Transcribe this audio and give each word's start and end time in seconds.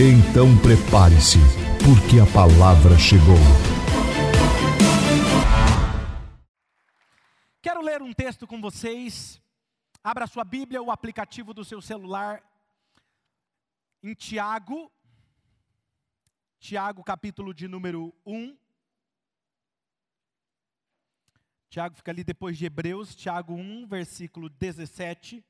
Então 0.00 0.56
prepare-se, 0.62 1.38
porque 1.84 2.20
a 2.20 2.32
palavra 2.32 2.96
chegou. 2.96 3.34
Quero 7.60 7.82
ler 7.82 8.00
um 8.00 8.12
texto 8.12 8.46
com 8.46 8.60
vocês. 8.60 9.42
Abra 10.00 10.28
sua 10.28 10.44
Bíblia, 10.44 10.80
o 10.80 10.92
aplicativo 10.92 11.52
do 11.52 11.64
seu 11.64 11.82
celular, 11.82 12.40
em 14.00 14.14
Tiago, 14.14 14.88
Tiago, 16.60 17.02
capítulo 17.02 17.52
de 17.52 17.66
número 17.66 18.14
1. 18.24 18.56
Tiago 21.70 21.96
fica 21.96 22.12
ali 22.12 22.22
depois 22.22 22.56
de 22.56 22.66
Hebreus, 22.66 23.16
Tiago 23.16 23.52
1, 23.52 23.88
versículo 23.88 24.48
17, 24.48 25.44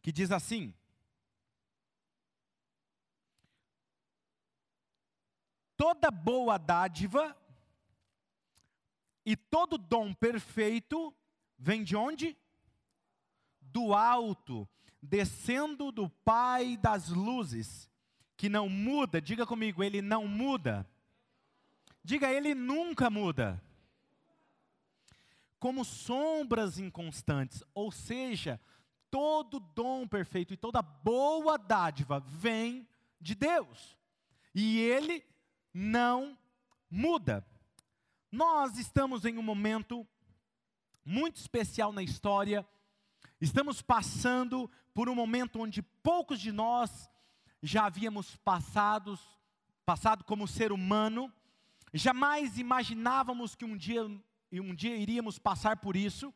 que 0.00 0.10
diz 0.10 0.30
assim: 0.30 0.72
Toda 5.76 6.10
boa 6.10 6.58
dádiva 6.58 7.36
e 9.24 9.36
todo 9.36 9.78
dom 9.78 10.12
perfeito 10.12 11.14
vem 11.58 11.82
de 11.82 11.96
onde? 11.96 12.36
Do 13.60 13.94
alto, 13.94 14.68
descendo 15.02 15.90
do 15.90 16.08
Pai 16.08 16.76
das 16.76 17.08
luzes, 17.08 17.90
que 18.36 18.48
não 18.48 18.68
muda, 18.68 19.20
diga 19.20 19.46
comigo, 19.46 19.82
ele 19.82 20.02
não 20.02 20.26
muda. 20.26 20.88
Diga, 22.02 22.30
ele 22.30 22.54
nunca 22.54 23.08
muda. 23.08 23.62
Como 25.58 25.84
sombras 25.84 26.78
inconstantes, 26.78 27.62
ou 27.74 27.90
seja, 27.90 28.60
todo 29.10 29.58
dom 29.58 30.06
perfeito 30.06 30.52
e 30.52 30.56
toda 30.58 30.82
boa 30.82 31.56
dádiva 31.56 32.20
vem 32.20 32.86
de 33.18 33.34
Deus. 33.34 33.96
E 34.54 34.78
ele 34.80 35.24
não 35.74 36.38
muda. 36.88 37.44
Nós 38.30 38.78
estamos 38.78 39.24
em 39.24 39.36
um 39.36 39.42
momento 39.42 40.06
muito 41.04 41.36
especial 41.36 41.92
na 41.92 42.02
história. 42.02 42.66
Estamos 43.40 43.82
passando 43.82 44.70
por 44.94 45.08
um 45.08 45.14
momento 45.14 45.60
onde 45.60 45.82
poucos 45.82 46.40
de 46.40 46.52
nós 46.52 47.10
já 47.60 47.86
havíamos 47.86 48.36
passados, 48.36 49.20
passado 49.84 50.22
como 50.22 50.46
ser 50.46 50.70
humano. 50.70 51.32
Jamais 51.92 52.58
imaginávamos 52.58 53.54
que 53.56 53.64
um 53.64 53.76
dia, 53.76 54.04
um 54.52 54.74
dia 54.74 54.96
iríamos 54.96 55.38
passar 55.38 55.78
por 55.78 55.96
isso. 55.96 56.32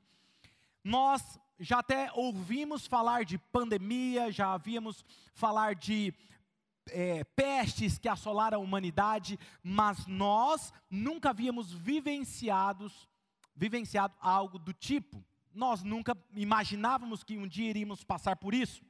Nós 0.82 1.38
já 1.60 1.78
até 1.78 2.10
ouvimos 2.12 2.86
falar 2.86 3.24
de 3.24 3.38
pandemia, 3.38 4.30
já 4.30 4.52
havíamos 4.52 5.04
falar 5.34 5.74
de 5.74 6.14
é, 6.90 7.24
pestes 7.24 7.98
que 7.98 8.08
assolaram 8.08 8.58
a 8.58 8.62
humanidade, 8.62 9.38
mas 9.62 10.06
nós 10.06 10.72
nunca 10.90 11.30
havíamos 11.30 11.72
vivenciados, 11.72 13.08
vivenciado 13.54 14.14
algo 14.20 14.58
do 14.58 14.72
tipo. 14.72 15.24
Nós 15.54 15.82
nunca 15.82 16.16
imaginávamos 16.34 17.22
que 17.22 17.36
um 17.36 17.46
dia 17.46 17.70
iríamos 17.70 18.04
passar 18.04 18.36
por 18.36 18.54
isso. 18.54 18.82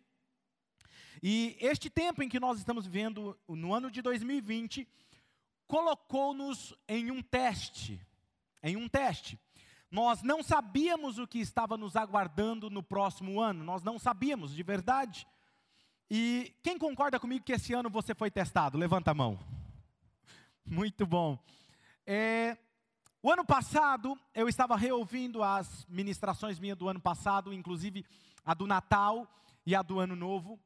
E 1.22 1.56
este 1.60 1.90
tempo 1.90 2.22
em 2.22 2.28
que 2.28 2.38
nós 2.38 2.58
estamos 2.58 2.86
vivendo, 2.86 3.38
no 3.48 3.74
ano 3.74 3.90
de 3.90 4.00
2020, 4.02 4.86
colocou-nos 5.66 6.74
em 6.86 7.10
um 7.10 7.22
teste, 7.22 8.00
em 8.62 8.76
um 8.76 8.88
teste. 8.88 9.38
Nós 9.90 10.22
não 10.22 10.42
sabíamos 10.42 11.18
o 11.18 11.26
que 11.26 11.38
estava 11.38 11.76
nos 11.76 11.96
aguardando 11.96 12.68
no 12.68 12.82
próximo 12.82 13.40
ano, 13.40 13.64
nós 13.64 13.82
não 13.82 13.98
sabíamos 13.98 14.54
de 14.54 14.62
verdade. 14.62 15.26
E 16.10 16.54
quem 16.62 16.78
concorda 16.78 17.20
comigo 17.20 17.44
que 17.44 17.52
esse 17.52 17.74
ano 17.74 17.90
você 17.90 18.14
foi 18.14 18.30
testado? 18.30 18.78
Levanta 18.78 19.10
a 19.10 19.14
mão. 19.14 19.38
Muito 20.64 21.06
bom. 21.06 21.38
É, 22.06 22.56
o 23.22 23.30
ano 23.30 23.44
passado, 23.44 24.18
eu 24.34 24.48
estava 24.48 24.76
reouvindo 24.76 25.42
as 25.42 25.84
ministrações 25.86 26.58
minhas 26.58 26.78
do 26.78 26.88
ano 26.88 27.00
passado, 27.00 27.52
inclusive 27.52 28.06
a 28.44 28.54
do 28.54 28.66
Natal 28.66 29.28
e 29.66 29.74
a 29.74 29.82
do 29.82 30.00
Ano 30.00 30.16
Novo. 30.16 30.58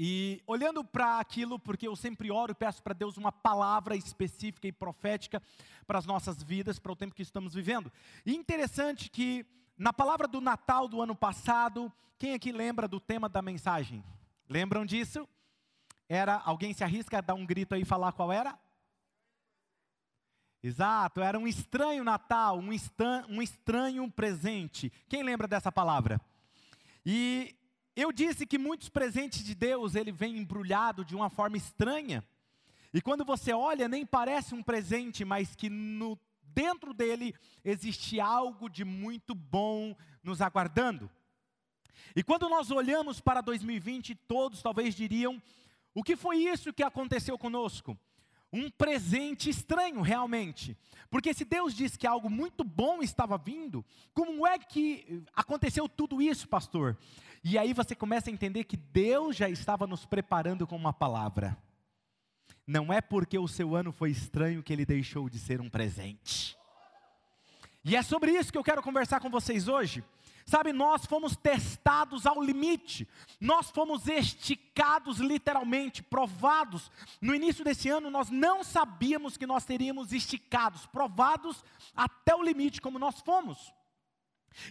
E 0.00 0.40
olhando 0.46 0.84
para 0.84 1.18
aquilo, 1.18 1.58
porque 1.58 1.88
eu 1.88 1.96
sempre 1.96 2.30
oro 2.30 2.52
e 2.52 2.54
peço 2.54 2.80
para 2.80 2.94
Deus 2.94 3.16
uma 3.16 3.32
palavra 3.32 3.96
específica 3.96 4.68
e 4.68 4.72
profética 4.72 5.42
para 5.84 5.98
as 5.98 6.06
nossas 6.06 6.40
vidas, 6.40 6.78
para 6.78 6.92
o 6.92 6.96
tempo 6.96 7.16
que 7.16 7.22
estamos 7.22 7.54
vivendo. 7.54 7.90
E 8.24 8.36
interessante 8.36 9.10
que 9.10 9.44
na 9.76 9.92
palavra 9.92 10.28
do 10.28 10.40
Natal 10.40 10.86
do 10.86 11.02
ano 11.02 11.16
passado, 11.16 11.92
quem 12.16 12.34
aqui 12.34 12.52
lembra 12.52 12.86
do 12.86 13.00
tema 13.00 13.28
da 13.28 13.42
mensagem? 13.42 14.04
Lembram 14.48 14.86
disso? 14.86 15.28
Era, 16.08 16.36
alguém 16.36 16.72
se 16.72 16.82
arrisca 16.82 17.18
a 17.18 17.20
dar 17.20 17.34
um 17.34 17.44
grito 17.44 17.74
aí 17.74 17.82
e 17.82 17.84
falar 17.84 18.12
qual 18.12 18.32
era? 18.32 18.58
Exato, 20.62 21.20
era 21.20 21.38
um 21.38 21.46
estranho 21.46 22.02
Natal, 22.02 22.58
um, 22.58 22.70
um 23.28 23.42
estranho 23.42 24.10
presente. 24.10 24.90
Quem 25.08 25.22
lembra 25.22 25.46
dessa 25.46 25.70
palavra? 25.70 26.20
E 27.04 27.54
eu 27.94 28.10
disse 28.10 28.46
que 28.46 28.58
muitos 28.58 28.88
presentes 28.88 29.44
de 29.44 29.54
Deus, 29.54 29.94
ele 29.94 30.10
vem 30.10 30.38
embrulhado 30.38 31.04
de 31.04 31.14
uma 31.14 31.28
forma 31.28 31.56
estranha. 31.56 32.24
E 32.92 33.00
quando 33.00 33.24
você 33.24 33.52
olha, 33.52 33.86
nem 33.86 34.06
parece 34.06 34.54
um 34.54 34.62
presente, 34.62 35.24
mas 35.24 35.54
que 35.54 35.68
no, 35.68 36.18
dentro 36.42 36.94
dele 36.94 37.34
existe 37.64 38.18
algo 38.18 38.68
de 38.68 38.84
muito 38.84 39.34
bom 39.34 39.94
nos 40.22 40.40
aguardando. 40.40 41.10
E 42.14 42.22
quando 42.22 42.48
nós 42.48 42.70
olhamos 42.70 43.20
para 43.20 43.40
2020, 43.40 44.14
todos 44.14 44.62
talvez 44.62 44.94
diriam: 44.94 45.40
o 45.94 46.02
que 46.02 46.16
foi 46.16 46.38
isso 46.38 46.72
que 46.72 46.82
aconteceu 46.82 47.36
conosco? 47.38 47.98
Um 48.52 48.70
presente 48.70 49.50
estranho, 49.50 50.00
realmente. 50.00 50.76
Porque 51.10 51.34
se 51.34 51.44
Deus 51.44 51.74
diz 51.74 51.96
que 51.96 52.06
algo 52.06 52.30
muito 52.30 52.64
bom 52.64 53.02
estava 53.02 53.36
vindo, 53.36 53.84
como 54.14 54.46
é 54.46 54.58
que 54.58 55.22
aconteceu 55.34 55.88
tudo 55.88 56.22
isso, 56.22 56.48
pastor? 56.48 56.96
E 57.44 57.58
aí 57.58 57.72
você 57.72 57.94
começa 57.94 58.30
a 58.30 58.32
entender 58.32 58.64
que 58.64 58.76
Deus 58.76 59.36
já 59.36 59.48
estava 59.48 59.86
nos 59.86 60.04
preparando 60.06 60.66
com 60.66 60.76
uma 60.76 60.92
palavra. 60.92 61.56
Não 62.66 62.92
é 62.92 63.00
porque 63.00 63.38
o 63.38 63.48
seu 63.48 63.74
ano 63.74 63.92
foi 63.92 64.10
estranho 64.10 64.62
que 64.62 64.72
ele 64.72 64.84
deixou 64.84 65.28
de 65.28 65.38
ser 65.38 65.60
um 65.60 65.70
presente. 65.70 66.56
E 67.84 67.96
é 67.96 68.02
sobre 68.02 68.32
isso 68.32 68.52
que 68.52 68.58
eu 68.58 68.64
quero 68.64 68.82
conversar 68.82 69.20
com 69.20 69.30
vocês 69.30 69.68
hoje. 69.68 70.04
Sabe, 70.48 70.72
nós 70.72 71.04
fomos 71.04 71.36
testados 71.36 72.24
ao 72.24 72.42
limite, 72.42 73.06
nós 73.38 73.70
fomos 73.70 74.08
esticados 74.08 75.18
literalmente, 75.18 76.02
provados. 76.02 76.90
No 77.20 77.34
início 77.34 77.62
desse 77.62 77.90
ano, 77.90 78.10
nós 78.10 78.30
não 78.30 78.64
sabíamos 78.64 79.36
que 79.36 79.46
nós 79.46 79.66
teríamos 79.66 80.10
esticados, 80.10 80.86
provados 80.86 81.62
até 81.94 82.34
o 82.34 82.42
limite, 82.42 82.80
como 82.80 82.98
nós 82.98 83.20
fomos. 83.20 83.74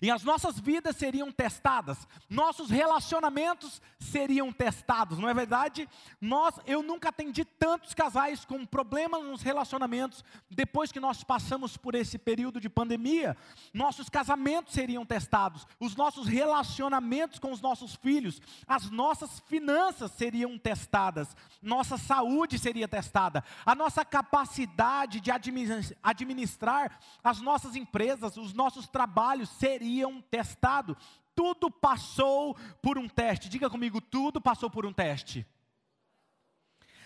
E 0.01 0.11
as 0.11 0.23
nossas 0.23 0.59
vidas 0.59 0.95
seriam 0.95 1.31
testadas, 1.31 2.07
nossos 2.29 2.69
relacionamentos 2.69 3.81
seriam 3.99 4.51
testados, 4.51 5.17
não 5.17 5.29
é 5.29 5.33
verdade? 5.33 5.87
Nós, 6.19 6.55
eu 6.65 6.83
nunca 6.83 7.09
atendi 7.09 7.43
tantos 7.45 7.93
casais 7.93 8.45
com 8.45 8.65
problemas 8.65 9.23
nos 9.23 9.41
relacionamentos 9.41 10.23
depois 10.49 10.91
que 10.91 10.99
nós 10.99 11.23
passamos 11.23 11.77
por 11.77 11.95
esse 11.95 12.17
período 12.17 12.59
de 12.59 12.69
pandemia. 12.69 13.35
Nossos 13.73 14.09
casamentos 14.09 14.73
seriam 14.73 15.05
testados, 15.05 15.65
os 15.79 15.95
nossos 15.95 16.27
relacionamentos 16.27 17.39
com 17.39 17.51
os 17.51 17.61
nossos 17.61 17.95
filhos, 17.95 18.41
as 18.67 18.89
nossas 18.89 19.39
finanças 19.47 20.11
seriam 20.11 20.57
testadas, 20.57 21.35
nossa 21.61 21.97
saúde 21.97 22.59
seria 22.59 22.87
testada, 22.87 23.43
a 23.65 23.73
nossa 23.73 24.03
capacidade 24.03 25.19
de 25.19 25.31
administrar 25.31 26.99
as 27.23 27.41
nossas 27.41 27.75
empresas, 27.75 28.37
os 28.37 28.53
nossos 28.53 28.87
trabalhos 28.87 29.49
seriam 29.49 29.66
seriam 29.67 30.21
testados. 30.21 30.95
Tudo 31.35 31.69
passou 31.69 32.55
por 32.81 32.97
um 32.97 33.07
teste. 33.07 33.49
Diga 33.49 33.69
comigo, 33.69 33.99
tudo 33.99 34.39
passou 34.39 34.69
por 34.69 34.85
um 34.85 34.93
teste. 34.93 35.45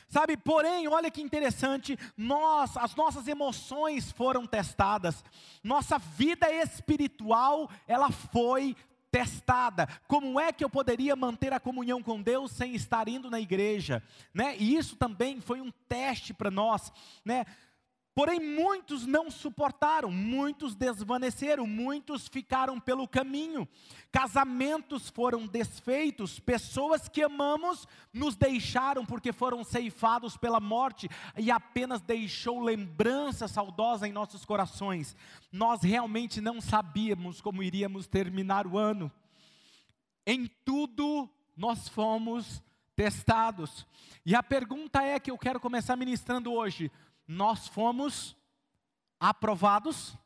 Sabe, 0.07 0.35
porém, 0.35 0.87
olha 0.89 1.09
que 1.09 1.21
interessante, 1.21 1.97
nós, 2.17 2.75
as 2.75 2.95
nossas 2.95 3.29
emoções 3.29 4.11
foram 4.11 4.45
testadas, 4.45 5.23
nossa 5.63 5.97
vida 5.97 6.51
espiritual, 6.51 7.69
ela 7.87 8.11
foi 8.11 8.75
testada. 9.09 9.87
Como 10.09 10.37
é 10.37 10.51
que 10.51 10.65
eu 10.65 10.69
poderia 10.69 11.15
manter 11.15 11.53
a 11.53 11.61
comunhão 11.61 12.03
com 12.03 12.21
Deus 12.21 12.51
sem 12.51 12.75
estar 12.75 13.07
indo 13.07 13.29
na 13.29 13.39
igreja, 13.39 14.03
né? 14.33 14.57
E 14.57 14.75
isso 14.75 14.97
também 14.97 15.39
foi 15.39 15.61
um 15.61 15.71
teste 15.87 16.33
para 16.33 16.51
nós, 16.51 16.91
né? 17.23 17.45
Porém, 18.13 18.41
muitos 18.41 19.07
não 19.07 19.31
suportaram, 19.31 20.11
muitos 20.11 20.75
desvaneceram, 20.75 21.65
muitos 21.65 22.27
ficaram 22.27 22.77
pelo 22.77 23.07
caminho. 23.07 23.65
Casamentos 24.11 25.09
foram 25.09 25.47
desfeitos, 25.47 26.37
pessoas 26.37 27.07
que 27.07 27.23
amamos 27.23 27.87
nos 28.11 28.35
deixaram 28.35 29.05
porque 29.05 29.31
foram 29.31 29.63
ceifados 29.63 30.35
pela 30.35 30.59
morte 30.59 31.09
e 31.37 31.49
apenas 31.49 32.01
deixou 32.01 32.59
lembrança 32.59 33.47
saudosa 33.47 34.05
em 34.05 34.11
nossos 34.11 34.43
corações. 34.43 35.15
Nós 35.49 35.81
realmente 35.81 36.41
não 36.41 36.59
sabíamos 36.59 37.39
como 37.39 37.63
iríamos 37.63 38.07
terminar 38.07 38.67
o 38.67 38.77
ano. 38.77 39.09
Em 40.25 40.47
tudo 40.65 41.29
nós 41.55 41.87
fomos 41.87 42.61
testados. 42.93 43.87
E 44.25 44.35
a 44.35 44.43
pergunta 44.43 45.01
é 45.01 45.17
que 45.17 45.31
eu 45.31 45.37
quero 45.37 45.61
começar 45.61 45.95
ministrando 45.95 46.51
hoje: 46.51 46.91
nós 47.27 47.67
fomos 47.67 48.35
aprovados. 49.19 50.17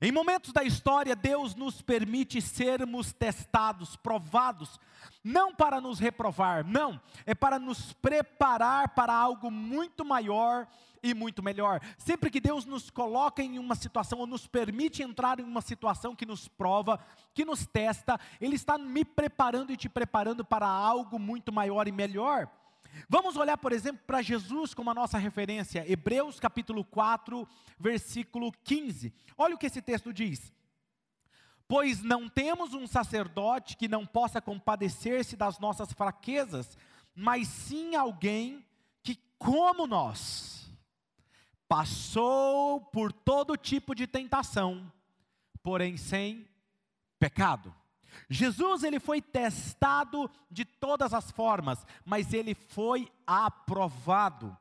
Em 0.00 0.12
momentos 0.12 0.52
da 0.52 0.62
história, 0.62 1.16
Deus 1.16 1.56
nos 1.56 1.82
permite 1.82 2.40
sermos 2.40 3.12
testados, 3.12 3.96
provados, 3.96 4.78
não 5.24 5.52
para 5.52 5.80
nos 5.80 5.98
reprovar, 5.98 6.64
não, 6.64 7.00
é 7.26 7.34
para 7.34 7.58
nos 7.58 7.92
preparar 7.94 8.90
para 8.90 9.12
algo 9.12 9.50
muito 9.50 10.04
maior 10.04 10.68
e 11.02 11.14
muito 11.14 11.42
melhor. 11.42 11.80
Sempre 11.96 12.30
que 12.30 12.40
Deus 12.40 12.64
nos 12.64 12.90
coloca 12.90 13.42
em 13.42 13.58
uma 13.58 13.74
situação 13.74 14.20
ou 14.20 14.26
nos 14.26 14.46
permite 14.46 15.02
entrar 15.02 15.40
em 15.40 15.44
uma 15.44 15.60
situação 15.60 16.14
que 16.14 16.26
nos 16.26 16.46
prova, 16.46 17.00
que 17.34 17.44
nos 17.44 17.66
testa, 17.66 18.20
Ele 18.40 18.54
está 18.54 18.78
me 18.78 19.04
preparando 19.04 19.72
e 19.72 19.76
te 19.76 19.88
preparando 19.88 20.44
para 20.44 20.66
algo 20.68 21.18
muito 21.18 21.52
maior 21.52 21.88
e 21.88 21.92
melhor. 21.92 22.48
Vamos 23.08 23.36
olhar, 23.36 23.58
por 23.58 23.72
exemplo, 23.72 24.02
para 24.06 24.22
Jesus 24.22 24.72
como 24.72 24.90
a 24.90 24.94
nossa 24.94 25.18
referência, 25.18 25.84
Hebreus 25.90 26.40
capítulo 26.40 26.84
4, 26.84 27.46
versículo 27.78 28.50
15. 28.64 29.12
Olha 29.36 29.54
o 29.54 29.58
que 29.58 29.66
esse 29.66 29.82
texto 29.82 30.12
diz. 30.12 30.52
Pois 31.66 32.02
não 32.02 32.28
temos 32.28 32.72
um 32.72 32.86
sacerdote 32.86 33.76
que 33.76 33.88
não 33.88 34.06
possa 34.06 34.40
compadecer-se 34.40 35.36
das 35.36 35.58
nossas 35.58 35.92
fraquezas, 35.92 36.78
mas 37.14 37.46
sim 37.46 37.94
alguém 37.94 38.64
que, 39.02 39.16
como 39.38 39.86
nós, 39.86 40.70
passou 41.68 42.80
por 42.80 43.12
todo 43.12 43.56
tipo 43.56 43.94
de 43.94 44.06
tentação, 44.06 44.90
porém 45.62 45.98
sem 45.98 46.48
pecado. 47.18 47.74
Jesus 48.28 48.82
ele 48.82 48.98
foi 48.98 49.20
testado 49.20 50.30
de 50.50 50.64
todas 50.64 51.12
as 51.12 51.30
formas, 51.30 51.86
mas 52.04 52.32
ele 52.32 52.54
foi 52.54 53.10
aprovado. 53.26 54.56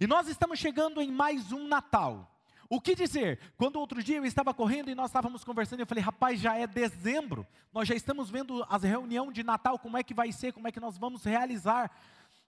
E 0.00 0.06
nós 0.06 0.28
estamos 0.28 0.58
chegando 0.58 1.00
em 1.00 1.10
mais 1.10 1.52
um 1.52 1.66
Natal. 1.66 2.28
O 2.68 2.80
que 2.80 2.94
dizer? 2.94 3.38
Quando 3.58 3.76
outro 3.76 4.02
dia 4.02 4.16
eu 4.16 4.24
estava 4.24 4.54
correndo 4.54 4.90
e 4.90 4.94
nós 4.94 5.10
estávamos 5.10 5.44
conversando, 5.44 5.80
eu 5.80 5.86
falei, 5.86 6.02
rapaz, 6.02 6.40
já 6.40 6.56
é 6.56 6.66
dezembro, 6.66 7.46
nós 7.70 7.86
já 7.86 7.94
estamos 7.94 8.30
vendo 8.30 8.64
as 8.66 8.82
reuniões 8.82 9.34
de 9.34 9.42
Natal, 9.42 9.78
como 9.78 9.98
é 9.98 10.02
que 10.02 10.14
vai 10.14 10.32
ser, 10.32 10.52
como 10.52 10.66
é 10.66 10.72
que 10.72 10.80
nós 10.80 10.96
vamos 10.96 11.22
realizar. 11.24 11.90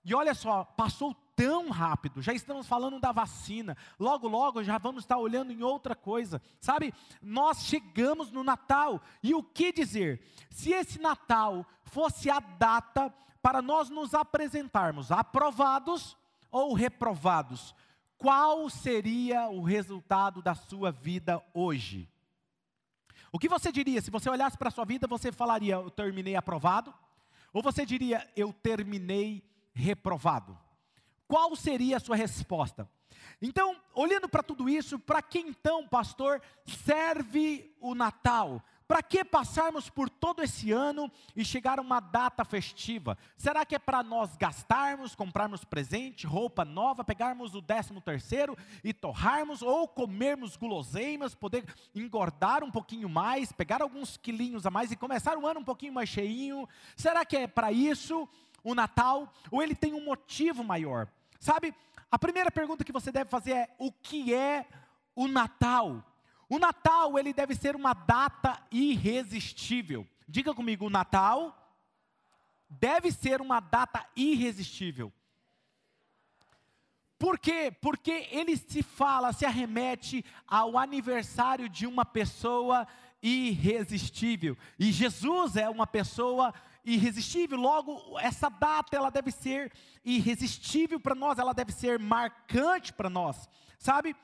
E 0.05 0.15
olha 0.15 0.35
só, 0.35 0.65
passou 0.65 1.15
tão 1.35 1.71
rápido, 1.71 2.23
já 2.23 2.33
estamos 2.33 2.67
falando 2.67 3.01
da 3.01 3.11
vacina, 3.11 3.77
logo, 3.99 4.29
logo 4.29 4.63
já 4.63 4.79
vamos 4.79 5.03
estar 5.03 5.17
olhando 5.17 5.53
em 5.53 5.63
outra 5.63 5.97
coisa, 5.97 6.41
sabe? 6.61 6.95
Nós 7.21 7.65
chegamos 7.65 8.31
no 8.31 8.45
Natal, 8.45 9.01
e 9.23 9.35
o 9.35 9.43
que 9.43 9.73
dizer? 9.73 10.23
Se 10.51 10.73
esse 10.73 11.01
Natal 11.01 11.67
fosse 11.83 12.31
a 12.31 12.39
data 12.39 13.13
para 13.43 13.61
nós 13.61 13.91
nos 13.91 14.15
apresentarmos 14.15 15.11
aprovados 15.11 16.17
ou 16.51 16.73
reprovados, 16.73 17.75
qual 18.17 18.71
seria 18.71 19.49
o 19.49 19.63
resultado 19.63 20.41
da 20.41 20.55
sua 20.55 20.93
vida 20.93 21.45
hoje? 21.53 22.09
O 23.33 23.39
que 23.39 23.49
você 23.49 23.73
diria? 23.73 24.01
Se 24.01 24.11
você 24.11 24.31
olhasse 24.31 24.57
para 24.57 24.69
a 24.69 24.71
sua 24.71 24.85
vida, 24.85 25.09
você 25.09 25.33
falaria, 25.33 25.75
eu 25.75 25.91
terminei 25.91 26.37
aprovado? 26.37 26.95
Ou 27.53 27.63
você 27.63 27.85
diria, 27.85 28.31
eu 28.37 28.53
terminei 28.53 29.43
reprovado? 29.75 30.57
Qual 31.27 31.55
seria 31.57 31.97
a 31.97 32.01
sua 32.01 32.17
resposta? 32.17 32.89
Então, 33.41 33.77
olhando 33.95 34.29
para 34.29 34.43
tudo 34.43 34.69
isso, 34.69 34.99
para 34.99 35.21
que 35.21 35.39
então, 35.39 35.87
pastor, 35.87 36.41
serve 36.67 37.75
o 37.81 37.95
Natal? 37.95 38.63
Para 38.87 39.03
que 39.03 39.25
passarmos 39.25 39.89
por 39.89 40.11
todo 40.11 40.43
esse 40.43 40.71
ano 40.71 41.11
e 41.35 41.43
chegar 41.43 41.79
a 41.79 41.83
uma 41.83 42.01
data 42.01 42.45
festiva? 42.45 43.17
Será 43.37 43.65
que 43.65 43.75
é 43.75 43.79
para 43.79 44.03
nós 44.03 44.37
gastarmos, 44.37 45.15
comprarmos 45.15 45.65
presente, 45.65 46.27
roupa 46.27 46.67
nova, 46.67 47.03
pegarmos 47.03 47.55
o 47.55 47.63
décimo 47.63 48.03
terceiro 48.03 48.57
e 48.83 48.93
torrarmos, 48.93 49.63
ou 49.63 49.89
comermos 49.89 50.55
guloseimas, 50.55 51.35
poder 51.35 51.65
engordar 51.95 52.63
um 52.63 52.71
pouquinho 52.71 53.09
mais, 53.09 53.53
pegar 53.53 53.81
alguns 53.81 54.19
quilinhos 54.19 54.67
a 54.67 54.71
mais 54.71 54.93
e 54.93 54.97
começar 54.97 55.39
o 55.39 55.47
ano 55.47 55.61
um 55.61 55.65
pouquinho 55.65 55.95
mais 55.95 56.11
cheinho? 56.11 56.69
Será 56.95 57.25
que 57.25 57.39
é 57.39 57.47
para 57.47 57.73
isso? 57.73 58.29
O 58.65 58.75
Natal, 58.75 59.33
ou 59.51 59.63
ele 59.63 59.75
tem 59.75 59.93
um 59.93 60.05
motivo 60.05 60.65
maior. 60.65 61.07
Sabe, 61.39 61.75
a 62.11 62.19
primeira 62.19 62.51
pergunta 62.51 62.83
que 62.83 62.93
você 62.93 63.13
deve 63.13 63.31
fazer 63.31 63.53
é: 63.53 63.75
o 63.79 63.93
que 63.93 64.35
é 64.35 64.67
o 65.15 65.29
Natal? 65.29 66.03
O 66.49 66.59
Natal, 66.59 67.19
ele 67.19 67.33
deve 67.33 67.55
ser 67.55 67.77
uma 67.77 67.93
data 67.93 68.61
irresistível. 68.71 70.07
Diga 70.27 70.55
comigo, 70.55 70.87
o 70.87 70.91
Natal 70.91 71.57
deve 72.69 73.13
ser 73.13 73.41
uma 73.41 73.61
data 73.61 74.05
irresistível. 74.17 75.13
Por 77.19 77.39
quê? 77.39 77.75
Porque 77.81 78.29
ele 78.31 78.57
se 78.57 78.83
fala, 78.83 79.33
se 79.33 79.47
arremete 79.47 80.25
ao 80.47 80.77
aniversário 80.77 81.69
de 81.69 81.87
uma 81.87 82.05
pessoa 82.05 82.87
irresistível. 83.23 84.57
E 84.79 84.93
Jesus 84.93 85.57
é 85.57 85.69
uma 85.69 85.87
pessoa 85.87 86.53
irresistível. 86.53 86.55
Logo, 87.57 88.19
essa 88.19 88.49
data 88.49 88.97
ela 88.97 89.11
deve 89.11 89.31
ser 89.31 89.73
irresistível 90.05 91.01
para 91.01 91.15
nós, 91.15 91.39
ela 91.39 91.55
deve 91.55 91.73
ser 91.73 91.99
marcante 91.99 92.93
para 92.93 93.09
nós, 93.09 93.49
sabe? 93.79 94.15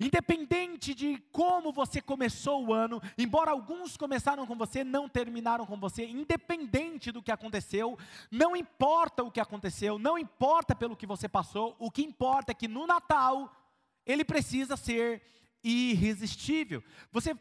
Independente 0.00 0.92
de 0.92 1.18
como 1.30 1.72
você 1.72 2.00
começou 2.00 2.66
o 2.66 2.72
ano, 2.72 3.00
embora 3.16 3.52
alguns 3.52 3.96
começaram 3.96 4.44
com 4.44 4.56
você, 4.56 4.82
não 4.82 5.08
terminaram 5.08 5.64
com 5.64 5.76
você, 5.76 6.04
independente 6.04 7.12
do 7.12 7.22
que 7.22 7.30
aconteceu, 7.30 7.96
não 8.30 8.56
importa 8.56 9.22
o 9.22 9.30
que 9.30 9.38
aconteceu, 9.38 9.98
não 9.98 10.18
importa 10.18 10.74
pelo 10.74 10.96
que 10.96 11.06
você 11.06 11.28
passou, 11.28 11.76
o 11.78 11.90
que 11.90 12.02
importa 12.02 12.50
é 12.50 12.54
que 12.54 12.66
no 12.66 12.86
Natal 12.86 13.54
ele 14.04 14.24
precisa 14.24 14.76
ser 14.76 15.22
irresistível. 15.62 16.82
Você 17.12 17.36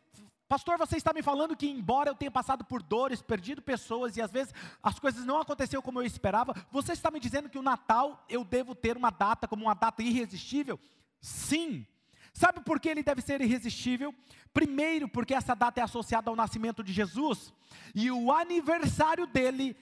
Pastor, 0.48 0.78
você 0.78 0.98
está 0.98 1.14
me 1.14 1.22
falando 1.22 1.56
que, 1.56 1.68
embora 1.68 2.10
eu 2.10 2.16
tenha 2.16 2.30
passado 2.30 2.64
por 2.64 2.84
dores, 2.84 3.22
perdido 3.22 3.62
pessoas 3.62 4.18
e 4.18 4.22
às 4.22 4.32
vezes 4.32 4.54
as 4.82 5.00
coisas 5.00 5.26
não 5.26 5.40
aconteceram 5.40 5.82
como 5.82 6.00
eu 6.00 6.06
esperava, 6.06 6.54
você 6.72 6.92
está 6.92 7.10
me 7.10 7.20
dizendo 7.20 7.50
que 7.50 7.58
o 7.58 7.64
Natal 7.64 8.24
eu 8.30 8.44
devo 8.44 8.76
ter 8.76 8.98
uma 8.98 9.10
data 9.10 9.48
como 9.48 9.66
uma 9.66 9.74
data 9.74 10.04
irresistível? 10.04 10.80
Sim. 11.20 11.88
Sabe 12.34 12.62
por 12.62 12.80
que 12.80 12.90
ele 12.90 13.04
deve 13.04 13.22
ser 13.22 13.42
irresistível? 13.42 14.14
Primeiro, 14.54 15.08
porque 15.08 15.34
essa 15.34 15.56
data 15.56 15.80
é 15.80 15.84
associada 15.84 16.30
ao 16.30 16.36
nascimento 16.36 16.84
de 16.84 16.92
Jesus 16.92 17.54
e 17.94 18.12
o 18.12 18.32
aniversário 18.32 19.28
dele. 19.28 19.76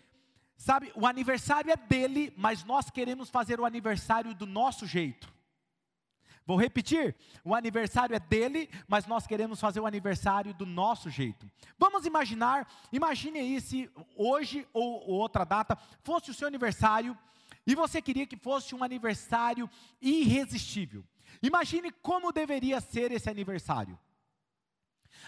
Sabe, 0.58 0.92
o 0.96 1.08
aniversário 1.08 1.72
é 1.72 1.76
dele, 1.76 2.34
mas 2.38 2.64
nós 2.64 2.90
queremos 2.90 3.30
fazer 3.30 3.60
o 3.60 3.66
aniversário 3.66 4.36
do 4.36 4.46
nosso 4.46 4.86
jeito. 4.86 5.31
Vou 6.46 6.58
repetir: 6.58 7.16
o 7.44 7.54
aniversário 7.54 8.16
é 8.16 8.20
dele, 8.20 8.70
mas 8.88 9.06
nós 9.06 9.28
queremos 9.28 9.60
fazer 9.60 9.80
o 9.80 9.86
aniversário 9.86 10.54
do 10.54 10.66
nosso 10.66 11.10
jeito. 11.10 11.50
Vamos 11.78 12.06
imaginar, 12.06 12.68
imagine 12.92 13.40
aí 13.40 13.62
se 13.62 13.90
hoje 14.16 14.68
ou, 14.74 15.08
ou 15.08 15.16
outra 15.20 15.44
data 15.44 15.78
fosse 16.04 16.32
o 16.32 16.34
seu 16.34 16.48
aniversário 16.48 17.18
e 17.66 17.76
você 17.76 18.02
queria 18.02 18.26
que 18.26 18.38
fosse 18.38 18.74
um 18.74 18.84
aniversário 18.84 19.70
irresistível. 20.02 21.04
Imagine 21.42 21.92
como 21.92 22.32
deveria 22.32 22.80
ser 22.82 23.12
esse 23.12 23.30
aniversário. 23.30 23.98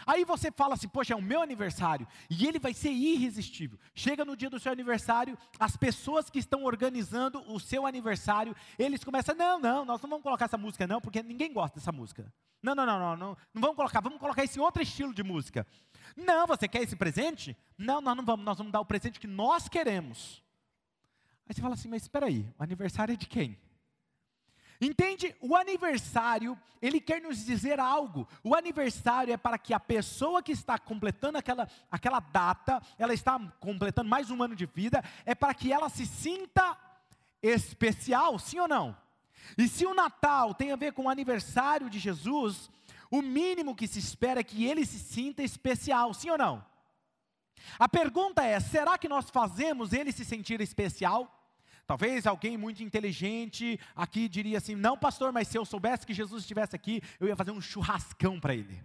Aí 0.05 0.25
você 0.25 0.51
fala 0.51 0.73
assim, 0.73 0.87
poxa, 0.87 1.13
é 1.13 1.15
o 1.15 1.21
meu 1.21 1.41
aniversário, 1.41 2.07
e 2.29 2.47
ele 2.47 2.59
vai 2.59 2.73
ser 2.73 2.91
irresistível. 2.91 3.79
Chega 3.93 4.25
no 4.25 4.35
dia 4.35 4.49
do 4.49 4.59
seu 4.59 4.71
aniversário, 4.71 5.37
as 5.59 5.77
pessoas 5.77 6.29
que 6.29 6.39
estão 6.39 6.63
organizando 6.63 7.43
o 7.51 7.59
seu 7.59 7.85
aniversário, 7.85 8.55
eles 8.77 9.03
começam, 9.03 9.35
não, 9.35 9.59
não, 9.59 9.85
nós 9.85 10.01
não 10.01 10.09
vamos 10.09 10.23
colocar 10.23 10.45
essa 10.45 10.57
música 10.57 10.87
não, 10.87 11.01
porque 11.01 11.21
ninguém 11.23 11.51
gosta 11.51 11.79
dessa 11.79 11.91
música. 11.91 12.31
Não, 12.61 12.73
não, 12.73 12.85
não, 12.85 12.99
não, 12.99 13.17
não, 13.17 13.37
não 13.53 13.61
vamos 13.61 13.75
colocar, 13.75 13.99
vamos 13.99 14.19
colocar 14.19 14.43
esse 14.43 14.59
outro 14.59 14.81
estilo 14.81 15.13
de 15.13 15.23
música. 15.23 15.67
Não, 16.15 16.47
você 16.47 16.67
quer 16.67 16.81
esse 16.81 16.95
presente? 16.95 17.57
Não, 17.77 17.99
nós 17.99 18.15
não 18.15 18.23
vamos, 18.23 18.45
nós 18.45 18.57
vamos 18.57 18.71
dar 18.71 18.79
o 18.79 18.85
presente 18.85 19.19
que 19.19 19.27
nós 19.27 19.67
queremos. 19.67 20.41
Aí 21.47 21.53
você 21.53 21.61
fala 21.61 21.73
assim, 21.73 21.89
mas 21.89 22.03
espera 22.03 22.27
aí, 22.27 22.47
o 22.57 22.63
aniversário 22.63 23.13
é 23.13 23.17
de 23.17 23.27
quem? 23.27 23.59
Entende? 24.83 25.33
O 25.39 25.55
aniversário, 25.55 26.59
ele 26.81 26.99
quer 26.99 27.21
nos 27.21 27.45
dizer 27.45 27.79
algo. 27.79 28.27
O 28.43 28.53
aniversário 28.53 29.33
é 29.33 29.37
para 29.37 29.57
que 29.57 29.73
a 29.73 29.79
pessoa 29.79 30.43
que 30.43 30.51
está 30.51 30.77
completando 30.77 31.37
aquela, 31.37 31.69
aquela 31.89 32.19
data, 32.19 32.81
ela 32.97 33.13
está 33.13 33.39
completando 33.59 34.09
mais 34.09 34.29
um 34.29 34.43
ano 34.43 34.55
de 34.55 34.65
vida, 34.65 35.01
é 35.25 35.33
para 35.33 35.53
que 35.53 35.71
ela 35.71 35.87
se 35.87 36.05
sinta 36.05 36.77
especial, 37.41 38.37
sim 38.37 38.59
ou 38.59 38.67
não? 38.67 38.97
E 39.57 39.67
se 39.69 39.85
o 39.85 39.93
Natal 39.93 40.53
tem 40.53 40.71
a 40.71 40.75
ver 40.75 40.91
com 40.91 41.03
o 41.03 41.09
aniversário 41.09 41.89
de 41.89 41.97
Jesus, 41.97 42.69
o 43.09 43.21
mínimo 43.21 43.75
que 43.75 43.87
se 43.87 43.99
espera 43.99 44.41
é 44.41 44.43
que 44.43 44.65
ele 44.65 44.85
se 44.85 44.99
sinta 44.99 45.41
especial, 45.43 46.13
sim 46.13 46.29
ou 46.29 46.37
não? 46.37 46.65
A 47.79 47.87
pergunta 47.87 48.43
é: 48.43 48.59
será 48.59 48.97
que 48.97 49.07
nós 49.07 49.29
fazemos 49.29 49.93
ele 49.93 50.11
se 50.11 50.25
sentir 50.25 50.59
especial? 50.59 51.42
Talvez 51.85 52.25
alguém 52.25 52.57
muito 52.57 52.81
inteligente 52.81 53.79
aqui 53.95 54.29
diria 54.29 54.57
assim: 54.57 54.75
não, 54.75 54.97
pastor, 54.97 55.31
mas 55.31 55.47
se 55.47 55.57
eu 55.57 55.65
soubesse 55.65 56.05
que 56.05 56.13
Jesus 56.13 56.43
estivesse 56.43 56.75
aqui, 56.75 57.01
eu 57.19 57.27
ia 57.27 57.35
fazer 57.35 57.51
um 57.51 57.61
churrascão 57.61 58.39
para 58.39 58.55
ele. 58.55 58.81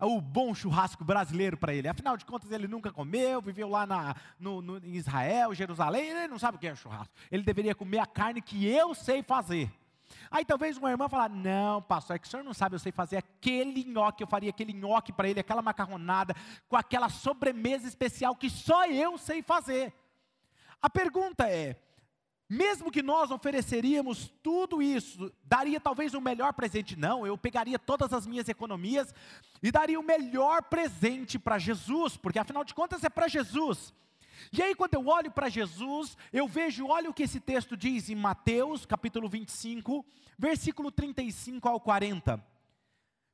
O 0.00 0.20
bom 0.20 0.52
churrasco 0.52 1.04
brasileiro 1.04 1.56
para 1.56 1.72
ele. 1.72 1.86
Afinal 1.86 2.16
de 2.16 2.24
contas, 2.24 2.50
ele 2.50 2.66
nunca 2.66 2.90
comeu, 2.90 3.40
viveu 3.40 3.68
lá 3.68 3.86
na, 3.86 4.16
no, 4.38 4.60
no, 4.60 4.78
em 4.78 4.96
Israel, 4.96 5.54
Jerusalém, 5.54 6.08
ele 6.08 6.26
não 6.26 6.40
sabe 6.40 6.56
o 6.56 6.60
que 6.60 6.66
é 6.66 6.74
churrasco. 6.74 7.14
Ele 7.30 7.44
deveria 7.44 7.74
comer 7.74 8.00
a 8.00 8.06
carne 8.06 8.42
que 8.42 8.66
eu 8.66 8.94
sei 8.94 9.22
fazer. 9.22 9.70
Aí 10.30 10.44
talvez 10.44 10.76
uma 10.76 10.90
irmã 10.90 11.08
falar: 11.08 11.28
Não, 11.28 11.82
pastor, 11.82 12.16
é 12.16 12.18
que 12.18 12.26
o 12.26 12.30
senhor 12.30 12.42
não 12.42 12.54
sabe, 12.54 12.74
eu 12.74 12.80
sei 12.80 12.90
fazer 12.90 13.18
aquele 13.18 13.84
nhoque, 13.84 14.22
eu 14.22 14.26
faria 14.26 14.50
aquele 14.50 14.72
nhoque 14.72 15.12
para 15.12 15.28
ele, 15.28 15.38
aquela 15.38 15.62
macarronada, 15.62 16.34
com 16.68 16.76
aquela 16.76 17.08
sobremesa 17.08 17.86
especial 17.86 18.34
que 18.34 18.48
só 18.48 18.86
eu 18.86 19.18
sei 19.18 19.42
fazer. 19.42 19.92
A 20.80 20.90
pergunta 20.90 21.48
é: 21.48 21.76
mesmo 22.52 22.90
que 22.90 23.02
nós 23.02 23.30
ofereceríamos 23.30 24.30
tudo 24.42 24.82
isso, 24.82 25.32
daria 25.42 25.80
talvez 25.80 26.12
o 26.12 26.18
um 26.18 26.20
melhor 26.20 26.52
presente? 26.52 26.96
Não, 26.96 27.26
eu 27.26 27.38
pegaria 27.38 27.78
todas 27.78 28.12
as 28.12 28.26
minhas 28.26 28.46
economias 28.46 29.14
e 29.62 29.72
daria 29.72 29.98
o 29.98 30.02
melhor 30.02 30.62
presente 30.64 31.38
para 31.38 31.58
Jesus, 31.58 32.14
porque 32.14 32.38
afinal 32.38 32.62
de 32.62 32.74
contas 32.74 33.02
é 33.04 33.08
para 33.08 33.26
Jesus. 33.26 33.94
E 34.52 34.62
aí, 34.62 34.74
quando 34.74 34.92
eu 34.92 35.06
olho 35.06 35.30
para 35.30 35.48
Jesus, 35.48 36.14
eu 36.30 36.46
vejo, 36.46 36.88
olha 36.88 37.08
o 37.08 37.14
que 37.14 37.22
esse 37.22 37.40
texto 37.40 37.74
diz 37.74 38.10
em 38.10 38.14
Mateus, 38.14 38.84
capítulo 38.84 39.30
25, 39.30 40.04
versículo 40.38 40.92
35 40.92 41.66
ao 41.66 41.80
40. 41.80 42.51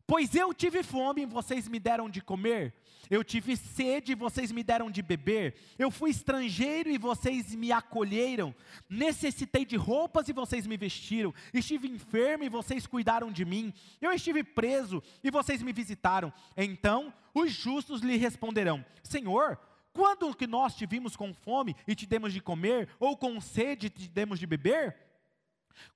Pois 0.08 0.34
eu 0.34 0.54
tive 0.54 0.82
fome 0.82 1.20
e 1.20 1.26
vocês 1.26 1.68
me 1.68 1.78
deram 1.78 2.08
de 2.08 2.22
comer, 2.22 2.72
eu 3.10 3.22
tive 3.22 3.54
sede 3.58 4.12
e 4.12 4.14
vocês 4.14 4.50
me 4.50 4.62
deram 4.62 4.90
de 4.90 5.02
beber, 5.02 5.54
eu 5.78 5.90
fui 5.90 6.08
estrangeiro 6.08 6.88
e 6.88 6.96
vocês 6.96 7.54
me 7.54 7.70
acolheram, 7.70 8.54
necessitei 8.88 9.66
de 9.66 9.76
roupas 9.76 10.26
e 10.26 10.32
vocês 10.32 10.66
me 10.66 10.78
vestiram, 10.78 11.34
estive 11.52 11.88
enfermo 11.88 12.42
e 12.42 12.48
vocês 12.48 12.86
cuidaram 12.86 13.30
de 13.30 13.44
mim, 13.44 13.70
eu 14.00 14.10
estive 14.10 14.42
preso 14.42 15.02
e 15.22 15.30
vocês 15.30 15.60
me 15.60 15.74
visitaram. 15.74 16.32
Então 16.56 17.12
os 17.34 17.52
justos 17.52 18.00
lhe 18.00 18.16
responderão: 18.16 18.82
Senhor, 19.02 19.60
quando 19.92 20.34
que 20.34 20.46
nós 20.46 20.74
te 20.74 20.86
vimos 20.86 21.16
com 21.16 21.34
fome 21.34 21.76
e 21.86 21.94
te 21.94 22.06
demos 22.06 22.32
de 22.32 22.40
comer, 22.40 22.88
ou 22.98 23.14
com 23.14 23.38
sede 23.42 23.88
e 23.88 23.90
te 23.90 24.08
demos 24.08 24.38
de 24.38 24.46
beber? 24.46 25.07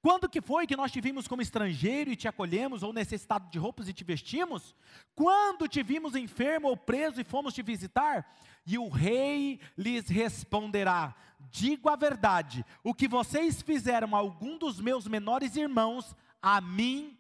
Quando 0.00 0.28
que 0.28 0.40
foi 0.40 0.66
que 0.66 0.76
nós 0.76 0.90
te 0.90 1.00
vimos 1.00 1.28
como 1.28 1.42
estrangeiro 1.42 2.10
e 2.10 2.16
te 2.16 2.28
acolhemos, 2.28 2.82
ou 2.82 2.92
necessitado 2.92 3.48
de 3.50 3.58
roupas 3.58 3.88
e 3.88 3.92
te 3.92 4.04
vestimos? 4.04 4.74
Quando 5.14 5.68
te 5.68 5.82
vimos 5.82 6.14
enfermo 6.14 6.68
ou 6.68 6.76
preso 6.76 7.20
e 7.20 7.24
fomos 7.24 7.54
te 7.54 7.62
visitar? 7.62 8.26
E 8.66 8.78
o 8.78 8.88
rei 8.88 9.60
lhes 9.76 10.08
responderá: 10.08 11.14
Digo 11.50 11.88
a 11.88 11.96
verdade, 11.96 12.64
o 12.82 12.94
que 12.94 13.08
vocês 13.08 13.62
fizeram 13.62 14.14
a 14.14 14.18
algum 14.18 14.56
dos 14.58 14.80
meus 14.80 15.06
menores 15.06 15.56
irmãos, 15.56 16.14
a 16.40 16.60
mim 16.60 17.18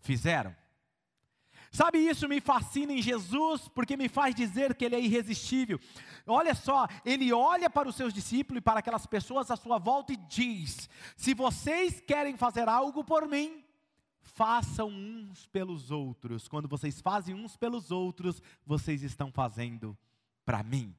fizeram. 0.00 0.54
Sabe, 1.74 1.98
isso 1.98 2.28
me 2.28 2.40
fascina 2.40 2.92
em 2.92 3.02
Jesus, 3.02 3.66
porque 3.66 3.96
me 3.96 4.08
faz 4.08 4.32
dizer 4.32 4.76
que 4.76 4.84
Ele 4.84 4.94
é 4.94 5.00
irresistível. 5.00 5.80
Olha 6.24 6.54
só, 6.54 6.86
Ele 7.04 7.32
olha 7.32 7.68
para 7.68 7.88
os 7.88 7.96
seus 7.96 8.14
discípulos 8.14 8.60
e 8.60 8.64
para 8.64 8.78
aquelas 8.78 9.06
pessoas 9.06 9.50
à 9.50 9.56
sua 9.56 9.76
volta 9.76 10.12
e 10.12 10.16
diz: 10.16 10.88
Se 11.16 11.34
vocês 11.34 12.00
querem 12.00 12.36
fazer 12.36 12.68
algo 12.68 13.02
por 13.02 13.26
mim, 13.26 13.64
façam 14.22 14.88
uns 14.88 15.46
pelos 15.46 15.90
outros. 15.90 16.46
Quando 16.46 16.68
vocês 16.68 17.00
fazem 17.00 17.34
uns 17.34 17.56
pelos 17.56 17.90
outros, 17.90 18.40
vocês 18.64 19.02
estão 19.02 19.32
fazendo 19.32 19.98
para 20.46 20.62
mim. 20.62 20.94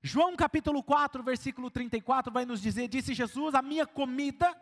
João 0.00 0.36
capítulo 0.36 0.84
4, 0.84 1.20
versículo 1.24 1.68
34 1.68 2.32
vai 2.32 2.46
nos 2.46 2.62
dizer: 2.62 2.86
Disse 2.86 3.12
Jesus, 3.12 3.56
a 3.56 3.60
minha 3.60 3.88
comida 3.88 4.56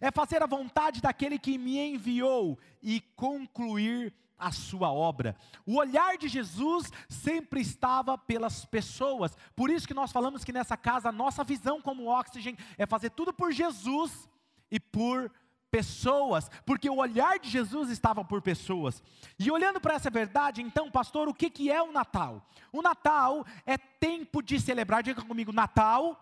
é 0.00 0.10
fazer 0.10 0.42
a 0.42 0.46
vontade 0.46 1.02
daquele 1.02 1.38
que 1.38 1.58
me 1.58 1.78
enviou 1.78 2.58
e 2.82 3.02
concluir 3.14 4.14
a 4.38 4.52
sua 4.52 4.92
obra. 4.92 5.36
O 5.66 5.76
olhar 5.76 6.16
de 6.16 6.28
Jesus 6.28 6.92
sempre 7.08 7.60
estava 7.60 8.16
pelas 8.16 8.64
pessoas. 8.64 9.36
Por 9.56 9.70
isso 9.70 9.86
que 9.86 9.94
nós 9.94 10.12
falamos 10.12 10.44
que 10.44 10.52
nessa 10.52 10.76
casa 10.76 11.08
a 11.08 11.12
nossa 11.12 11.42
visão 11.42 11.80
como 11.80 12.08
Oxygen 12.08 12.56
é 12.76 12.86
fazer 12.86 13.10
tudo 13.10 13.32
por 13.32 13.52
Jesus 13.52 14.28
e 14.70 14.78
por 14.78 15.30
pessoas, 15.70 16.50
porque 16.64 16.88
o 16.88 16.96
olhar 16.96 17.38
de 17.38 17.50
Jesus 17.50 17.90
estava 17.90 18.24
por 18.24 18.40
pessoas. 18.40 19.02
E 19.38 19.50
olhando 19.50 19.80
para 19.80 19.94
essa 19.94 20.10
verdade, 20.10 20.62
então, 20.62 20.90
pastor, 20.90 21.28
o 21.28 21.34
que, 21.34 21.50
que 21.50 21.70
é 21.70 21.82
o 21.82 21.92
Natal? 21.92 22.46
O 22.72 22.80
Natal 22.80 23.44
é 23.66 23.76
tempo 23.76 24.42
de 24.42 24.58
celebrar, 24.58 25.02
diga 25.02 25.22
comigo, 25.22 25.52
Natal 25.52 26.18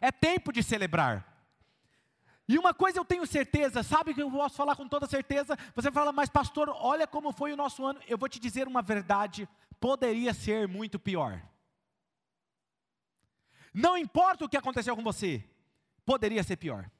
é 0.00 0.10
tempo 0.10 0.52
de 0.52 0.62
celebrar. 0.62 1.31
E 2.52 2.58
uma 2.58 2.74
coisa 2.74 2.98
eu 2.98 3.04
tenho 3.04 3.26
certeza, 3.26 3.82
sabe 3.82 4.12
que 4.12 4.22
eu 4.22 4.30
posso 4.30 4.56
falar 4.56 4.76
com 4.76 4.86
toda 4.86 5.06
certeza? 5.06 5.56
Você 5.74 5.90
fala, 5.90 6.12
mas 6.12 6.28
pastor, 6.28 6.68
olha 6.68 7.06
como 7.06 7.32
foi 7.32 7.50
o 7.50 7.56
nosso 7.56 7.82
ano. 7.82 7.98
Eu 8.06 8.18
vou 8.18 8.28
te 8.28 8.38
dizer 8.38 8.68
uma 8.68 8.82
verdade: 8.82 9.48
poderia 9.80 10.34
ser 10.34 10.68
muito 10.68 10.98
pior. 10.98 11.42
Não 13.72 13.96
importa 13.96 14.44
o 14.44 14.48
que 14.50 14.58
aconteceu 14.58 14.94
com 14.94 15.02
você, 15.02 15.42
poderia 16.04 16.42
ser 16.42 16.56
pior 16.56 16.90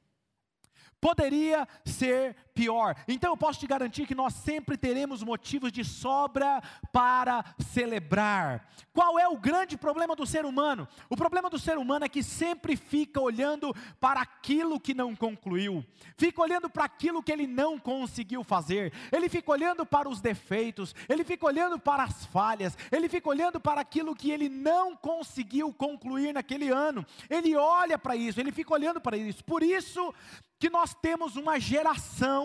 poderia 1.03 1.67
ser 1.85 2.33
pior. 2.53 2.95
Então 3.07 3.31
eu 3.31 3.37
posso 3.37 3.59
te 3.59 3.67
garantir 3.67 4.05
que 4.05 4.15
nós 4.15 4.33
sempre 4.33 4.77
teremos 4.77 5.23
motivos 5.23 5.71
de 5.71 5.83
sobra 5.83 6.61
para 6.91 7.43
celebrar. 7.71 8.69
Qual 8.93 9.17
é 9.17 9.27
o 9.27 9.37
grande 9.37 9.75
problema 9.75 10.15
do 10.15 10.25
ser 10.25 10.45
humano? 10.45 10.87
O 11.09 11.17
problema 11.17 11.49
do 11.49 11.59
ser 11.59 11.77
humano 11.77 12.05
é 12.05 12.09
que 12.09 12.21
sempre 12.21 12.75
fica 12.75 13.19
olhando 13.19 13.73
para 13.99 14.21
aquilo 14.21 14.79
que 14.79 14.93
não 14.93 15.15
concluiu, 15.15 15.83
fica 16.17 16.41
olhando 16.41 16.69
para 16.69 16.85
aquilo 16.85 17.23
que 17.23 17.31
ele 17.31 17.47
não 17.47 17.79
conseguiu 17.79 18.43
fazer, 18.43 18.93
ele 19.11 19.29
fica 19.29 19.51
olhando 19.51 19.85
para 19.85 20.07
os 20.07 20.21
defeitos, 20.21 20.95
ele 21.09 21.23
fica 21.23 21.45
olhando 21.45 21.79
para 21.79 22.03
as 22.03 22.25
falhas, 22.25 22.77
ele 22.91 23.09
fica 23.09 23.29
olhando 23.29 23.59
para 23.59 23.81
aquilo 23.81 24.15
que 24.15 24.31
ele 24.31 24.49
não 24.49 24.95
conseguiu 24.95 25.73
concluir 25.73 26.33
naquele 26.33 26.69
ano. 26.69 27.05
Ele 27.29 27.55
olha 27.55 27.97
para 27.97 28.15
isso, 28.15 28.39
ele 28.39 28.51
fica 28.51 28.73
olhando 28.73 29.01
para 29.01 29.17
isso. 29.17 29.43
Por 29.43 29.63
isso 29.63 30.13
que 30.59 30.69
nós 30.69 30.93
temos 30.93 31.35
uma 31.35 31.59
geração 31.59 32.42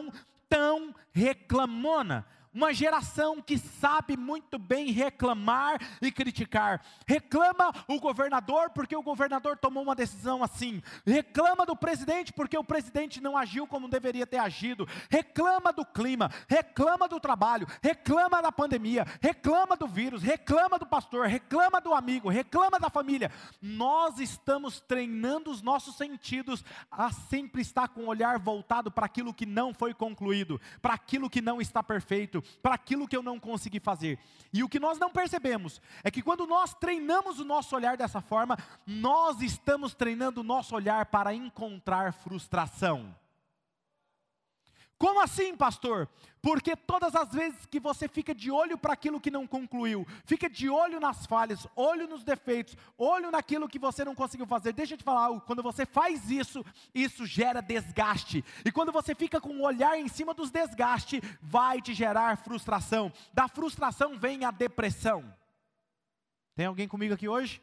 tão 0.49 0.95
reclamona 1.13 2.27
uma 2.59 2.75
geração 2.75 3.41
que 3.41 3.57
sabe 3.57 4.17
muito 4.17 4.59
bem 4.59 4.91
reclamar 4.91 5.81
e 6.03 6.11
criticar. 6.11 6.85
Reclama 7.07 7.73
o 7.87 8.01
governador 8.01 8.71
porque 8.71 8.97
o 8.97 9.03
governador 9.03 9.57
tomou 9.57 9.85
uma 9.85 9.95
decisão 9.95 10.43
assim. 10.43 10.83
Reclama 11.07 11.65
do 11.65 11.77
presidente 11.77 12.33
porque 12.33 12.59
o 12.59 12.65
presidente 12.65 13.21
não 13.21 13.37
agiu 13.37 13.65
como 13.65 13.89
deveria 13.89 14.27
ter 14.27 14.39
agido. 14.39 14.89
Reclama 15.09 15.73
do 15.73 15.85
clima, 15.85 16.33
reclama 16.49 17.07
do 17.07 17.21
trabalho, 17.21 17.69
reclama 17.81 18.43
da 18.43 18.51
pandemia, 18.51 19.07
reclama 19.21 19.77
do 19.77 19.87
vírus, 19.87 20.21
reclama 20.21 20.81
do 20.81 20.87
pastor, 20.87 21.29
reclama 21.29 21.81
do 21.81 21.95
amigo, 21.95 22.29
reclama 22.29 22.81
da 22.81 22.91
família. 22.91 23.31
Nós 23.63 24.19
estamos 24.19 24.81
treinando 24.81 25.53
os 25.53 25.63
nossos 25.63 25.97
sentidos 25.97 26.65
a 26.91 27.13
sempre 27.13 27.63
estar 27.63 27.87
com 27.87 28.01
o 28.01 28.09
olhar 28.09 28.37
voltado 28.41 28.91
para 28.91 29.07
aquilo 29.07 29.33
que 29.33 29.47
não 29.47 29.73
foi 29.73 29.95
concluído, 29.95 30.61
para 30.83 30.95
aquilo 30.95 31.31
que 31.31 31.41
não 31.41 31.61
está 31.61 31.85
perfeito 31.85 32.43
para 32.63 32.75
aquilo 32.75 33.07
que 33.09 33.17
eu 33.17 33.23
não 33.23 33.39
consegui 33.39 33.81
fazer. 33.81 34.19
E 34.53 34.63
o 34.63 34.69
que 34.69 34.81
nós 34.81 34.99
não 34.99 35.11
percebemos 35.11 35.81
é 36.03 36.11
que 36.11 36.23
quando 36.23 36.47
nós 36.47 36.75
treinamos 36.75 37.39
o 37.39 37.45
nosso 37.45 37.75
olhar 37.75 37.97
dessa 37.97 38.21
forma, 38.21 38.57
nós 38.87 39.41
estamos 39.41 39.95
treinando 39.95 40.41
o 40.41 40.45
nosso 40.45 40.75
olhar 40.75 41.07
para 41.07 41.35
encontrar 41.35 42.13
frustração. 42.13 43.15
Como 44.99 45.21
assim, 45.21 45.57
pastor? 45.57 46.09
Porque 46.43 46.75
todas 46.75 47.15
as 47.15 47.31
vezes 47.31 47.67
que 47.67 47.79
você 47.79 48.09
fica 48.09 48.35
de 48.35 48.51
olho 48.51 48.77
para 48.77 48.93
aquilo 48.93 49.21
que 49.21 49.31
não 49.31 49.47
concluiu, 49.47 50.05
fica 50.25 50.51
de 50.51 50.69
olho 50.69 50.99
nas 50.99 51.25
falhas, 51.25 51.67
olho 51.77 52.09
nos 52.09 52.25
defeitos, 52.25 52.77
olho 52.97 53.31
naquilo 53.31 53.69
que 53.69 53.79
você 53.79 54.05
não 54.05 54.15
conseguiu 54.15 54.47
fazer. 54.47 54.73
Deixa 54.73 54.95
eu 54.95 54.99
te 54.99 55.05
falar 55.05 55.27
algo, 55.27 55.41
quando 55.41 55.63
você 55.63 55.87
faz 55.87 56.29
isso, 56.31 56.65
isso 56.93 57.25
gera 57.27 57.61
desgaste. 57.61 58.45
E 58.65 58.73
quando 58.73 58.91
você 58.91 59.15
fica 59.15 59.41
com 59.41 59.51
o 59.51 59.63
olhar 59.63 59.97
em 59.99 60.09
cima 60.09 60.35
dos 60.35 60.51
desgastes, 60.51 61.21
vai 61.41 61.81
te 61.81 61.95
gerar 61.95 62.37
frustração. 62.39 63.13
Da 63.33 63.47
frustração 63.47 64.19
vem 64.19 64.45
a 64.45 64.51
depressão. 64.51 65.33
Tem 66.57 66.67
alguém 66.67 66.89
comigo 66.89 67.15
aqui 67.15 67.29
hoje? 67.29 67.63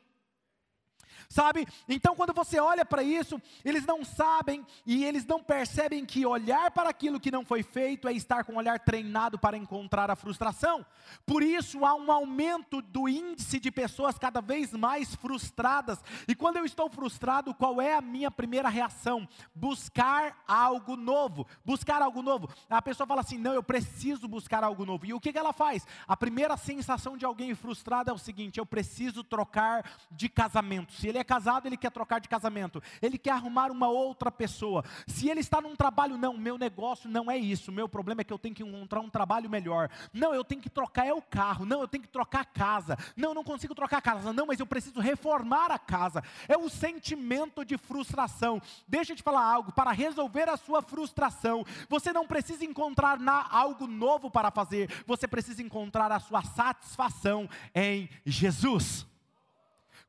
Sabe? 1.30 1.68
Então, 1.88 2.16
quando 2.16 2.34
você 2.34 2.60
olha 2.60 2.86
para 2.86 3.04
isso, 3.04 3.42
eles 3.64 3.86
não 3.86 4.04
sabem 4.04 4.66
e 4.86 5.04
eles 5.04 5.26
não 5.26 5.42
percebem 5.42 6.06
que 6.06 6.26
olhar 6.26 6.72
para 6.72 6.90
aquilo 6.90 7.20
que 7.20 7.32
não 7.32 7.46
foi 7.46 7.64
feito 7.64 8.08
é 8.08 8.14
estar 8.14 8.44
com 8.44 8.54
o 8.54 8.58
olhar 8.58 8.80
treinado 8.80 9.38
para 9.38 9.58
encontrar 9.58 10.10
a 10.10 10.16
frustração. 10.16 10.86
Por 11.26 11.44
isso, 11.44 11.86
há 11.86 11.94
um 11.96 12.12
aumento 12.12 12.82
do 12.82 13.08
índice 13.08 13.60
de 13.60 13.72
pessoas 13.72 14.18
cada 14.18 14.42
vez 14.42 14.72
mais 14.74 15.16
frustradas. 15.16 16.00
E 16.28 16.36
quando 16.36 16.58
eu 16.58 16.66
estou 16.66 16.90
frustrado, 16.90 17.54
qual 17.54 17.82
é 17.82 17.96
a 17.96 18.02
minha 18.02 18.32
primeira 18.32 18.70
reação? 18.70 19.28
Buscar 19.54 20.44
algo 20.48 20.96
novo. 20.96 21.48
Buscar 21.64 22.02
algo 22.02 22.22
novo. 22.22 22.50
A 22.70 22.82
pessoa 22.82 23.08
fala 23.08 23.22
assim: 23.22 23.38
não, 23.38 23.54
eu 23.54 23.64
preciso 23.64 24.28
buscar 24.28 24.64
algo 24.64 24.86
novo. 24.86 25.06
E 25.06 25.14
o 25.14 25.20
que, 25.20 25.32
que 25.32 25.38
ela 25.38 25.54
faz? 25.54 25.86
A 26.08 26.16
primeira 26.16 26.58
sensação 26.58 27.18
de 27.18 27.26
alguém 27.26 27.54
frustrado 27.56 28.10
é 28.10 28.14
o 28.14 28.18
seguinte: 28.18 28.60
eu 28.60 28.66
preciso 28.66 29.24
trocar 29.24 29.90
de 30.12 30.30
casamento. 30.30 30.94
Se 30.94 31.08
ele 31.08 31.15
é 31.18 31.24
casado, 31.24 31.68
ele 31.68 31.78
quer 31.78 31.92
trocar 31.92 32.20
de 32.20 32.28
casamento. 32.28 32.82
Ele 33.02 33.18
quer 33.18 33.32
arrumar 33.32 33.72
uma 33.72 33.88
outra 33.88 34.32
pessoa. 34.32 34.84
Se 35.08 35.30
ele 35.30 35.40
está 35.40 35.62
num 35.62 35.76
trabalho, 35.76 36.18
não, 36.18 36.38
meu 36.38 36.58
negócio 36.58 37.10
não 37.10 37.30
é 37.30 37.38
isso. 37.38 37.72
Meu 37.72 37.88
problema 37.88 38.22
é 38.22 38.24
que 38.24 38.34
eu 38.34 38.40
tenho 38.40 38.56
que 38.56 38.64
encontrar 38.64 39.00
um 39.00 39.10
trabalho 39.10 39.50
melhor. 39.50 39.90
Não, 40.14 40.34
eu 40.34 40.44
tenho 40.44 40.62
que 40.62 40.70
trocar 40.70 41.08
é 41.08 41.14
o 41.14 41.22
carro. 41.22 41.66
Não, 41.66 41.82
eu 41.82 41.88
tenho 41.88 42.04
que 42.04 42.10
trocar 42.10 42.42
a 42.42 42.46
casa. 42.46 42.98
Não, 43.16 43.30
eu 43.30 43.36
não 43.36 43.44
consigo 43.44 43.76
trocar 43.76 43.98
a 43.98 44.02
casa. 44.02 44.34
Não, 44.34 44.46
mas 44.46 44.60
eu 44.60 44.66
preciso 44.66 45.00
reformar 45.00 45.72
a 45.72 45.80
casa. 45.80 46.24
É 46.48 46.58
o 46.58 46.70
sentimento 46.70 47.64
de 47.64 47.78
frustração. 47.78 48.62
Deixa 48.88 49.14
eu 49.14 49.16
te 49.16 49.24
falar 49.24 49.44
algo, 49.44 49.72
para 49.72 49.92
resolver 49.92 50.50
a 50.50 50.58
sua 50.58 50.82
frustração, 50.82 51.66
você 51.90 52.12
não 52.12 52.28
precisa 52.28 52.64
encontrar 52.66 53.20
na, 53.20 53.48
algo 53.50 53.88
novo 53.88 54.30
para 54.30 54.52
fazer. 54.52 54.90
Você 55.06 55.28
precisa 55.28 55.62
encontrar 55.62 56.12
a 56.12 56.20
sua 56.20 56.44
satisfação 56.44 57.50
em 57.74 58.10
Jesus. 58.26 59.06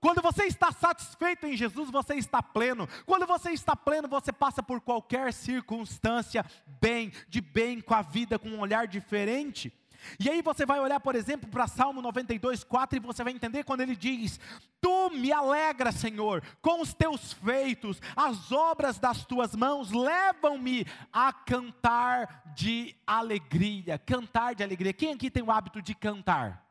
Quando 0.00 0.22
você 0.22 0.44
está 0.44 0.70
satisfeito 0.70 1.46
em 1.46 1.56
Jesus, 1.56 1.90
você 1.90 2.14
está 2.14 2.42
pleno. 2.42 2.88
Quando 3.04 3.26
você 3.26 3.50
está 3.50 3.74
pleno, 3.74 4.08
você 4.08 4.32
passa 4.32 4.62
por 4.62 4.80
qualquer 4.80 5.32
circunstância 5.32 6.44
bem, 6.80 7.12
de 7.28 7.40
bem 7.40 7.80
com 7.80 7.94
a 7.94 8.02
vida, 8.02 8.38
com 8.38 8.48
um 8.48 8.60
olhar 8.60 8.86
diferente. 8.86 9.72
E 10.20 10.28
aí 10.28 10.42
você 10.42 10.64
vai 10.64 10.78
olhar, 10.80 11.00
por 11.00 11.14
exemplo, 11.14 11.48
para 11.48 11.66
Salmo 11.66 12.00
92, 12.00 12.62
4 12.64 12.96
e 12.96 13.00
você 13.00 13.24
vai 13.24 13.32
entender 13.32 13.64
quando 13.64 13.80
ele 13.80 13.96
diz: 13.96 14.38
Tu 14.80 15.10
me 15.10 15.32
alegra, 15.32 15.90
Senhor, 15.90 16.42
com 16.60 16.80
os 16.80 16.94
teus 16.94 17.32
feitos, 17.32 18.00
as 18.14 18.52
obras 18.52 18.98
das 18.98 19.24
tuas 19.24 19.54
mãos 19.54 19.90
levam-me 19.90 20.86
a 21.12 21.32
cantar 21.32 22.52
de 22.54 22.94
alegria. 23.06 23.98
Cantar 23.98 24.54
de 24.54 24.62
alegria. 24.62 24.92
Quem 24.92 25.14
aqui 25.14 25.30
tem 25.30 25.42
o 25.42 25.50
hábito 25.50 25.82
de 25.82 25.94
cantar? 25.94 26.64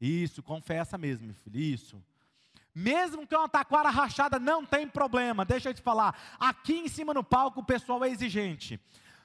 Isso, 0.00 0.42
confessa 0.42 0.98
mesmo, 0.98 1.32
filho, 1.34 1.60
isso. 1.60 2.02
Mesmo 2.74 3.26
que 3.26 3.36
uma 3.36 3.48
taquara 3.48 3.90
rachada, 3.90 4.38
não 4.38 4.64
tem 4.64 4.88
problema. 4.88 5.44
Deixa 5.44 5.70
eu 5.70 5.74
te 5.74 5.82
falar. 5.82 6.16
Aqui 6.38 6.74
em 6.78 6.88
cima 6.88 7.12
no 7.12 7.22
palco 7.22 7.60
o 7.60 7.64
pessoal 7.64 8.02
é 8.04 8.08
exigente. 8.08 8.80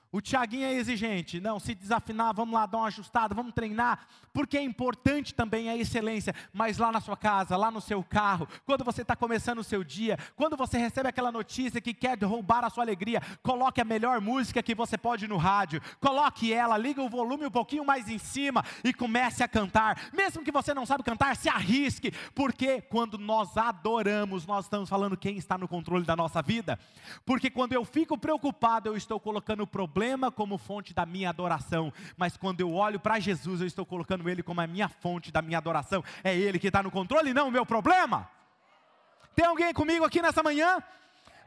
O 0.09 0.21
Tiaguinho 0.21 0.65
é 0.65 0.73
exigente, 0.73 1.41
não, 1.41 1.59
se 1.59 1.75
desafinar, 1.75 2.33
vamos 2.33 2.53
lá 2.53 2.65
dar 2.65 2.77
uma 2.77 2.87
ajustada, 2.87 3.35
vamos 3.35 3.53
treinar, 3.53 4.07
porque 4.31 4.57
é 4.57 4.61
importante 4.61 5.35
também 5.35 5.69
a 5.69 5.75
excelência, 5.75 6.33
mas 6.53 6.77
lá 6.77 6.93
na 6.93 7.01
sua 7.01 7.17
casa, 7.17 7.57
lá 7.57 7.69
no 7.69 7.81
seu 7.81 8.01
carro, 8.01 8.47
quando 8.65 8.85
você 8.85 9.01
está 9.01 9.17
começando 9.17 9.59
o 9.59 9.63
seu 9.65 9.83
dia, 9.83 10.17
quando 10.37 10.55
você 10.55 10.77
recebe 10.77 11.09
aquela 11.09 11.29
notícia 11.29 11.81
que 11.81 11.93
quer 11.93 12.23
roubar 12.23 12.63
a 12.63 12.69
sua 12.69 12.85
alegria, 12.85 13.21
coloque 13.43 13.81
a 13.81 13.85
melhor 13.85 14.21
música 14.21 14.63
que 14.63 14.73
você 14.73 14.97
pode 14.97 15.27
no 15.27 15.35
rádio, 15.35 15.81
coloque 15.99 16.53
ela, 16.53 16.77
liga 16.77 17.01
o 17.01 17.09
volume 17.09 17.45
um 17.45 17.51
pouquinho 17.51 17.83
mais 17.83 18.07
em 18.07 18.17
cima 18.17 18.63
e 18.85 18.93
comece 18.93 19.43
a 19.43 19.47
cantar, 19.47 20.09
mesmo 20.13 20.41
que 20.41 20.53
você 20.53 20.73
não 20.73 20.85
sabe 20.85 21.03
cantar, 21.03 21.35
se 21.35 21.49
arrisque, 21.49 22.13
porque 22.33 22.79
quando 22.79 23.17
nós 23.17 23.57
adoramos, 23.57 24.45
nós 24.45 24.65
estamos 24.65 24.87
falando 24.87 25.17
quem 25.17 25.37
está 25.37 25.57
no 25.57 25.67
controle 25.67 26.05
da 26.05 26.15
nossa 26.15 26.41
vida, 26.41 26.79
porque 27.25 27.49
quando 27.49 27.73
eu 27.73 27.83
fico 27.83 28.17
preocupado, 28.17 28.87
eu 28.87 28.95
estou 28.95 29.19
colocando 29.19 29.63
o 29.63 29.67
problema 29.67 29.96
problema 29.97 30.31
como 30.31 30.59
fonte 30.59 30.93
da 30.93 31.07
minha 31.07 31.29
adoração, 31.29 31.91
mas 32.15 32.37
quando 32.37 32.61
eu 32.61 32.71
olho 32.71 32.99
para 32.99 33.19
Jesus, 33.19 33.61
eu 33.61 33.65
estou 33.65 33.83
colocando 33.83 34.29
Ele 34.29 34.43
como 34.43 34.61
a 34.61 34.67
minha 34.67 34.87
fonte 34.87 35.31
da 35.31 35.41
minha 35.41 35.57
adoração. 35.57 36.03
É 36.23 36.37
Ele 36.37 36.59
que 36.59 36.67
está 36.67 36.83
no 36.83 36.91
controle, 36.91 37.33
não 37.33 37.47
o 37.47 37.51
meu 37.51 37.65
problema. 37.65 38.29
Tem 39.35 39.47
alguém 39.47 39.73
comigo 39.73 40.05
aqui 40.05 40.21
nessa 40.21 40.43
manhã? 40.43 40.77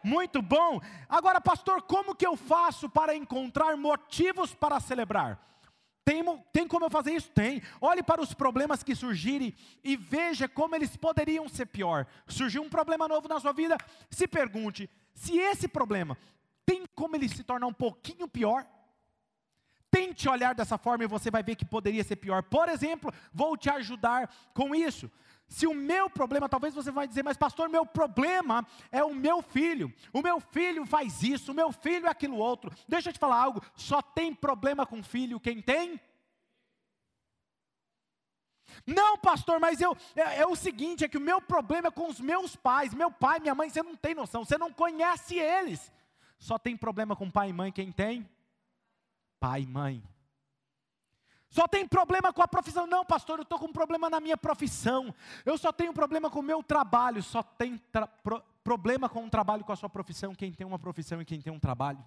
Muito 0.02 0.42
bom. 0.42 0.80
Agora, 1.08 1.40
pastor, 1.40 1.80
como 1.82 2.12
que 2.12 2.26
eu 2.26 2.36
faço 2.36 2.90
para 2.90 3.14
encontrar 3.14 3.76
motivos 3.76 4.52
para 4.52 4.80
celebrar? 4.80 5.38
Tem, 6.04 6.24
tem 6.52 6.66
como 6.66 6.86
eu 6.86 6.90
fazer 6.90 7.12
isso? 7.12 7.30
Tem. 7.30 7.62
Olhe 7.80 8.02
para 8.02 8.20
os 8.20 8.34
problemas 8.34 8.82
que 8.82 8.96
surgirem 8.96 9.54
e 9.84 9.96
veja 9.96 10.48
como 10.48 10.74
eles 10.74 10.96
poderiam 10.96 11.48
ser 11.48 11.66
pior. 11.66 12.04
Surgiu 12.26 12.62
um 12.62 12.68
problema 12.68 13.06
novo 13.06 13.28
na 13.28 13.38
sua 13.38 13.52
vida, 13.52 13.78
se 14.10 14.26
pergunte: 14.26 14.90
se 15.14 15.38
esse 15.38 15.68
problema 15.68 16.18
tem 16.70 16.86
como 16.94 17.16
ele 17.16 17.28
se 17.28 17.42
tornar 17.42 17.66
um 17.66 17.72
pouquinho 17.72 18.28
pior? 18.28 18.64
Tente 19.90 20.28
olhar 20.28 20.54
dessa 20.54 20.78
forma 20.78 21.02
e 21.02 21.08
você 21.08 21.28
vai 21.28 21.42
ver 21.42 21.56
que 21.56 21.64
poderia 21.64 22.04
ser 22.04 22.14
pior. 22.14 22.44
Por 22.44 22.68
exemplo, 22.68 23.12
vou 23.34 23.56
te 23.56 23.68
ajudar 23.68 24.32
com 24.54 24.72
isso. 24.72 25.10
Se 25.48 25.66
o 25.66 25.74
meu 25.74 26.08
problema, 26.08 26.48
talvez 26.48 26.72
você 26.72 26.92
vai 26.92 27.08
dizer, 27.08 27.24
mas 27.24 27.36
pastor, 27.36 27.68
meu 27.68 27.84
problema 27.84 28.64
é 28.92 29.02
o 29.02 29.12
meu 29.12 29.42
filho. 29.42 29.92
O 30.12 30.22
meu 30.22 30.38
filho 30.38 30.86
faz 30.86 31.24
isso, 31.24 31.50
o 31.50 31.54
meu 31.54 31.72
filho 31.72 32.06
é 32.06 32.10
aquilo 32.10 32.36
outro. 32.36 32.72
Deixa 32.86 33.08
eu 33.08 33.12
te 33.12 33.18
falar 33.18 33.42
algo, 33.42 33.60
só 33.74 34.00
tem 34.00 34.32
problema 34.32 34.86
com 34.86 35.02
filho 35.02 35.40
quem 35.40 35.60
tem 35.60 36.00
não, 38.86 39.18
pastor, 39.18 39.58
mas 39.58 39.80
eu 39.80 39.96
é, 40.14 40.40
é, 40.42 40.46
o 40.46 40.54
seguinte, 40.54 41.04
é 41.04 41.08
que 41.08 41.18
o 41.18 41.20
meu 41.20 41.40
problema 41.40 41.88
é 41.88 41.90
com 41.90 42.08
os 42.08 42.20
meus 42.20 42.54
pais, 42.54 42.94
meu 42.94 43.10
pai, 43.10 43.40
minha 43.40 43.54
mãe, 43.54 43.68
você 43.68 43.82
não 43.82 43.96
tem 43.96 44.14
noção, 44.14 44.44
você 44.44 44.56
não 44.56 44.72
conhece 44.72 45.36
eles. 45.36 45.92
Só 46.40 46.58
tem 46.58 46.74
problema 46.74 47.14
com 47.14 47.30
pai 47.30 47.50
e 47.50 47.52
mãe 47.52 47.70
quem 47.70 47.92
tem? 47.92 48.28
Pai 49.38 49.60
e 49.60 49.66
mãe. 49.66 50.02
Só 51.50 51.68
tem 51.68 51.86
problema 51.86 52.32
com 52.32 52.40
a 52.40 52.48
profissão. 52.48 52.86
Não, 52.86 53.04
pastor, 53.04 53.38
eu 53.38 53.42
estou 53.42 53.58
com 53.58 53.70
problema 53.70 54.08
na 54.08 54.20
minha 54.20 54.38
profissão. 54.38 55.14
Eu 55.44 55.58
só 55.58 55.70
tenho 55.70 55.92
problema 55.92 56.30
com 56.30 56.40
o 56.40 56.42
meu 56.42 56.62
trabalho. 56.62 57.22
Só 57.22 57.42
tem 57.42 57.76
pro 58.22 58.42
problema 58.64 59.08
com 59.08 59.24
o 59.24 59.30
trabalho 59.30 59.64
com 59.64 59.72
a 59.72 59.76
sua 59.76 59.88
profissão 59.88 60.34
quem 60.34 60.52
tem 60.52 60.66
uma 60.66 60.78
profissão 60.78 61.20
e 61.20 61.24
quem 61.24 61.40
tem 61.40 61.52
um 61.52 61.58
trabalho. 61.58 62.02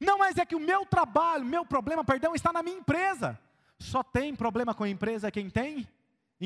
Não, 0.00 0.18
mas 0.18 0.36
é 0.38 0.46
que 0.46 0.54
o 0.54 0.60
meu 0.60 0.84
trabalho, 0.84 1.44
meu 1.44 1.64
problema, 1.64 2.04
perdão, 2.04 2.34
está 2.34 2.52
na 2.52 2.62
minha 2.62 2.78
empresa. 2.78 3.38
Só 3.78 4.02
tem 4.02 4.34
problema 4.34 4.74
com 4.74 4.84
a 4.84 4.88
empresa 4.88 5.30
quem 5.30 5.48
tem 5.48 5.86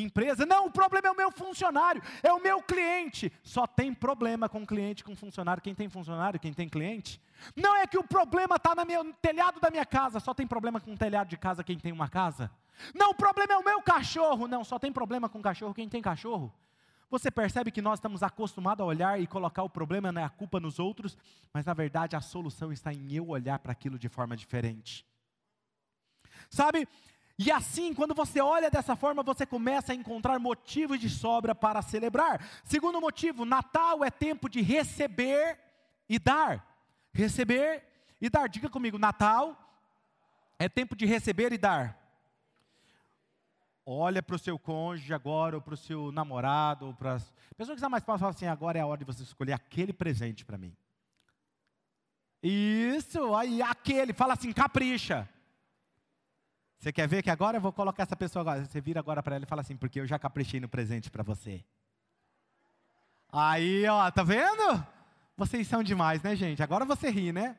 empresa. 0.03 0.45
Não, 0.45 0.67
o 0.67 0.71
problema 0.71 1.09
é 1.09 1.11
o 1.11 1.17
meu 1.17 1.31
funcionário, 1.31 2.03
é 2.23 2.33
o 2.33 2.43
meu 2.43 2.63
cliente. 2.63 3.33
Só 3.43 3.67
tem 3.67 3.93
problema 3.93 4.49
com 4.49 4.67
cliente, 4.67 5.05
com 5.05 5.15
funcionário. 5.15 5.63
Quem 5.63 5.75
tem 5.75 5.89
funcionário, 5.89 6.41
quem 6.41 6.53
tem 6.53 6.69
cliente. 6.69 7.21
Não 7.55 7.77
é 7.77 7.87
que 7.87 7.99
o 7.99 8.05
problema 8.05 8.57
está 8.57 8.75
no 8.75 9.13
telhado 9.15 9.61
da 9.61 9.71
minha 9.71 9.85
casa, 9.85 10.21
só 10.21 10.33
tem 10.33 10.47
problema 10.47 10.81
com 10.81 10.93
o 10.93 10.97
telhado 10.97 11.29
de 11.29 11.37
casa 11.37 11.63
quem 11.63 11.79
tem 11.79 11.93
uma 11.93 12.09
casa. 12.09 12.51
Não, 12.95 13.11
o 13.11 13.15
problema 13.15 13.53
é 13.53 13.57
o 13.57 13.65
meu 13.65 13.81
cachorro. 13.83 14.49
Não, 14.49 14.65
só 14.65 14.79
tem 14.79 14.93
problema 14.93 15.29
com 15.29 15.41
cachorro 15.41 15.75
quem 15.75 15.89
tem 15.89 16.03
cachorro. 16.03 16.53
Você 17.11 17.31
percebe 17.31 17.71
que 17.71 17.83
nós 17.83 17.99
estamos 17.99 18.23
acostumados 18.23 18.83
a 18.83 18.87
olhar 18.87 19.21
e 19.21 19.27
colocar 19.27 19.63
o 19.63 19.71
problema, 19.71 20.11
né, 20.11 20.25
a 20.25 20.29
culpa 20.29 20.59
nos 20.59 20.79
outros, 20.79 21.17
mas 21.53 21.65
na 21.65 21.73
verdade 21.73 22.17
a 22.17 22.21
solução 22.21 22.73
está 22.73 22.93
em 22.93 23.13
eu 23.13 23.29
olhar 23.29 23.59
para 23.61 23.71
aquilo 23.71 23.99
de 23.99 24.09
forma 24.09 24.37
diferente. 24.37 25.07
Sabe, 26.51 26.89
e 27.37 27.51
assim, 27.51 27.93
quando 27.93 28.15
você 28.15 28.41
olha 28.41 28.71
dessa 28.71 28.95
forma, 28.95 29.23
você 29.23 29.45
começa 29.45 29.93
a 29.93 29.95
encontrar 29.95 30.39
motivos 30.39 31.01
de 31.01 31.11
sobra 31.11 31.55
para 31.55 31.83
celebrar. 31.83 32.41
Segundo 32.63 33.01
motivo, 33.01 33.45
Natal 33.45 34.05
é 34.05 34.11
tempo 34.11 34.49
de 34.49 34.61
receber 34.61 35.59
e 36.09 36.19
dar. 36.19 36.65
Receber 37.13 37.83
e 38.21 38.31
dar. 38.31 38.49
Diga 38.49 38.71
comigo, 38.71 38.99
Natal 38.99 39.57
é 40.59 40.69
tempo 40.69 40.95
de 40.95 41.07
receber 41.07 41.53
e 41.53 41.59
dar. 41.59 41.99
Olha 43.85 44.23
para 44.23 44.37
o 44.37 44.39
seu 44.39 44.59
cônjuge 44.59 45.13
agora, 45.13 45.57
ou 45.57 45.61
para 45.61 45.75
o 45.75 45.77
seu 45.77 46.13
namorado, 46.13 46.87
ou 46.87 46.95
para 46.95 47.15
as 47.15 47.33
pessoas 47.57 47.75
que 47.75 47.81
estão 47.81 47.91
mais 47.91 48.05
próximas, 48.05 48.35
assim, 48.35 48.47
agora 48.47 48.79
é 48.79 48.83
a 48.83 48.87
hora 48.87 48.99
de 48.99 49.05
você 49.05 49.23
escolher 49.25 49.53
aquele 49.53 49.93
presente 49.93 50.45
para 50.45 50.57
mim. 50.57 50.75
Isso, 52.43 53.35
aí 53.35 53.61
aquele, 53.61 54.13
fala 54.15 54.35
assim, 54.35 54.53
capricha. 54.53 55.29
Você 56.85 56.93
quer 56.93 57.09
ver 57.09 57.23
que 57.23 57.31
agora 57.31 57.57
eu 57.57 57.63
vou 57.63 57.73
colocar 57.73 58.03
essa 58.03 58.15
pessoa 58.15 58.43
agora? 58.43 58.67
Você 58.67 58.79
vira 58.79 59.01
agora 59.01 59.23
para 59.23 59.37
ela 59.37 59.45
e 59.47 59.49
fala 59.49 59.63
assim, 59.63 59.75
porque 59.75 60.01
eu 60.01 60.07
já 60.07 60.19
caprichei 60.19 60.61
no 60.61 60.69
presente 60.69 61.11
para 61.11 61.23
você. 61.23 61.65
Aí, 63.33 63.87
ó, 63.87 64.11
tá 64.11 64.23
vendo? 64.23 64.87
Vocês 65.35 65.67
são 65.67 65.83
demais, 65.83 66.23
né, 66.23 66.37
gente? 66.37 66.63
Agora 66.63 66.85
você 66.85 67.09
ri, 67.09 67.33
né? 67.33 67.57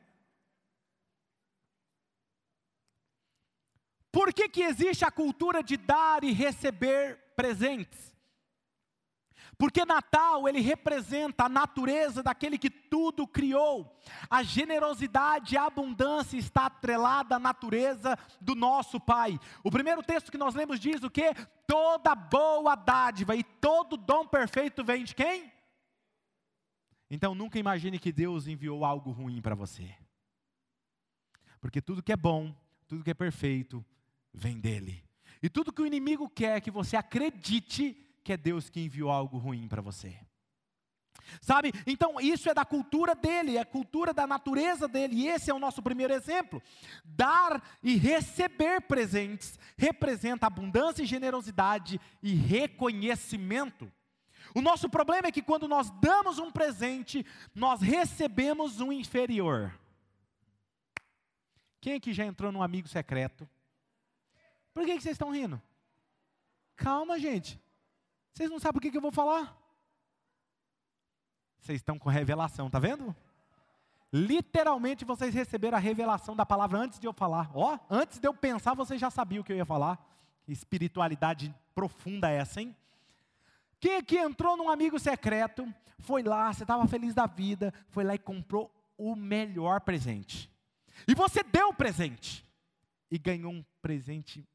Por 4.12 4.32
que, 4.32 4.48
que 4.48 4.62
existe 4.62 5.04
a 5.04 5.10
cultura 5.10 5.60
de 5.60 5.76
dar 5.76 6.22
e 6.22 6.30
receber 6.30 7.18
presentes? 7.34 8.15
Porque 9.58 9.86
Natal, 9.86 10.46
ele 10.46 10.60
representa 10.60 11.44
a 11.44 11.48
natureza 11.48 12.22
daquele 12.22 12.58
que 12.58 12.68
tudo 12.68 13.26
criou. 13.26 13.98
A 14.28 14.42
generosidade 14.42 15.54
e 15.54 15.58
a 15.58 15.64
abundância 15.64 16.36
está 16.36 16.66
atrelada 16.66 17.36
à 17.36 17.38
natureza 17.38 18.18
do 18.38 18.54
nosso 18.54 19.00
Pai. 19.00 19.38
O 19.64 19.70
primeiro 19.70 20.02
texto 20.02 20.30
que 20.30 20.36
nós 20.36 20.54
lemos 20.54 20.78
diz 20.78 21.02
o 21.02 21.10
que? 21.10 21.32
Toda 21.66 22.14
boa 22.14 22.74
dádiva 22.74 23.34
e 23.34 23.42
todo 23.42 23.96
dom 23.96 24.26
perfeito 24.26 24.84
vem 24.84 25.04
de 25.04 25.14
quem? 25.14 25.50
Então 27.10 27.34
nunca 27.34 27.58
imagine 27.58 27.98
que 27.98 28.12
Deus 28.12 28.46
enviou 28.46 28.84
algo 28.84 29.10
ruim 29.10 29.40
para 29.40 29.54
você. 29.54 29.94
Porque 31.60 31.80
tudo 31.80 32.02
que 32.02 32.12
é 32.12 32.16
bom, 32.16 32.54
tudo 32.86 33.02
que 33.02 33.10
é 33.10 33.14
perfeito, 33.14 33.84
vem 34.34 34.60
dele. 34.60 35.02
E 35.42 35.48
tudo 35.48 35.72
que 35.72 35.80
o 35.80 35.86
inimigo 35.86 36.28
quer 36.28 36.60
que 36.60 36.70
você 36.70 36.96
acredite 36.96 38.05
que 38.26 38.32
é 38.32 38.36
Deus 38.36 38.68
que 38.68 38.80
enviou 38.80 39.08
algo 39.08 39.38
ruim 39.38 39.68
para 39.68 39.80
você. 39.80 40.18
Sabe? 41.40 41.72
Então, 41.86 42.20
isso 42.20 42.50
é 42.50 42.54
da 42.54 42.64
cultura 42.64 43.14
dele, 43.14 43.56
é 43.56 43.60
a 43.60 43.64
cultura 43.64 44.12
da 44.12 44.26
natureza 44.26 44.88
dele, 44.88 45.14
e 45.14 45.28
esse 45.28 45.48
é 45.48 45.54
o 45.54 45.60
nosso 45.60 45.80
primeiro 45.80 46.12
exemplo. 46.12 46.60
Dar 47.04 47.62
e 47.80 47.94
receber 47.96 48.80
presentes 48.80 49.60
representa 49.78 50.44
abundância 50.44 51.04
e 51.04 51.06
generosidade 51.06 52.00
e 52.20 52.34
reconhecimento. 52.34 53.92
O 54.52 54.60
nosso 54.60 54.88
problema 54.88 55.28
é 55.28 55.32
que 55.32 55.42
quando 55.42 55.68
nós 55.68 55.88
damos 56.00 56.40
um 56.40 56.50
presente, 56.50 57.24
nós 57.54 57.80
recebemos 57.80 58.80
um 58.80 58.92
inferior. 58.92 59.72
Quem 61.80 61.94
aqui 61.94 62.12
já 62.12 62.24
entrou 62.24 62.50
num 62.50 62.62
amigo 62.62 62.88
secreto? 62.88 63.48
Por 64.74 64.84
que, 64.84 64.96
que 64.96 65.02
vocês 65.02 65.14
estão 65.14 65.30
rindo? 65.30 65.62
Calma, 66.74 67.20
gente. 67.20 67.64
Vocês 68.36 68.50
não 68.50 68.60
sabem 68.60 68.76
o 68.76 68.80
que, 68.82 68.90
que 68.90 68.98
eu 68.98 69.02
vou 69.02 69.10
falar? 69.10 69.58
Vocês 71.58 71.76
estão 71.76 71.98
com 71.98 72.10
revelação, 72.10 72.68
tá 72.68 72.78
vendo? 72.78 73.16
Literalmente 74.12 75.06
vocês 75.06 75.32
receberam 75.34 75.78
a 75.78 75.80
revelação 75.80 76.36
da 76.36 76.44
palavra 76.44 76.78
antes 76.78 76.98
de 76.98 77.06
eu 77.06 77.14
falar. 77.14 77.50
Ó, 77.54 77.78
antes 77.88 78.18
de 78.18 78.28
eu 78.28 78.34
pensar, 78.34 78.74
vocês 78.74 79.00
já 79.00 79.10
sabiam 79.10 79.40
o 79.40 79.44
que 79.44 79.54
eu 79.54 79.56
ia 79.56 79.64
falar. 79.64 79.98
Espiritualidade 80.46 81.54
profunda 81.74 82.30
é 82.30 82.36
essa, 82.36 82.60
hein? 82.60 82.76
Quem 83.80 83.96
aqui 83.96 84.18
entrou 84.18 84.54
num 84.54 84.68
amigo 84.68 84.98
secreto, 84.98 85.66
foi 86.00 86.22
lá, 86.22 86.52
você 86.52 86.64
estava 86.64 86.86
feliz 86.86 87.14
da 87.14 87.24
vida, 87.24 87.72
foi 87.88 88.04
lá 88.04 88.14
e 88.14 88.18
comprou 88.18 88.70
o 88.98 89.16
melhor 89.16 89.80
presente. 89.80 90.50
E 91.08 91.14
você 91.14 91.42
deu 91.42 91.68
o 91.68 91.74
presente. 91.74 92.44
E 93.10 93.16
ganhou 93.16 93.50
um 93.50 93.64
presente 93.80 94.46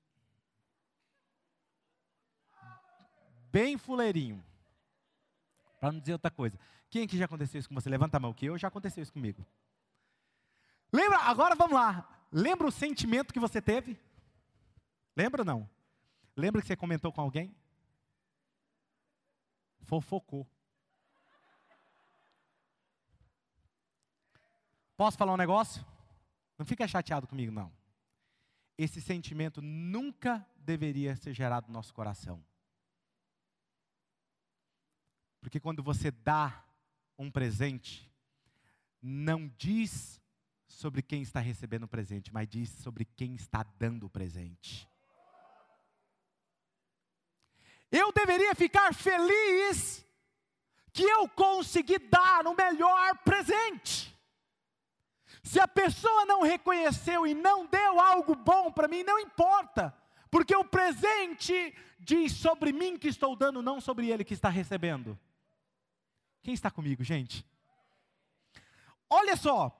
bem 3.52 3.78
fuleirinho. 3.78 4.44
Para 5.80 5.92
não 5.92 6.00
dizer 6.00 6.14
outra 6.14 6.32
coisa. 6.32 6.58
Quem 6.90 7.04
aqui 7.04 7.18
já 7.18 7.26
aconteceu 7.26 7.60
isso 7.60 7.70
com 7.70 7.76
você? 7.76 7.90
Levanta 7.90 8.18
a 8.18 8.20
mão, 8.20 8.34
que 8.34 8.46
eu 8.46 8.58
já 8.58 8.68
aconteceu 8.68 9.02
isso 9.02 9.14
comigo. 9.14 9.46
Lembra, 10.92 11.18
agora 11.20 11.56
vamos 11.56 11.74
lá. 11.74 12.08
Lembra 12.32 12.68
o 12.68 12.72
sentimento 12.72 13.34
que 13.34 13.40
você 13.40 13.62
teve? 13.62 14.00
Lembra 15.16 15.42
ou 15.42 15.46
não? 15.46 15.70
Lembra 16.36 16.62
que 16.62 16.68
você 16.68 16.76
comentou 16.76 17.12
com 17.12 17.22
alguém? 17.22 17.56
Fofocou. 19.82 20.48
Posso 24.96 25.18
falar 25.18 25.34
um 25.34 25.38
negócio? 25.38 25.84
Não 26.58 26.66
fica 26.66 26.88
chateado 26.88 27.28
comigo, 27.28 27.52
não. 27.52 27.72
Esse 28.78 29.02
sentimento 29.02 29.62
nunca 29.62 30.46
deveria 30.58 31.16
ser 31.16 31.34
gerado 31.34 31.68
no 31.68 31.74
nosso 31.74 31.94
coração. 31.94 32.44
Porque 35.42 35.60
quando 35.60 35.82
você 35.82 36.12
dá 36.12 36.64
um 37.18 37.30
presente, 37.30 38.10
não 39.02 39.52
diz 39.58 40.22
sobre 40.68 41.02
quem 41.02 41.22
está 41.22 41.40
recebendo 41.40 41.84
o 41.84 41.88
presente, 41.88 42.32
mas 42.32 42.48
diz 42.48 42.70
sobre 42.70 43.04
quem 43.04 43.36
está 43.36 43.64
dando 43.78 44.06
o 44.06 44.10
presente. 44.10 44.88
Eu 47.92 48.12
deveria 48.14 48.56
ficar 48.56 48.94
feliz 48.94 50.06
que 50.94 51.04
eu 51.04 51.28
consegui 51.28 51.98
dar 51.98 52.48
o 52.48 52.56
melhor 52.56 53.18
presente. 53.20 54.16
Se 55.44 55.60
a 55.60 55.68
pessoa 55.68 56.26
não 56.26 56.44
reconheceu 56.44 57.26
e 57.26 57.34
não 57.34 57.66
deu 57.66 58.00
algo 58.00 58.36
bom 58.36 58.72
para 58.72 58.88
mim, 58.88 59.04
não 59.04 59.20
importa, 59.20 59.94
porque 60.30 60.56
o 60.56 60.64
presente 60.64 61.76
diz 62.00 62.34
sobre 62.34 62.72
mim 62.72 62.98
que 62.98 63.08
estou 63.08 63.36
dando, 63.36 63.62
não 63.62 63.82
sobre 63.82 64.10
ele 64.10 64.24
que 64.24 64.34
está 64.34 64.50
recebendo. 64.50 65.20
Quem 66.44 66.54
está 66.54 66.72
comigo, 66.72 67.04
gente? 67.04 67.46
Olha 69.10 69.36
só. 69.36 69.78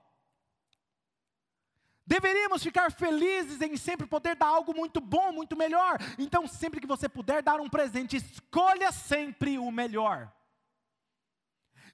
Deveríamos 2.04 2.62
ficar 2.62 2.92
felizes 2.92 3.60
em 3.60 3.76
sempre 3.76 4.06
poder 4.06 4.36
dar 4.36 4.48
algo 4.48 4.74
muito 4.74 5.00
bom, 5.00 5.32
muito 5.32 5.56
melhor. 5.56 5.98
Então, 6.18 6.46
sempre 6.46 6.80
que 6.80 6.86
você 6.86 7.08
puder 7.08 7.42
dar 7.42 7.60
um 7.60 7.68
presente, 7.68 8.16
escolha 8.16 8.92
sempre 8.92 9.56
o 9.58 9.70
melhor. 9.70 10.32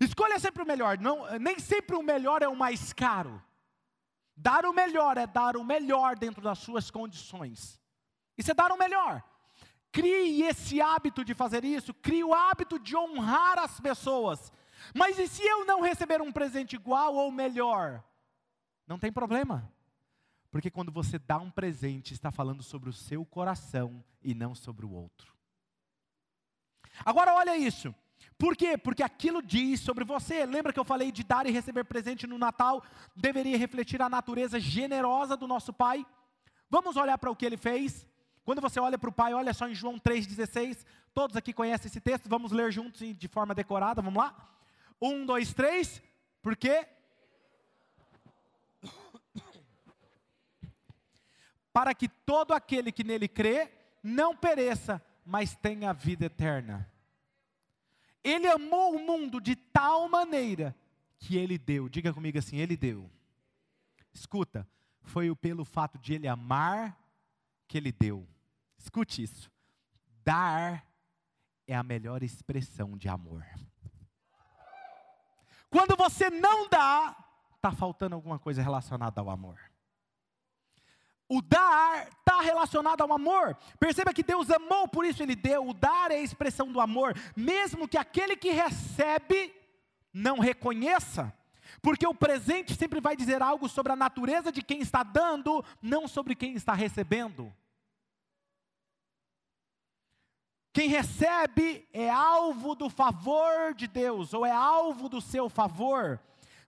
Escolha 0.01 0.39
sempre 0.39 0.63
o 0.63 0.67
melhor. 0.67 0.99
Não, 0.99 1.27
nem 1.39 1.59
sempre 1.59 1.95
o 1.97 2.03
melhor 2.03 2.43
é 2.43 2.49
o 2.49 2.57
mais 2.57 2.93
caro. 2.93 3.43
Dar 4.37 4.65
o 4.65 4.73
melhor 4.73 5.19
é 5.19 5.27
dar 5.27 5.57
o 5.57 5.65
melhor 5.65 6.17
dentro 6.17 6.43
das 6.43 6.59
suas 6.59 6.91
condições. 6.91 7.81
Isso 8.37 8.51
é 8.51 8.55
dar 8.55 8.71
o 8.71 8.79
melhor. 8.79 9.23
Crie 9.91 10.43
esse 10.45 10.81
hábito 10.81 11.25
de 11.25 11.35
fazer 11.35 11.65
isso, 11.65 11.93
crie 11.95 12.23
o 12.23 12.35
hábito 12.35 12.79
de 12.79 12.97
honrar 12.97 13.59
as 13.59 13.81
pessoas. 13.81 14.53
Mas 14.95 15.19
e 15.19 15.29
se 15.29 15.43
eu 15.43 15.65
não 15.65 15.81
receber 15.81 16.21
um 16.21 16.33
presente 16.33 16.77
igual 16.77 17.15
ou 17.15 17.31
melhor? 17.31 18.03
Não 18.87 18.99
tem 18.99 19.13
problema. 19.13 19.71
Porque 20.51 20.71
quando 20.71 20.91
você 20.91 21.19
dá 21.19 21.39
um 21.39 21.51
presente, 21.51 22.15
está 22.15 22.31
falando 22.31 22.63
sobre 22.63 22.89
o 22.89 22.93
seu 22.93 23.25
coração 23.25 24.03
e 24.23 24.35
não 24.35 24.55
sobre 24.55 24.87
o 24.87 24.91
outro. 24.91 25.35
Agora 27.05 27.35
olha 27.35 27.57
isso. 27.57 27.95
Por 28.39 28.57
quê? 28.57 28.79
Porque 28.79 29.03
aquilo 29.03 29.43
diz 29.43 29.81
sobre 29.81 30.05
você. 30.05 30.47
Lembra 30.47 30.73
que 30.73 30.81
eu 30.81 30.85
falei 30.85 31.13
de 31.13 31.23
dar 31.23 31.47
e 31.47 31.51
receber 31.51 31.85
presente 31.85 32.27
no 32.27 32.39
Natal 32.39 32.83
deveria 33.15 33.59
refletir 33.59 34.01
a 34.01 34.09
natureza 34.09 34.59
generosa 34.59 35.37
do 35.37 35.47
nosso 35.47 35.73
Pai? 35.73 36.07
Vamos 36.71 36.97
olhar 36.97 37.19
para 37.19 37.31
o 37.31 37.37
que 37.37 37.45
ele 37.45 37.57
fez? 37.57 38.07
Quando 38.45 38.61
você 38.61 38.81
olha 38.81 38.99
para 38.99 39.11
o 39.11 39.13
Pai, 39.13 39.35
olha 39.35 39.53
só 39.53 39.69
em 39.69 39.75
João 39.75 39.99
3,16. 39.99 40.85
Todos 41.13 41.37
aqui 41.37 41.53
conhecem 41.53 41.89
esse 41.89 42.01
texto, 42.01 42.29
vamos 42.29 42.53
ler 42.53 42.73
juntos 42.73 43.01
de 43.01 43.29
forma 43.29 43.55
decorada, 43.55 44.01
vamos 44.01 44.23
lá? 44.23 44.58
Um, 45.01 45.25
dois, 45.25 45.53
três. 45.55 46.03
Por 46.43 46.57
quê? 46.57 46.87
Para 51.73 51.95
que 51.95 52.09
todo 52.09 52.53
aquele 52.53 52.91
que 52.91 53.05
nele 53.05 53.29
crê 53.29 53.71
não 54.03 54.37
pereça, 54.37 55.03
mas 55.25 55.55
tenha 55.55 55.93
vida 55.93 56.27
eterna. 56.27 56.91
Ele 58.25 58.49
amou 58.49 58.97
o 58.97 58.99
mundo 58.99 59.41
de 59.41 59.55
tal 59.55 60.09
maneira 60.09 60.75
que 61.19 61.37
ele 61.37 61.57
deu. 61.57 61.89
Diga 61.89 62.13
comigo 62.13 62.39
assim: 62.39 62.57
ele 62.57 62.77
deu. 62.77 63.11
Escuta, 64.13 64.67
foi 65.03 65.35
pelo 65.37 65.65
fato 65.65 65.99
de 65.99 66.15
ele 66.15 66.27
amar 66.27 66.99
que 67.67 67.79
ele 67.79 67.93
deu. 67.93 68.27
Escute 68.79 69.23
isso. 69.23 69.51
Dar 70.25 70.85
é 71.67 71.77
a 71.77 71.83
melhor 71.83 72.23
expressão 72.23 72.97
de 72.97 73.09
amor. 73.09 73.45
Quando 75.71 75.97
você 75.97 76.31
não 76.31 76.69
dá, 76.69 77.15
está 77.57 77.73
faltando 77.73 78.15
alguma 78.15 78.39
coisa 78.39 78.63
relacionada 78.63 79.21
ao 79.21 79.29
amor. 79.29 79.59
O 81.29 81.43
dar 81.43 82.09
está 82.09 82.41
relacionado 82.41 83.03
ao 83.03 83.13
amor. 83.13 83.57
Perceba 83.79 84.15
que 84.15 84.23
Deus 84.23 84.51
amou, 84.51 84.89
por 84.89 85.05
isso 85.05 85.23
Ele 85.23 85.37
deu. 85.37 85.69
O 85.69 85.75
dar 85.75 86.11
é 86.11 86.17
a 86.17 86.23
expressão 86.23 86.73
do 86.73 86.81
amor, 86.81 87.15
mesmo 87.37 87.87
que 87.87 87.99
aquele 87.99 88.35
que 88.35 88.51
recebe 88.51 89.55
não 90.13 90.39
reconheça. 90.39 91.33
Porque 91.83 92.07
o 92.07 92.15
presente 92.15 92.75
sempre 92.75 93.01
vai 93.01 93.15
dizer 93.15 93.43
algo 93.43 93.69
sobre 93.69 93.93
a 93.93 93.97
natureza 93.97 94.51
de 94.51 94.63
quem 94.63 94.81
está 94.81 95.03
dando, 95.03 95.63
não 95.83 96.09
sobre 96.09 96.35
quem 96.35 96.55
está 96.55 96.73
recebendo. 96.73 97.53
Quem 100.79 100.87
recebe 100.87 101.89
é 101.93 102.09
alvo 102.09 102.77
do 102.77 102.89
favor 102.89 103.75
de 103.75 103.89
Deus, 103.89 104.33
ou 104.33 104.47
é 104.47 104.53
alvo 104.53 105.09
do 105.09 105.21
seu 105.21 105.49
favor, 105.49 106.21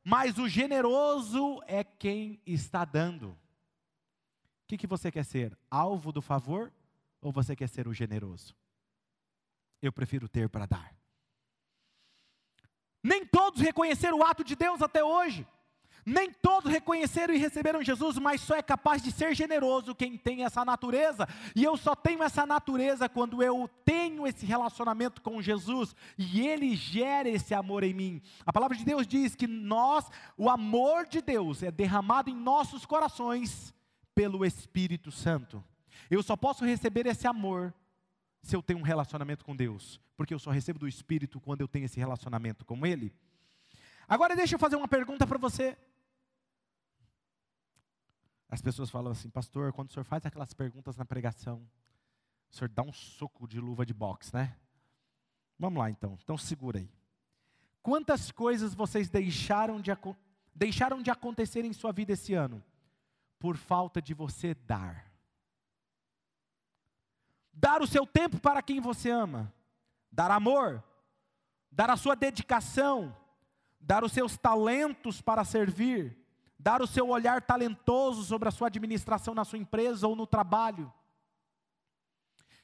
mas 0.02 0.36
o 0.36 0.48
generoso 0.48 1.62
é 1.64 1.84
quem 1.84 2.42
está 2.44 2.84
dando. 2.84 3.28
O 3.28 3.36
que, 4.66 4.76
que 4.76 4.86
você 4.88 5.12
quer 5.12 5.24
ser? 5.24 5.56
Alvo 5.70 6.10
do 6.10 6.20
favor 6.20 6.72
ou 7.20 7.30
você 7.30 7.54
quer 7.54 7.68
ser 7.68 7.86
o 7.86 7.94
generoso? 7.94 8.52
Eu 9.80 9.92
prefiro 9.92 10.28
ter 10.28 10.48
para 10.48 10.66
dar. 10.66 10.92
Nem 13.00 13.24
todos 13.24 13.60
reconheceram 13.60 14.18
o 14.18 14.24
ato 14.24 14.42
de 14.42 14.56
Deus 14.56 14.82
até 14.82 15.04
hoje. 15.04 15.46
Nem 16.10 16.32
todos 16.32 16.72
reconheceram 16.72 17.32
e 17.32 17.38
receberam 17.38 17.84
Jesus, 17.84 18.18
mas 18.18 18.40
só 18.40 18.56
é 18.56 18.62
capaz 18.62 19.00
de 19.00 19.12
ser 19.12 19.32
generoso 19.32 19.94
quem 19.94 20.18
tem 20.18 20.44
essa 20.44 20.64
natureza. 20.64 21.24
E 21.54 21.62
eu 21.62 21.76
só 21.76 21.94
tenho 21.94 22.20
essa 22.24 22.44
natureza 22.44 23.08
quando 23.08 23.40
eu 23.44 23.70
tenho 23.84 24.26
esse 24.26 24.44
relacionamento 24.44 25.22
com 25.22 25.40
Jesus 25.40 25.94
e 26.18 26.40
Ele 26.40 26.74
gera 26.74 27.28
esse 27.28 27.54
amor 27.54 27.84
em 27.84 27.94
mim. 27.94 28.20
A 28.44 28.52
palavra 28.52 28.76
de 28.76 28.84
Deus 28.84 29.06
diz 29.06 29.36
que 29.36 29.46
nós, 29.46 30.10
o 30.36 30.50
amor 30.50 31.06
de 31.06 31.22
Deus 31.22 31.62
é 31.62 31.70
derramado 31.70 32.28
em 32.28 32.34
nossos 32.34 32.84
corações 32.84 33.72
pelo 34.12 34.44
Espírito 34.44 35.12
Santo. 35.12 35.62
Eu 36.10 36.24
só 36.24 36.34
posso 36.34 36.64
receber 36.64 37.06
esse 37.06 37.28
amor 37.28 37.72
se 38.42 38.56
eu 38.56 38.62
tenho 38.62 38.80
um 38.80 38.82
relacionamento 38.82 39.44
com 39.44 39.54
Deus, 39.54 40.00
porque 40.16 40.34
eu 40.34 40.40
só 40.40 40.50
recebo 40.50 40.80
do 40.80 40.88
Espírito 40.88 41.38
quando 41.38 41.60
eu 41.60 41.68
tenho 41.68 41.84
esse 41.84 42.00
relacionamento 42.00 42.64
com 42.64 42.84
Ele. 42.84 43.14
Agora 44.08 44.34
deixa 44.34 44.56
eu 44.56 44.58
fazer 44.58 44.74
uma 44.74 44.88
pergunta 44.88 45.24
para 45.24 45.38
você. 45.38 45.78
As 48.50 48.60
pessoas 48.60 48.90
falam 48.90 49.12
assim, 49.12 49.30
pastor, 49.30 49.72
quando 49.72 49.90
o 49.90 49.92
senhor 49.92 50.04
faz 50.04 50.26
aquelas 50.26 50.52
perguntas 50.52 50.96
na 50.96 51.04
pregação, 51.04 51.64
o 52.50 52.56
senhor 52.56 52.68
dá 52.68 52.82
um 52.82 52.92
soco 52.92 53.46
de 53.46 53.60
luva 53.60 53.86
de 53.86 53.94
boxe, 53.94 54.34
né? 54.34 54.56
Vamos 55.56 55.78
lá 55.78 55.88
então, 55.88 56.18
então 56.20 56.36
segura 56.36 56.80
aí. 56.80 56.90
Quantas 57.80 58.32
coisas 58.32 58.74
vocês 58.74 59.08
deixaram 59.08 59.80
de, 59.80 59.92
deixaram 60.52 61.00
de 61.00 61.10
acontecer 61.12 61.64
em 61.64 61.72
sua 61.72 61.92
vida 61.92 62.12
esse 62.12 62.34
ano? 62.34 62.60
Por 63.38 63.56
falta 63.56 64.02
de 64.02 64.14
você 64.14 64.52
dar. 64.52 65.06
Dar 67.52 67.80
o 67.80 67.86
seu 67.86 68.04
tempo 68.04 68.40
para 68.40 68.60
quem 68.62 68.80
você 68.80 69.10
ama. 69.10 69.52
Dar 70.10 70.30
amor. 70.30 70.82
Dar 71.70 71.88
a 71.88 71.96
sua 71.96 72.16
dedicação. 72.16 73.16
Dar 73.80 74.02
os 74.02 74.12
seus 74.12 74.36
talentos 74.36 75.22
para 75.22 75.44
servir 75.44 76.19
dar 76.60 76.82
o 76.82 76.86
seu 76.86 77.08
olhar 77.08 77.40
talentoso 77.42 78.22
sobre 78.22 78.48
a 78.48 78.52
sua 78.52 78.68
administração 78.68 79.34
na 79.34 79.44
sua 79.44 79.58
empresa 79.58 80.06
ou 80.06 80.14
no 80.14 80.26
trabalho. 80.26 80.92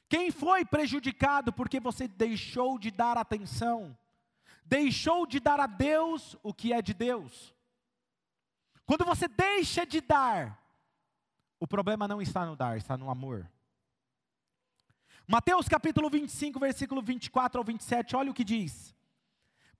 Quem 0.07 0.31
foi 0.31 0.63
prejudicado 0.63 1.51
porque 1.51 1.79
você 1.79 2.07
deixou 2.07 2.77
de 2.77 2.91
dar 2.91 3.17
atenção, 3.17 3.97
deixou 4.63 5.25
de 5.25 5.39
dar 5.39 5.59
a 5.59 5.67
Deus 5.67 6.37
o 6.43 6.53
que 6.53 6.71
é 6.71 6.81
de 6.81 6.93
Deus? 6.93 7.53
Quando 8.85 9.03
você 9.03 9.27
deixa 9.27 9.85
de 9.85 9.99
dar, 9.99 10.63
o 11.59 11.67
problema 11.67 12.07
não 12.07 12.21
está 12.21 12.45
no 12.45 12.55
dar, 12.55 12.77
está 12.77 12.95
no 12.95 13.09
amor. 13.09 13.49
Mateus 15.27 15.67
capítulo 15.67 16.09
25, 16.09 16.57
versículo 16.59 17.01
24 17.01 17.59
ao 17.59 17.65
27, 17.65 18.15
olha 18.15 18.31
o 18.31 18.33
que 18.33 18.45
diz. 18.45 18.95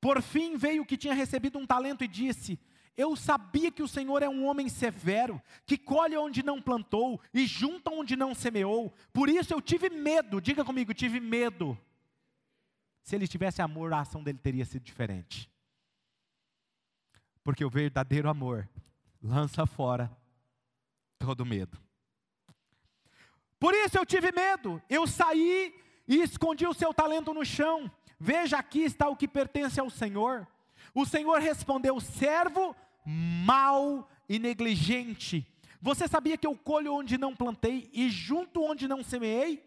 Por 0.01 0.21
fim 0.21 0.57
veio 0.57 0.83
o 0.83 0.85
que 0.85 0.97
tinha 0.97 1.13
recebido 1.13 1.57
um 1.57 1.65
talento 1.65 2.03
e 2.03 2.07
disse: 2.07 2.59
eu 2.97 3.15
sabia 3.15 3.71
que 3.71 3.83
o 3.83 3.87
Senhor 3.87 4.23
é 4.23 4.27
um 4.27 4.47
homem 4.47 4.67
severo, 4.67 5.39
que 5.67 5.77
colhe 5.77 6.17
onde 6.17 6.41
não 6.41 6.59
plantou 6.59 7.21
e 7.31 7.45
junta 7.45 7.91
onde 7.91 8.15
não 8.15 8.33
semeou. 8.33 8.91
Por 9.13 9.29
isso 9.29 9.53
eu 9.53 9.61
tive 9.61 9.87
medo, 9.87 10.41
diga 10.41 10.65
comigo, 10.65 10.95
tive 10.95 11.19
medo. 11.19 11.77
Se 13.03 13.15
ele 13.15 13.27
tivesse 13.27 13.61
amor, 13.61 13.93
a 13.93 13.99
ação 13.99 14.23
dele 14.23 14.39
teria 14.39 14.65
sido 14.65 14.83
diferente. 14.83 15.47
Porque 17.43 17.63
o 17.63 17.69
verdadeiro 17.69 18.29
amor 18.29 18.67
lança 19.21 19.67
fora 19.67 20.11
todo 21.19 21.45
medo. 21.45 21.77
Por 23.59 23.75
isso 23.75 23.97
eu 23.97 24.05
tive 24.05 24.31
medo. 24.31 24.81
Eu 24.89 25.05
saí 25.05 25.73
e 26.07 26.21
escondi 26.21 26.65
o 26.65 26.73
seu 26.73 26.91
talento 26.93 27.31
no 27.31 27.45
chão. 27.45 27.91
Veja, 28.19 28.57
aqui 28.57 28.81
está 28.81 29.07
o 29.07 29.15
que 29.15 29.27
pertence 29.27 29.79
ao 29.79 29.89
Senhor. 29.89 30.47
O 30.93 31.05
Senhor 31.05 31.39
respondeu: 31.39 31.99
servo 31.99 32.75
mal 33.09 34.09
e 34.27 34.37
negligente. 34.37 35.47
Você 35.81 36.09
sabia 36.09 36.37
que 36.37 36.45
eu 36.45 36.57
colho 36.57 36.93
onde 36.93 37.17
não 37.17 37.33
plantei 37.33 37.89
e 37.93 38.09
junto 38.09 38.61
onde 38.61 38.85
não 38.85 39.01
semeei? 39.01 39.65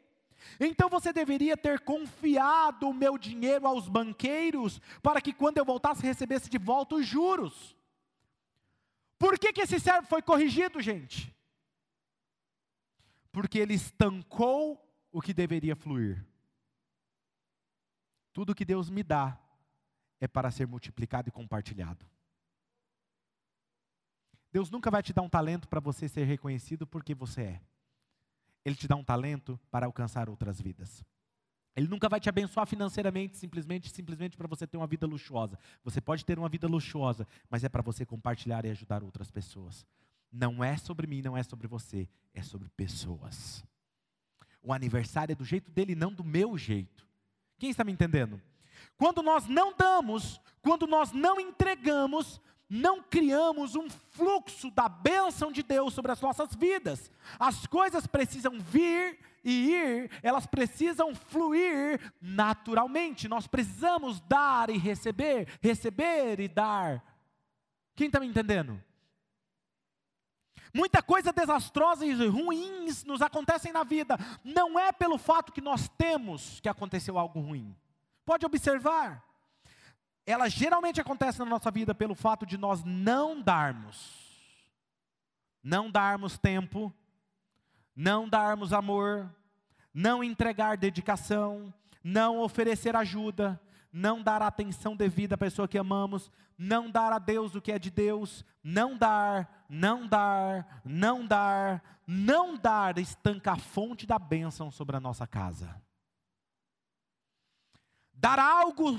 Então 0.58 0.90
você 0.90 1.10
deveria 1.10 1.56
ter 1.56 1.80
confiado 1.80 2.88
o 2.88 2.92
meu 2.92 3.16
dinheiro 3.16 3.66
aos 3.66 3.88
banqueiros, 3.88 4.78
para 5.02 5.22
que 5.22 5.32
quando 5.32 5.56
eu 5.56 5.64
voltasse 5.64 6.02
recebesse 6.02 6.50
de 6.50 6.58
volta 6.58 6.96
os 6.96 7.06
juros. 7.06 7.74
Por 9.18 9.38
que, 9.38 9.52
que 9.52 9.62
esse 9.62 9.80
servo 9.80 10.06
foi 10.06 10.20
corrigido, 10.20 10.80
gente? 10.80 11.34
Porque 13.32 13.58
ele 13.58 13.74
estancou 13.74 14.86
o 15.10 15.20
que 15.22 15.32
deveria 15.32 15.76
fluir. 15.76 16.26
Tudo 18.32 18.54
que 18.54 18.64
Deus 18.64 18.90
me 18.90 19.02
dá 19.02 19.38
é 20.20 20.28
para 20.28 20.50
ser 20.50 20.66
multiplicado 20.66 21.28
e 21.28 21.32
compartilhado. 21.32 22.04
Deus 24.52 24.70
nunca 24.70 24.90
vai 24.90 25.02
te 25.02 25.12
dar 25.12 25.22
um 25.22 25.28
talento 25.28 25.68
para 25.68 25.80
você 25.80 26.08
ser 26.08 26.24
reconhecido 26.24 26.86
porque 26.86 27.14
você 27.14 27.42
é. 27.42 27.60
Ele 28.64 28.74
te 28.74 28.88
dá 28.88 28.96
um 28.96 29.04
talento 29.04 29.58
para 29.70 29.86
alcançar 29.86 30.28
outras 30.28 30.60
vidas. 30.60 31.04
Ele 31.74 31.86
nunca 31.88 32.08
vai 32.08 32.18
te 32.18 32.28
abençoar 32.28 32.66
financeiramente, 32.66 33.36
simplesmente, 33.36 33.88
simplesmente 33.90 34.36
para 34.36 34.48
você 34.48 34.66
ter 34.66 34.76
uma 34.76 34.86
vida 34.86 35.06
luxuosa. 35.06 35.58
Você 35.84 36.00
pode 36.00 36.24
ter 36.24 36.38
uma 36.38 36.48
vida 36.48 36.66
luxuosa, 36.66 37.26
mas 37.48 37.62
é 37.62 37.68
para 37.68 37.80
você 37.80 38.04
compartilhar 38.04 38.64
e 38.64 38.70
ajudar 38.70 39.02
outras 39.02 39.30
pessoas. 39.30 39.86
Não 40.32 40.62
é 40.62 40.76
sobre 40.76 41.06
mim, 41.06 41.22
não 41.22 41.36
é 41.36 41.42
sobre 41.42 41.66
você, 41.66 42.08
é 42.34 42.42
sobre 42.42 42.68
pessoas. 42.70 43.64
O 44.62 44.72
aniversário 44.72 45.32
é 45.32 45.36
do 45.36 45.44
jeito 45.44 45.70
dele, 45.70 45.94
não 45.94 46.12
do 46.12 46.24
meu 46.24 46.58
jeito. 46.58 47.06
Quem 47.58 47.70
está 47.70 47.84
me 47.84 47.92
entendendo? 47.92 48.40
Quando 48.96 49.22
nós 49.22 49.46
não 49.46 49.74
damos, 49.74 50.40
quando 50.60 50.86
nós 50.86 51.12
não 51.12 51.40
entregamos, 51.40 52.40
não 52.70 53.02
criamos 53.02 53.74
um 53.74 53.90
fluxo 53.90 54.70
da 54.70 54.88
bênção 54.88 55.50
de 55.50 55.60
Deus 55.60 55.92
sobre 55.92 56.12
as 56.12 56.20
nossas 56.20 56.54
vidas. 56.54 57.10
As 57.36 57.66
coisas 57.66 58.06
precisam 58.06 58.60
vir 58.60 59.18
e 59.42 59.72
ir, 59.72 60.10
elas 60.22 60.46
precisam 60.46 61.12
fluir 61.12 62.00
naturalmente. 62.20 63.26
Nós 63.26 63.48
precisamos 63.48 64.20
dar 64.20 64.70
e 64.70 64.78
receber, 64.78 65.48
receber 65.60 66.38
e 66.38 66.46
dar. 66.46 67.02
Quem 67.96 68.06
está 68.06 68.20
me 68.20 68.28
entendendo? 68.28 68.80
Muita 70.72 71.02
coisa 71.02 71.32
desastrosa 71.32 72.06
e 72.06 72.28
ruins 72.28 73.02
nos 73.02 73.20
acontecem 73.20 73.72
na 73.72 73.82
vida. 73.82 74.16
Não 74.44 74.78
é 74.78 74.92
pelo 74.92 75.18
fato 75.18 75.52
que 75.52 75.60
nós 75.60 75.88
temos 75.98 76.60
que 76.60 76.68
aconteceu 76.68 77.18
algo 77.18 77.40
ruim. 77.40 77.76
Pode 78.24 78.46
observar 78.46 79.28
ela 80.30 80.48
geralmente 80.48 81.00
acontece 81.00 81.38
na 81.38 81.44
nossa 81.44 81.70
vida 81.70 81.94
pelo 81.94 82.14
fato 82.14 82.46
de 82.46 82.56
nós 82.56 82.82
não 82.84 83.40
darmos, 83.40 84.18
não 85.62 85.90
darmos 85.90 86.38
tempo, 86.38 86.92
não 87.94 88.28
darmos 88.28 88.72
amor, 88.72 89.34
não 89.92 90.22
entregar 90.22 90.76
dedicação, 90.76 91.72
não 92.02 92.38
oferecer 92.38 92.94
ajuda, 92.96 93.60
não 93.92 94.22
dar 94.22 94.40
atenção 94.40 94.96
devida 94.96 95.34
à 95.34 95.38
pessoa 95.38 95.66
que 95.66 95.78
amamos, 95.78 96.30
não 96.56 96.90
dar 96.90 97.12
a 97.12 97.18
Deus 97.18 97.54
o 97.54 97.60
que 97.60 97.72
é 97.72 97.78
de 97.78 97.90
Deus, 97.90 98.44
não 98.62 98.96
dar, 98.96 99.64
não 99.68 100.06
dar, 100.06 100.82
não 100.84 101.26
dar, 101.26 101.82
não 102.06 102.56
dar, 102.56 102.98
estanca 102.98 103.52
a 103.52 103.56
fonte 103.56 104.06
da 104.06 104.18
bênção 104.18 104.70
sobre 104.70 104.96
a 104.96 105.00
nossa 105.00 105.26
casa. 105.26 105.80
Dar 108.14 108.38
algo 108.38 108.98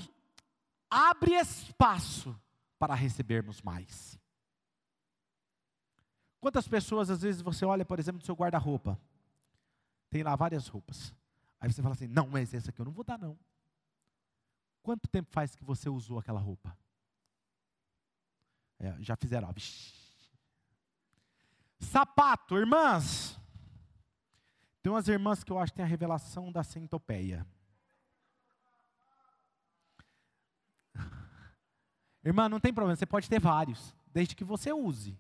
abre 0.92 1.36
espaço 1.36 2.38
para 2.78 2.94
recebermos 2.94 3.62
mais. 3.62 4.20
Quantas 6.42 6.68
pessoas, 6.68 7.10
às 7.10 7.22
vezes, 7.22 7.42
você 7.42 7.64
olha, 7.64 7.86
por 7.86 7.98
exemplo, 8.00 8.20
no 8.20 8.26
seu 8.26 8.36
guarda-roupa, 8.36 9.00
tem 10.10 10.24
lá 10.24 10.36
várias 10.36 10.68
roupas. 10.68 11.16
Aí 11.60 11.72
você 11.72 11.82
fala 11.82 11.94
assim: 11.94 12.08
não, 12.08 12.28
mas 12.28 12.54
essa 12.54 12.72
aqui 12.72 12.82
eu 12.82 12.86
não 12.86 12.92
vou 12.92 13.04
dar, 13.04 13.18
não. 13.18 13.40
Quanto 14.84 15.08
tempo 15.08 15.30
faz 15.32 15.56
que 15.56 15.64
você 15.64 15.88
usou 15.88 16.20
aquela 16.20 16.40
roupa? 16.40 16.76
É, 18.80 18.98
já 19.00 19.16
fizeram, 19.16 19.48
ó. 19.48 19.54
Sapato, 21.80 22.58
irmãs. 22.58 23.40
Tem 24.82 24.92
umas 24.92 25.08
irmãs 25.08 25.44
que 25.44 25.52
eu 25.52 25.60
acho 25.60 25.72
que 25.72 25.78
tem 25.78 25.86
a 25.86 25.88
revelação 25.88 26.52
da 26.52 26.64
centopeia. 26.64 27.46
Irmã, 32.24 32.48
não 32.48 32.60
tem 32.60 32.74
problema, 32.74 32.96
você 32.96 33.06
pode 33.06 33.30
ter 33.30 33.40
vários, 33.40 33.96
desde 34.14 34.36
que 34.36 34.44
você 34.44 34.72
use. 34.72 35.18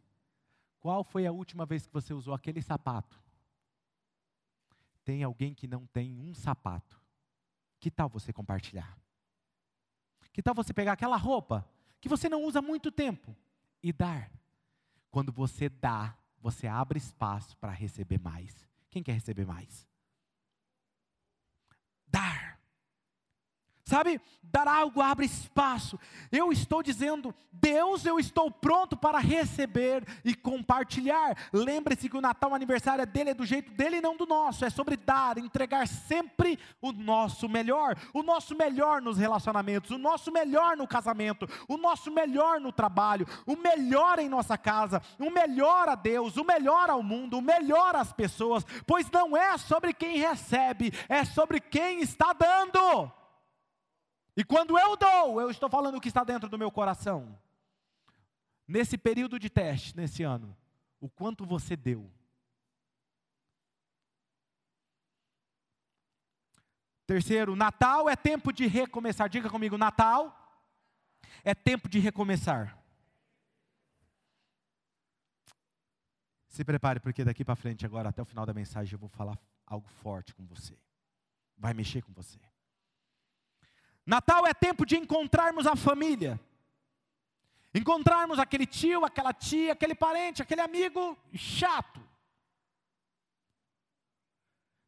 Qual 0.79 1.03
foi 1.03 1.25
a 1.25 1.31
última 1.31 1.65
vez 1.65 1.85
que 1.85 1.93
você 1.93 2.13
usou 2.13 2.33
aquele 2.33 2.61
sapato? 2.61 3.19
Tem 5.03 5.23
alguém 5.23 5.53
que 5.53 5.67
não 5.67 5.85
tem 5.87 6.17
um 6.19 6.33
sapato. 6.33 6.99
Que 7.79 7.89
tal 7.89 8.07
você 8.07 8.31
compartilhar? 8.31 8.97
Que 10.31 10.41
tal 10.41 10.53
você 10.53 10.73
pegar 10.73 10.93
aquela 10.93 11.17
roupa 11.17 11.67
que 11.99 12.09
você 12.09 12.29
não 12.29 12.43
usa 12.43 12.59
há 12.59 12.61
muito 12.61 12.91
tempo 12.91 13.35
e 13.81 13.91
dar? 13.91 14.31
Quando 15.09 15.31
você 15.31 15.69
dá, 15.69 16.17
você 16.39 16.67
abre 16.67 16.97
espaço 16.97 17.57
para 17.57 17.71
receber 17.71 18.19
mais. 18.19 18.67
Quem 18.89 19.03
quer 19.03 19.13
receber 19.13 19.45
mais? 19.45 19.87
Dar. 22.07 22.59
Sabe, 23.91 24.21
dar 24.41 24.69
algo 24.69 25.01
abre 25.01 25.25
espaço. 25.25 25.99
Eu 26.31 26.49
estou 26.49 26.81
dizendo, 26.81 27.35
Deus, 27.51 28.05
eu 28.05 28.17
estou 28.17 28.49
pronto 28.49 28.95
para 28.95 29.19
receber 29.19 30.01
e 30.23 30.33
compartilhar. 30.33 31.35
Lembre-se 31.51 32.07
que 32.07 32.15
o 32.15 32.21
Natal, 32.21 32.51
o 32.51 32.55
aniversário 32.55 33.01
é 33.01 33.05
dele, 33.05 33.31
é 33.31 33.33
do 33.33 33.45
jeito 33.45 33.69
dele 33.73 33.97
e 33.97 34.01
não 34.01 34.15
do 34.15 34.25
nosso. 34.25 34.63
É 34.63 34.69
sobre 34.69 34.95
dar, 34.95 35.37
entregar 35.37 35.85
sempre 35.89 36.57
o 36.81 36.93
nosso 36.93 37.49
melhor. 37.49 37.97
O 38.13 38.23
nosso 38.23 38.55
melhor 38.55 39.01
nos 39.01 39.17
relacionamentos, 39.17 39.91
o 39.91 39.97
nosso 39.97 40.31
melhor 40.31 40.77
no 40.77 40.87
casamento, 40.87 41.45
o 41.67 41.75
nosso 41.75 42.09
melhor 42.09 42.61
no 42.61 42.71
trabalho, 42.71 43.27
o 43.45 43.57
melhor 43.57 44.19
em 44.19 44.29
nossa 44.29 44.57
casa, 44.57 45.01
o 45.19 45.29
melhor 45.29 45.89
a 45.89 45.95
Deus, 45.95 46.37
o 46.37 46.45
melhor 46.45 46.89
ao 46.89 47.03
mundo, 47.03 47.39
o 47.39 47.41
melhor 47.41 47.93
às 47.97 48.13
pessoas. 48.13 48.65
Pois 48.87 49.11
não 49.11 49.35
é 49.35 49.57
sobre 49.57 49.93
quem 49.93 50.17
recebe, 50.17 50.93
é 51.09 51.25
sobre 51.25 51.59
quem 51.59 51.99
está 51.99 52.31
dando. 52.31 53.19
E 54.35 54.43
quando 54.43 54.77
eu 54.77 54.95
dou, 54.95 55.41
eu 55.41 55.49
estou 55.49 55.69
falando 55.69 55.95
o 55.95 56.01
que 56.01 56.07
está 56.07 56.23
dentro 56.23 56.49
do 56.49 56.57
meu 56.57 56.71
coração. 56.71 57.37
Nesse 58.67 58.97
período 58.97 59.37
de 59.37 59.49
teste, 59.49 59.95
nesse 59.95 60.23
ano, 60.23 60.55
o 60.99 61.09
quanto 61.09 61.45
você 61.45 61.75
deu. 61.75 62.09
Terceiro, 67.05 67.57
Natal 67.57 68.07
é 68.07 68.15
tempo 68.15 68.53
de 68.53 68.67
recomeçar. 68.67 69.27
Diga 69.27 69.49
comigo, 69.49 69.77
Natal 69.77 70.33
é 71.43 71.53
tempo 71.53 71.89
de 71.89 71.99
recomeçar. 71.99 72.77
Se 76.47 76.63
prepare, 76.63 76.99
porque 76.99 77.23
daqui 77.23 77.43
para 77.43 77.55
frente, 77.55 77.85
agora 77.85 78.09
até 78.09 78.21
o 78.21 78.25
final 78.25 78.45
da 78.45 78.53
mensagem, 78.53 78.93
eu 78.93 78.99
vou 78.99 79.09
falar 79.09 79.37
algo 79.65 79.87
forte 79.87 80.33
com 80.33 80.45
você. 80.45 80.77
Vai 81.57 81.73
mexer 81.73 82.01
com 82.01 82.13
você. 82.13 82.39
Natal 84.05 84.45
é 84.47 84.53
tempo 84.53 84.85
de 84.85 84.97
encontrarmos 84.97 85.67
a 85.67 85.75
família. 85.75 86.39
Encontrarmos 87.73 88.39
aquele 88.39 88.65
tio, 88.65 89.05
aquela 89.05 89.33
tia, 89.33 89.73
aquele 89.73 89.95
parente, 89.95 90.41
aquele 90.41 90.61
amigo 90.61 91.17
chato. 91.33 92.01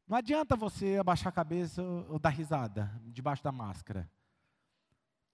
Não 0.08 0.18
adianta 0.18 0.56
você 0.56 0.98
abaixar 0.98 1.30
a 1.30 1.36
cabeça 1.36 1.82
ou 1.82 2.20
dar 2.20 2.30
risada 2.30 2.92
debaixo 3.06 3.44
da 3.44 3.52
máscara. 3.52 4.10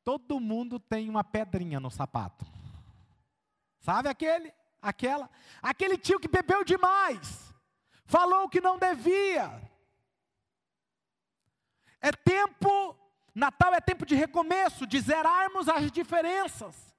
Todo 0.03 0.39
mundo 0.39 0.79
tem 0.79 1.09
uma 1.09 1.23
pedrinha 1.23 1.79
no 1.79 1.89
sapato. 1.89 2.45
Sabe 3.79 4.09
aquele? 4.09 4.53
Aquela? 4.81 5.29
Aquele 5.61 5.97
tio 5.97 6.19
que 6.19 6.27
bebeu 6.27 6.63
demais. 6.63 7.53
Falou 8.05 8.47
que 8.47 8.61
não 8.61 8.77
devia. 8.77 9.61
É 11.99 12.11
tempo 12.11 12.95
Natal 13.39 13.73
é 13.73 13.81
tempo 13.81 14.05
de 14.05 14.13
recomeço, 14.13 14.85
de 14.85 14.99
zerarmos 14.99 15.67
as 15.67 15.91
diferenças, 15.91 16.95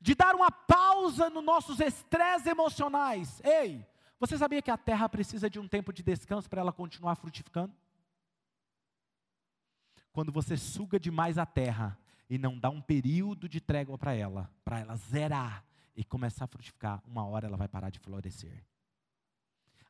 de 0.00 0.14
dar 0.14 0.34
uma 0.34 0.50
pausa 0.50 1.30
nos 1.30 1.44
nossos 1.44 1.80
estresses 1.80 2.46
emocionais. 2.46 3.40
Ei, 3.42 3.86
você 4.18 4.36
sabia 4.36 4.60
que 4.60 4.70
a 4.70 4.76
terra 4.76 5.08
precisa 5.08 5.48
de 5.48 5.58
um 5.58 5.66
tempo 5.66 5.92
de 5.92 6.02
descanso 6.02 6.50
para 6.50 6.60
ela 6.60 6.72
continuar 6.72 7.14
frutificando? 7.14 7.74
Quando 10.12 10.32
você 10.32 10.56
suga 10.56 10.98
demais 10.98 11.38
a 11.38 11.46
terra 11.46 11.96
e 12.28 12.36
não 12.36 12.58
dá 12.58 12.68
um 12.68 12.82
período 12.82 13.48
de 13.48 13.60
trégua 13.60 13.96
para 13.96 14.12
ela, 14.12 14.50
para 14.64 14.80
ela 14.80 14.96
zerar 14.96 15.64
e 15.96 16.04
começar 16.04 16.44
a 16.44 16.48
frutificar, 16.48 17.02
uma 17.06 17.24
hora 17.24 17.46
ela 17.46 17.56
vai 17.56 17.68
parar 17.68 17.90
de 17.90 17.98
florescer. 18.00 18.64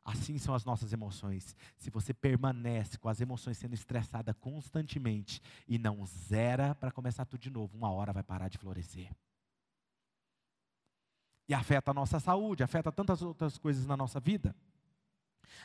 Assim 0.03 0.37
são 0.39 0.55
as 0.55 0.65
nossas 0.65 0.91
emoções. 0.91 1.55
Se 1.77 1.91
você 1.91 2.13
permanece 2.13 2.97
com 2.97 3.07
as 3.07 3.21
emoções 3.21 3.57
sendo 3.57 3.75
estressada 3.75 4.33
constantemente 4.33 5.41
e 5.67 5.77
não 5.77 6.05
zera 6.05 6.73
para 6.73 6.91
começar 6.91 7.25
tudo 7.25 7.41
de 7.41 7.51
novo, 7.51 7.77
uma 7.77 7.91
hora 7.91 8.11
vai 8.11 8.23
parar 8.23 8.47
de 8.47 8.57
florescer. 8.57 9.11
E 11.47 11.53
afeta 11.53 11.91
a 11.91 11.93
nossa 11.93 12.19
saúde, 12.19 12.63
afeta 12.63 12.91
tantas 12.91 13.21
outras 13.21 13.57
coisas 13.57 13.85
na 13.85 13.95
nossa 13.95 14.19
vida. 14.19 14.55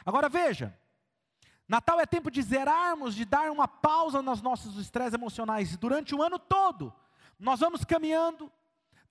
Agora 0.04 0.28
veja, 0.28 0.78
Natal 1.66 1.98
é 1.98 2.06
tempo 2.06 2.30
de 2.30 2.42
zerarmos, 2.42 3.14
de 3.14 3.24
dar 3.24 3.50
uma 3.50 3.66
pausa 3.66 4.20
nos 4.20 4.42
nossos 4.42 4.76
estresses 4.78 5.14
emocionais. 5.14 5.76
Durante 5.76 6.14
o 6.14 6.22
ano 6.22 6.38
todo, 6.38 6.92
nós 7.38 7.60
vamos 7.60 7.84
caminhando, 7.84 8.52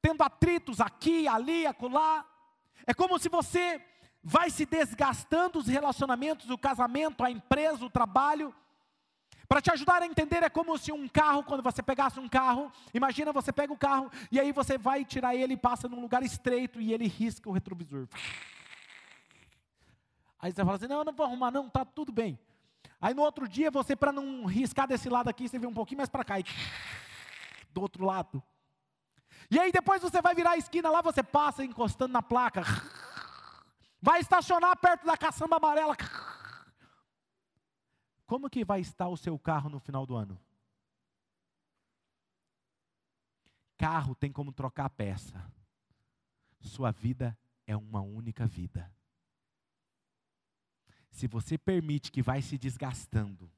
tendo 0.02 0.22
atritos 0.22 0.80
aqui, 0.80 1.28
ali, 1.28 1.66
acolá. 1.66 2.26
É 2.86 2.94
como 2.94 3.18
se 3.18 3.28
você 3.28 3.84
vai 4.28 4.50
se 4.50 4.66
desgastando 4.66 5.60
os 5.60 5.68
relacionamentos, 5.68 6.50
o 6.50 6.58
casamento, 6.58 7.24
a 7.24 7.30
empresa, 7.30 7.86
o 7.86 7.90
trabalho. 7.92 8.54
Para 9.48 9.62
te 9.62 9.70
ajudar 9.70 10.02
a 10.02 10.08
entender, 10.08 10.42
é 10.42 10.50
como 10.50 10.76
se 10.80 10.92
um 10.92 11.08
carro, 11.08 11.44
quando 11.44 11.62
você 11.62 11.84
pegasse 11.84 12.20
um 12.20 12.28
carro, 12.28 12.72
imagina 12.92 13.32
você 13.32 13.54
pega 13.54 13.72
o 13.72 13.78
carro 13.78 14.12
e 14.32 14.40
aí 14.40 14.52
você 14.52 14.80
vai 14.80 15.06
tirar 15.06 15.36
ele 15.36 15.54
e 15.54 15.58
passa 15.58 15.88
num 15.88 16.02
lugar 16.02 16.24
estreito 16.24 16.82
e 16.82 16.92
ele 16.92 17.06
risca 17.06 17.48
o 17.48 17.52
retrovisor. 17.52 18.08
Aí 20.42 20.52
você 20.52 20.66
fala 20.66 20.78
assim: 20.78 20.88
não, 20.88 20.98
eu 20.98 21.06
não 21.06 21.14
vou 21.14 21.28
arrumar, 21.28 21.52
não, 21.52 21.70
tá 21.70 21.86
tudo 21.86 22.12
bem. 22.12 22.40
Aí 23.00 23.14
no 23.14 23.22
outro 23.22 23.48
dia, 23.48 23.70
você, 23.70 23.96
para 23.96 24.12
não 24.12 24.46
riscar 24.46 24.88
desse 24.88 25.08
lado 25.08 25.30
aqui, 25.30 25.48
você 25.48 25.60
vem 25.60 25.70
um 25.70 25.74
pouquinho 25.74 26.00
mais 26.00 26.10
para 26.10 26.26
cá 26.26 26.40
e 26.40 26.46
do 27.72 27.80
outro 27.80 28.04
lado. 28.04 28.42
E 29.52 29.60
aí 29.60 29.72
depois 29.72 30.02
você 30.02 30.20
vai 30.20 30.34
virar 30.34 30.52
a 30.52 30.58
esquina 30.58 30.90
lá, 30.90 31.04
você 31.04 31.22
passa 31.22 31.64
encostando 31.64 32.12
na 32.12 32.24
placa. 32.24 32.64
Vai 34.06 34.20
estacionar 34.20 34.78
perto 34.78 35.04
da 35.04 35.18
caçamba 35.18 35.56
amarela. 35.56 35.98
Como 38.28 38.52
que 38.52 38.64
vai 38.64 38.80
estar 38.80 39.08
o 39.08 39.18
seu 39.18 39.40
carro 39.40 39.68
no 39.68 39.80
final 39.80 40.06
do 40.06 40.16
ano? 40.16 40.40
Carro 43.76 44.14
tem 44.14 44.32
como 44.32 44.54
trocar 44.54 44.86
a 44.86 44.90
peça. 44.92 45.44
Sua 46.62 46.92
vida 46.92 47.36
é 47.66 47.76
uma 47.76 48.00
única 48.02 48.46
vida. 48.46 48.94
Se 51.10 51.26
você 51.26 51.58
permite 51.58 52.12
que 52.12 52.22
vai 52.22 52.44
se 52.44 52.60
desgastando, 52.60 53.52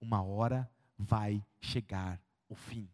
uma 0.00 0.24
hora 0.24 0.68
vai 0.98 1.40
chegar 1.60 2.20
o 2.48 2.56
fim. 2.56 2.90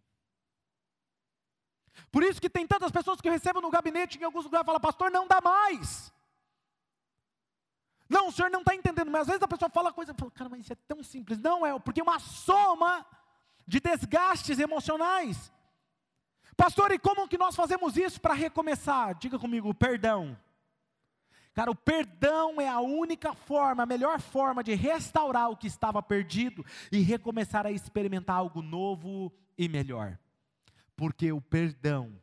Por 2.13 2.23
isso 2.23 2.43
que 2.43 2.51
tem 2.51 2.67
tantas 2.67 2.93
pessoas 2.93 3.23
que 3.23 3.29
eu 3.29 3.33
recebo 3.33 3.63
no 3.63 3.71
gabinete 3.71 4.19
em 4.19 4.25
alguns 4.25 4.45
lugares 4.45 4.67
falam, 4.67 4.81
pastor, 4.83 5.11
não 5.11 5.27
dá 5.27 5.41
mais. 5.41 6.13
Não, 8.11 8.27
o 8.27 8.33
senhor 8.33 8.51
não 8.51 8.59
está 8.59 8.75
entendendo, 8.75 9.09
mas 9.09 9.23
às 9.23 9.27
vezes 9.29 9.42
a 9.42 9.46
pessoa 9.46 9.70
fala 9.70 9.92
coisa 9.92 10.11
e 10.11 10.14
fala, 10.18 10.33
cara, 10.33 10.51
mas 10.51 10.62
isso 10.62 10.73
é 10.73 10.77
tão 10.88 11.01
simples. 11.01 11.38
Não 11.38 11.64
é, 11.64 11.79
porque 11.79 12.01
é 12.01 12.03
uma 12.03 12.18
soma 12.18 13.07
de 13.64 13.79
desgastes 13.79 14.59
emocionais. 14.59 15.53
Pastor, 16.57 16.90
e 16.90 16.99
como 16.99 17.29
que 17.29 17.38
nós 17.38 17.55
fazemos 17.55 17.96
isso 17.96 18.20
para 18.20 18.35
recomeçar? 18.35 19.14
Diga 19.14 19.38
comigo, 19.38 19.73
perdão. 19.73 20.37
Cara, 21.55 21.70
o 21.70 21.75
perdão 21.75 22.61
é 22.61 22.68
a 22.68 22.81
única 22.81 23.33
forma, 23.33 23.85
a 23.85 23.87
melhor 23.87 24.20
forma 24.20 24.64
de 24.64 24.75
restaurar 24.75 25.49
o 25.49 25.57
que 25.57 25.68
estava 25.68 26.03
perdido 26.03 26.66
e 26.90 27.01
recomeçar 27.03 27.64
a 27.64 27.70
experimentar 27.70 28.37
algo 28.37 28.61
novo 28.61 29.33
e 29.57 29.68
melhor. 29.68 30.18
Porque 30.96 31.31
o 31.31 31.40
perdão 31.40 32.20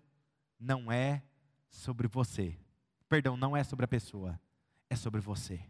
não 0.60 0.92
é 0.92 1.24
sobre 1.70 2.10
você. 2.10 2.60
Perdão 3.08 3.38
não 3.38 3.56
é 3.56 3.64
sobre 3.64 3.86
a 3.86 3.88
pessoa, 3.88 4.38
é 4.90 4.96
sobre 4.98 5.22
você. 5.22 5.62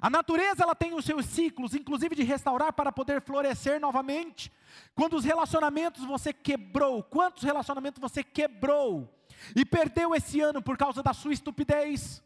A 0.00 0.10
natureza 0.10 0.62
ela 0.62 0.74
tem 0.74 0.94
os 0.94 1.04
seus 1.04 1.24
ciclos, 1.26 1.74
inclusive 1.74 2.14
de 2.14 2.22
restaurar 2.22 2.72
para 2.72 2.92
poder 2.92 3.20
florescer 3.20 3.80
novamente. 3.80 4.52
Quando 4.94 5.14
os 5.14 5.24
relacionamentos 5.24 6.04
você 6.04 6.32
quebrou, 6.32 7.02
quantos 7.02 7.42
relacionamentos 7.42 8.00
você 8.00 8.22
quebrou 8.22 9.08
e 9.56 9.64
perdeu 9.64 10.14
esse 10.14 10.40
ano 10.40 10.62
por 10.62 10.76
causa 10.76 11.02
da 11.02 11.12
sua 11.12 11.32
estupidez, 11.32 12.22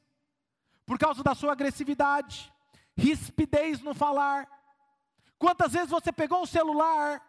por 0.85 0.99
causa 0.99 1.23
da 1.23 1.35
sua 1.35 1.53
agressividade, 1.53 2.53
rispidez 2.97 3.81
no 3.81 3.95
falar? 3.95 4.49
Quantas 5.39 5.73
vezes 5.73 5.91
você 5.91 6.13
pegou 6.13 6.43
o 6.43 6.47
celular 6.47 7.23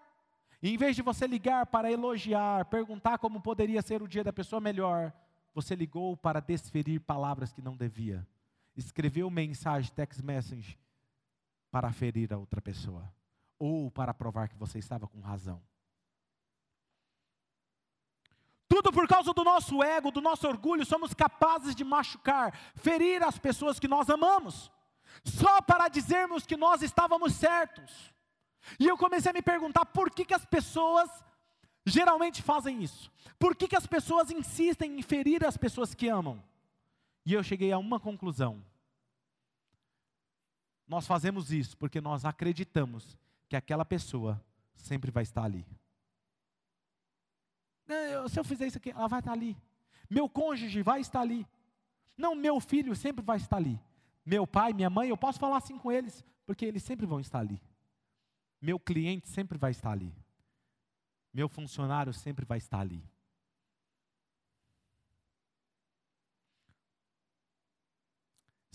e 0.62 0.74
em 0.74 0.78
vez 0.78 0.96
de 0.96 1.02
você 1.02 1.28
ligar 1.28 1.66
para 1.66 1.92
elogiar, 1.92 2.66
perguntar 2.66 3.18
como 3.18 3.42
poderia 3.42 3.82
ser 3.82 4.02
o 4.02 4.08
dia 4.08 4.24
da 4.24 4.34
pessoa 4.34 4.60
melhor, 4.60 5.14
você 5.54 5.76
ligou 5.76 6.18
para 6.18 6.40
desferir 6.40 7.00
palavras 7.00 7.54
que 7.54 7.62
não 7.62 7.76
devia? 7.76 8.26
Escreveu 8.76 9.30
mensagem, 9.30 9.92
text 9.94 10.22
message, 10.22 10.78
para 11.72 11.92
ferir 11.92 12.34
a 12.34 12.38
outra 12.38 12.62
pessoa, 12.62 13.12
ou 13.58 13.90
para 13.92 14.14
provar 14.14 14.48
que 14.48 14.56
você 14.56 14.80
estava 14.80 15.08
com 15.08 15.20
razão. 15.20 15.62
Tudo 18.68 18.92
por 18.92 19.08
causa 19.08 19.34
do 19.34 19.44
nosso 19.44 19.84
ego, 19.84 20.12
do 20.12 20.22
nosso 20.22 20.48
orgulho, 20.48 20.86
somos 20.86 21.14
capazes 21.14 21.76
de 21.76 21.84
machucar, 21.84 22.54
ferir 22.76 23.24
as 23.24 23.38
pessoas 23.38 23.80
que 23.80 23.88
nós 23.88 24.10
amamos, 24.10 24.72
só 25.24 25.62
para 25.62 25.88
dizermos 25.88 26.46
que 26.46 26.58
nós 26.58 26.82
estávamos 26.82 27.34
certos. 27.34 28.14
E 28.80 28.88
eu 28.88 28.98
comecei 28.98 29.30
a 29.30 29.34
me 29.34 29.42
perguntar 29.42 29.86
por 29.86 30.10
que, 30.10 30.26
que 30.26 30.34
as 30.34 30.46
pessoas 30.46 31.10
geralmente 31.86 32.42
fazem 32.42 32.82
isso? 32.82 33.12
Por 33.38 33.56
que, 33.56 33.68
que 33.68 33.76
as 33.76 33.86
pessoas 33.86 34.32
insistem 34.32 34.98
em 34.98 35.02
ferir 35.02 35.46
as 35.46 35.56
pessoas 35.56 35.94
que 35.94 36.10
amam? 36.10 36.44
E 37.26 37.34
eu 37.34 37.44
cheguei 37.44 37.72
a 37.72 37.78
uma 37.78 38.00
conclusão. 38.00 38.64
Nós 40.88 41.08
fazemos 41.08 41.52
isso 41.52 41.76
porque 41.78 42.00
nós 42.00 42.24
acreditamos 42.26 43.18
que 43.50 43.56
aquela 43.56 43.84
pessoa 43.84 44.44
sempre 44.76 45.10
vai 45.10 45.24
estar 45.24 45.44
ali. 45.44 45.66
Se 48.30 48.40
eu 48.40 48.44
fizer 48.44 48.68
isso 48.68 48.78
aqui, 48.78 48.92
ela 48.92 49.08
vai 49.08 49.20
estar 49.20 49.32
ali. 49.32 49.58
Meu 50.10 50.30
cônjuge 50.30 50.82
vai 50.82 51.02
estar 51.02 51.22
ali. 51.22 51.48
Não, 52.18 52.36
meu 52.36 52.60
filho 52.60 52.96
sempre 52.96 53.24
vai 53.24 53.38
estar 53.38 53.58
ali. 53.58 53.80
Meu 54.26 54.46
pai, 54.48 54.74
minha 54.74 54.90
mãe, 54.90 55.10
eu 55.10 55.18
posso 55.18 55.40
falar 55.40 55.58
assim 55.58 55.78
com 55.78 55.92
eles, 55.92 56.24
porque 56.46 56.66
eles 56.66 56.84
sempre 56.84 57.06
vão 57.06 57.20
estar 57.20 57.40
ali. 57.40 57.62
Meu 58.62 58.80
cliente 58.80 59.28
sempre 59.28 59.58
vai 59.58 59.72
estar 59.72 59.92
ali. 59.92 60.14
Meu 61.34 61.50
funcionário 61.50 62.14
sempre 62.14 62.46
vai 62.46 62.58
estar 62.58 62.80
ali. 62.80 63.04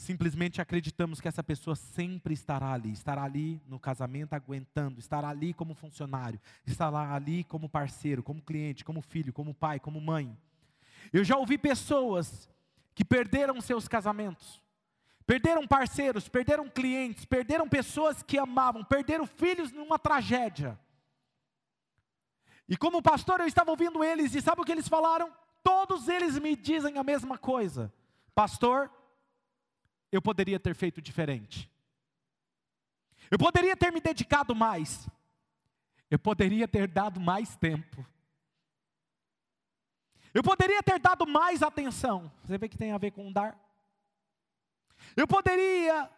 Simplesmente 0.01 0.63
acreditamos 0.63 1.21
que 1.21 1.29
essa 1.29 1.45
pessoa 1.45 1.77
sempre 1.77 2.33
estará 2.33 2.73
ali, 2.73 2.91
estará 2.91 3.23
ali 3.23 3.61
no 3.67 3.79
casamento 3.79 4.33
aguentando, 4.33 4.99
estará 4.99 5.29
ali 5.29 5.53
como 5.53 5.75
funcionário, 5.75 6.41
estará 6.67 7.13
ali 7.13 7.45
como 7.45 7.69
parceiro, 7.69 8.23
como 8.23 8.41
cliente, 8.41 8.83
como 8.83 9.03
filho, 9.03 9.31
como 9.31 9.53
pai, 9.53 9.79
como 9.79 10.01
mãe. 10.01 10.35
Eu 11.13 11.23
já 11.23 11.37
ouvi 11.37 11.59
pessoas 11.59 12.49
que 12.95 13.05
perderam 13.05 13.61
seus 13.61 13.87
casamentos, 13.87 14.63
perderam 15.27 15.67
parceiros, 15.67 16.31
perderam 16.31 16.67
clientes, 16.67 17.27
perderam 17.27 17.69
pessoas 17.69 18.23
que 18.23 18.39
amavam, 18.39 18.83
perderam 18.83 19.27
filhos 19.27 19.71
numa 19.71 19.99
tragédia. 19.99 20.81
E 22.67 22.75
como 22.75 23.03
pastor, 23.03 23.41
eu 23.41 23.47
estava 23.47 23.71
ouvindo 23.71 24.03
eles, 24.03 24.35
e 24.35 24.41
sabe 24.41 24.63
o 24.63 24.65
que 24.65 24.73
eles 24.73 24.89
falaram? 24.89 25.31
Todos 25.63 26.09
eles 26.09 26.39
me 26.39 26.57
dizem 26.57 26.97
a 26.97 27.05
mesma 27.05 27.37
coisa: 27.37 27.93
Pastor, 28.35 28.91
eu 30.13 30.21
poderia 30.21 30.59
ter 30.59 30.75
feito 30.75 31.01
diferente. 31.01 31.71
Eu 33.31 33.39
poderia 33.39 33.77
ter 33.77 33.93
me 33.93 34.01
dedicado 34.01 34.55
mais. 34.55 35.09
Eu 36.11 36.19
poderia 36.19 36.67
ter 36.67 36.89
dado 36.89 37.21
mais 37.21 37.57
tempo. 37.57 38.05
Eu 40.35 40.43
poderia 40.43 40.83
ter 40.83 40.99
dado 40.99 41.27
mais 41.27 41.63
atenção. 41.63 42.31
Você 42.45 42.59
vê 42.59 42.69
que 42.69 42.77
tem 42.77 42.93
a 42.93 42.99
ver 42.99 43.13
com 43.13 43.33
dar? 43.33 43.57
Eu 45.17 45.27
poderia, 45.27 46.11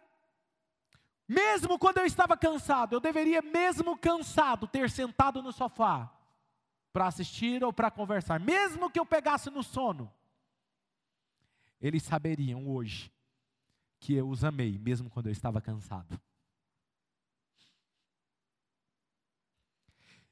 mesmo 1.27 1.77
quando 1.77 1.99
eu 1.99 2.05
estava 2.05 2.35
cansado, 2.35 2.93
eu 2.93 2.99
deveria, 2.99 3.41
mesmo 3.41 3.97
cansado, 3.97 4.67
ter 4.67 4.89
sentado 4.89 5.41
no 5.41 5.51
sofá 5.51 6.11
para 6.91 7.07
assistir 7.07 7.63
ou 7.63 7.71
para 7.71 7.89
conversar, 7.89 8.39
mesmo 8.39 8.89
que 8.89 8.99
eu 8.99 9.05
pegasse 9.05 9.49
no 9.49 9.63
sono. 9.63 10.11
Eles 11.79 12.03
saberiam 12.03 12.67
hoje 12.67 13.12
que 14.03 14.13
eu 14.13 14.29
os 14.29 14.43
amei, 14.43 14.77
mesmo 14.77 15.09
quando 15.09 15.27
eu 15.27 15.31
estava 15.31 15.61
cansado. 15.61 16.19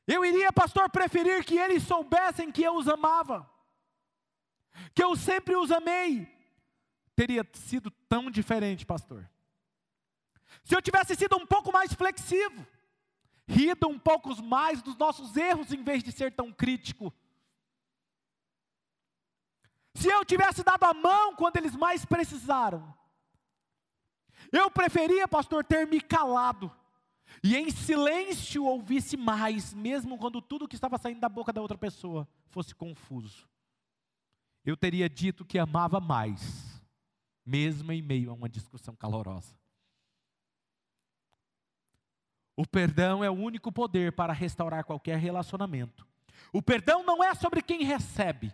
Eu 0.05 0.25
iria, 0.25 0.51
pastor, 0.51 0.89
preferir 0.89 1.45
que 1.45 1.57
eles 1.57 1.83
soubessem 1.83 2.51
que 2.51 2.63
eu 2.63 2.75
os 2.75 2.87
amava 2.87 3.49
que 4.93 5.03
eu 5.03 5.15
sempre 5.15 5.55
os 5.55 5.71
amei, 5.71 6.27
teria 7.15 7.47
sido 7.53 7.91
tão 8.09 8.29
diferente, 8.29 8.85
pastor. 8.85 9.29
Se 10.63 10.75
eu 10.75 10.81
tivesse 10.81 11.15
sido 11.15 11.37
um 11.37 11.45
pouco 11.45 11.71
mais 11.71 11.93
flexível, 11.93 12.65
rido 13.47 13.87
um 13.87 13.99
pouco 13.99 14.41
mais 14.43 14.81
dos 14.81 14.97
nossos 14.97 15.35
erros 15.35 15.71
em 15.71 15.83
vez 15.83 16.03
de 16.03 16.11
ser 16.11 16.33
tão 16.33 16.51
crítico. 16.51 17.13
Se 19.95 20.09
eu 20.09 20.23
tivesse 20.23 20.63
dado 20.63 20.83
a 20.83 20.93
mão 20.93 21.35
quando 21.35 21.57
eles 21.57 21.75
mais 21.75 22.05
precisaram. 22.05 23.00
Eu 24.51 24.69
preferia, 24.69 25.27
pastor, 25.27 25.63
ter 25.63 25.87
me 25.87 26.01
calado 26.01 26.71
e 27.43 27.55
em 27.55 27.71
silêncio 27.71 28.65
ouvisse 28.65 29.15
mais, 29.15 29.73
mesmo 29.73 30.17
quando 30.17 30.41
tudo 30.41 30.67
que 30.67 30.75
estava 30.75 30.97
saindo 30.97 31.21
da 31.21 31.29
boca 31.29 31.53
da 31.53 31.61
outra 31.61 31.77
pessoa 31.77 32.27
fosse 32.49 32.75
confuso 32.75 33.49
eu 34.63 34.77
teria 34.77 35.09
dito 35.09 35.43
que 35.43 35.57
amava 35.57 35.99
mais, 35.99 36.81
mesmo 37.45 37.91
em 37.91 38.01
meio 38.01 38.29
a 38.29 38.33
uma 38.33 38.49
discussão 38.49 38.95
calorosa. 38.95 39.55
O 42.55 42.65
perdão 42.67 43.23
é 43.23 43.29
o 43.29 43.33
único 43.33 43.71
poder 43.71 44.11
para 44.11 44.33
restaurar 44.33 44.83
qualquer 44.83 45.17
relacionamento. 45.17 46.05
O 46.53 46.61
perdão 46.61 47.03
não 47.03 47.23
é 47.23 47.33
sobre 47.33 47.61
quem 47.61 47.83
recebe, 47.83 48.53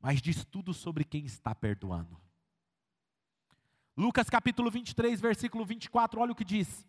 mas 0.00 0.22
diz 0.22 0.44
tudo 0.44 0.72
sobre 0.72 1.04
quem 1.04 1.24
está 1.24 1.54
perdoando. 1.54 2.18
Lucas 3.96 4.28
capítulo 4.28 4.70
23, 4.70 5.20
versículo 5.20 5.64
24, 5.64 6.20
olha 6.20 6.32
o 6.32 6.34
que 6.34 6.44
diz. 6.44 6.86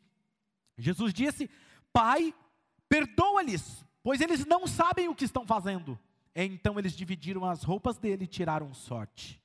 Jesus 0.77 1.13
disse: 1.13 1.49
Pai, 1.93 2.33
perdoa-lhes, 2.89 3.85
pois 4.01 4.21
eles 4.21 4.45
não 4.45 4.65
sabem 4.65 5.07
o 5.07 5.15
que 5.15 5.25
estão 5.25 5.45
fazendo. 5.45 5.99
Então 6.35 6.77
eles 6.77 6.93
dividiram 6.93 7.45
as 7.45 7.63
roupas 7.63 7.97
dele 7.97 8.25
e 8.25 8.27
tiraram 8.27 8.73
sorte. 8.73 9.41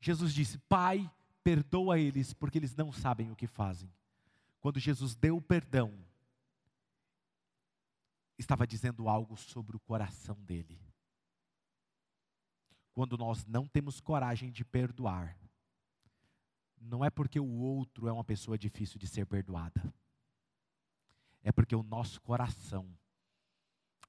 Jesus 0.00 0.32
disse: 0.32 0.58
Pai, 0.58 1.10
perdoa 1.42 1.98
eles, 1.98 2.32
porque 2.32 2.58
eles 2.58 2.74
não 2.74 2.92
sabem 2.92 3.30
o 3.30 3.36
que 3.36 3.46
fazem. 3.46 3.92
Quando 4.60 4.78
Jesus 4.78 5.14
deu 5.14 5.36
o 5.36 5.42
perdão, 5.42 5.92
estava 8.38 8.66
dizendo 8.66 9.08
algo 9.08 9.36
sobre 9.36 9.76
o 9.76 9.80
coração 9.80 10.36
dele. 10.42 10.78
Quando 12.92 13.16
nós 13.16 13.44
não 13.46 13.66
temos 13.66 14.00
coragem 14.00 14.50
de 14.50 14.64
perdoar, 14.64 15.36
não 16.80 17.04
é 17.04 17.10
porque 17.10 17.40
o 17.40 17.58
outro 17.58 18.08
é 18.08 18.12
uma 18.12 18.24
pessoa 18.24 18.58
difícil 18.58 18.98
de 18.98 19.06
ser 19.06 19.26
perdoada, 19.26 19.82
é 21.42 21.52
porque 21.52 21.74
o 21.74 21.82
nosso 21.82 22.20
coração 22.20 22.96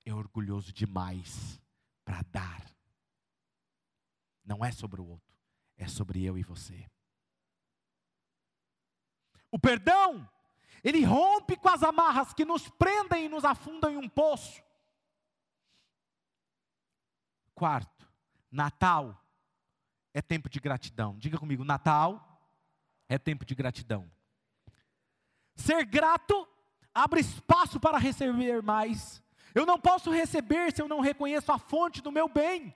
é 0.06 0.14
orgulhoso 0.14 0.72
demais 0.72 1.62
para 2.04 2.22
dar. 2.24 2.66
Não 4.44 4.64
é 4.64 4.72
sobre 4.72 5.02
o 5.02 5.06
outro, 5.06 5.38
é 5.78 5.88
sobre 5.88 6.24
eu 6.24 6.38
e 6.38 6.44
você. 6.44 6.90
O 9.52 9.60
perdão, 9.60 10.30
ele 10.84 11.04
rompe 11.04 11.58
com 11.58 11.70
as 11.70 11.84
amarras 11.84 12.34
que 12.34 12.46
nos 12.46 12.68
prendem 12.70 13.26
e 13.26 13.30
nos 13.30 13.44
afundam 13.44 13.92
em 13.92 13.98
um 13.98 14.10
poço. 14.10 14.62
Quarto, 17.54 18.10
Natal 18.52 19.22
é 20.14 20.22
tempo 20.22 20.50
de 20.50 20.60
gratidão. 20.60 21.18
Diga 21.18 21.38
comigo, 21.38 21.64
Natal 21.64 22.27
é 23.08 23.18
tempo 23.18 23.46
de 23.46 23.56
gratidão. 23.56 24.12
Ser 25.56 25.86
grato 25.86 26.48
abre 26.94 27.22
espaço 27.22 27.80
para 27.80 27.98
receber 27.98 28.62
mais 28.62 29.24
eu 29.58 29.66
não 29.66 29.80
posso 29.80 30.12
receber 30.12 30.72
se 30.72 30.82
eu 30.84 30.88
não 30.88 31.00
reconheço 31.00 31.52
a 31.52 31.58
fonte 31.58 32.00
do 32.00 32.12
meu 32.12 32.30
bem. 32.30 32.76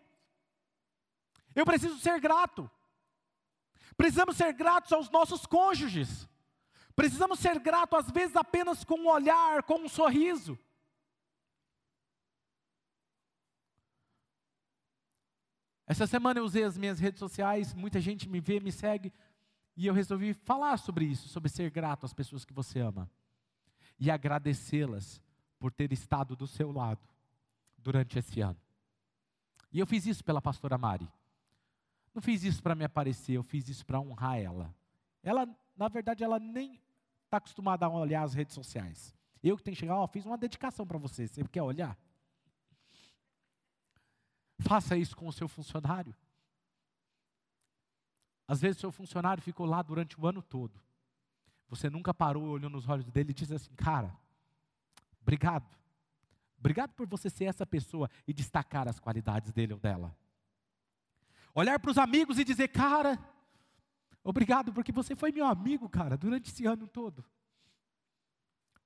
Eu 1.54 1.64
preciso 1.64 2.00
ser 2.00 2.20
grato. 2.20 2.70
Precisamos 3.96 4.36
ser 4.36 4.52
gratos 4.52 4.92
aos 4.92 5.08
nossos 5.12 5.46
cônjuges. 5.46 6.28
Precisamos 6.96 7.40
ser 7.40 7.60
gratos, 7.60 8.00
às 8.00 8.10
vezes, 8.10 8.36
apenas 8.36 8.84
com 8.84 8.96
um 8.96 9.08
olhar, 9.08 9.62
com 9.62 9.76
um 9.76 9.88
sorriso. 9.88 10.58
Essa 15.86 16.08
semana 16.08 16.40
eu 16.40 16.46
usei 16.46 16.64
as 16.64 16.78
minhas 16.78 17.00
redes 17.00 17.20
sociais, 17.20 17.76
muita 17.76 18.00
gente 18.00 18.28
me 18.28 18.40
vê, 18.40 18.60
me 18.60 18.72
segue, 18.72 19.14
e 19.82 19.88
eu 19.88 19.96
resolvi 19.96 20.32
falar 20.36 20.78
sobre 20.78 21.06
isso, 21.06 21.28
sobre 21.28 21.50
ser 21.50 21.72
grato 21.72 22.06
às 22.06 22.14
pessoas 22.14 22.46
que 22.46 22.54
você 22.54 22.80
ama 22.80 23.10
e 24.00 24.12
agradecê-las 24.12 25.20
por 25.58 25.72
ter 25.72 25.92
estado 25.92 26.36
do 26.36 26.46
seu 26.46 26.72
lado 26.72 27.02
durante 27.80 28.20
esse 28.20 28.42
ano. 28.42 28.60
E 29.72 29.80
eu 29.80 29.88
fiz 29.88 30.06
isso 30.06 30.24
pela 30.24 30.40
pastora 30.40 30.78
Mari. 30.78 31.10
Não 32.14 32.22
fiz 32.22 32.44
isso 32.44 32.62
para 32.62 32.76
me 32.76 32.86
aparecer, 32.86 33.34
eu 33.34 33.42
fiz 33.42 33.70
isso 33.70 33.84
para 33.84 34.00
honrar 34.00 34.38
ela. 34.38 34.72
Ela, 35.24 35.48
na 35.76 35.88
verdade, 35.88 36.24
ela 36.24 36.38
nem 36.38 36.80
está 37.26 37.38
acostumada 37.38 37.88
a 37.88 37.90
olhar 37.90 38.22
as 38.22 38.36
redes 38.36 38.54
sociais. 38.54 39.16
Eu 39.42 39.58
que 39.58 39.64
tenho 39.64 39.74
que 39.74 39.80
chegar, 39.80 39.96
ó, 39.96 40.06
fiz 40.06 40.28
uma 40.28 40.38
dedicação 40.38 40.86
para 40.86 41.00
você. 41.00 41.28
Você 41.28 41.44
quer 41.46 41.64
olhar? 41.64 41.98
Faça 44.60 44.96
isso 44.96 45.18
com 45.18 45.28
o 45.28 45.34
seu 45.34 45.48
funcionário. 45.48 46.16
Às 48.52 48.62
vezes 48.62 48.80
seu 48.82 48.92
funcionário 48.92 49.42
ficou 49.42 49.66
lá 49.66 49.82
durante 49.82 50.20
o 50.20 50.28
ano 50.28 50.42
todo. 50.42 50.80
Você 51.70 51.90
nunca 51.90 52.14
parou, 52.14 52.44
olhou 52.44 52.70
nos 52.70 52.88
olhos 52.90 53.10
dele 53.10 53.32
e 53.32 53.34
disse 53.34 53.54
assim, 53.54 53.74
cara, 53.76 54.14
Obrigado. 55.22 55.66
Obrigado 56.58 56.94
por 56.94 57.08
você 57.08 57.30
ser 57.30 57.46
essa 57.46 57.66
pessoa 57.66 58.10
e 58.28 58.34
destacar 58.34 58.88
as 58.88 59.00
qualidades 59.00 59.52
dele 59.52 59.74
ou 59.74 59.80
dela. 59.80 60.16
Olhar 61.54 61.80
para 61.80 61.92
os 61.92 61.98
amigos 61.98 62.38
e 62.38 62.44
dizer, 62.44 62.68
cara, 62.70 63.20
obrigado 64.24 64.72
porque 64.72 64.92
você 64.92 65.16
foi 65.16 65.32
meu 65.32 65.46
amigo, 65.46 65.90
cara, 65.90 66.18
durante 66.18 66.50
esse 66.50 66.66
ano 66.66 66.88
todo. 66.88 67.24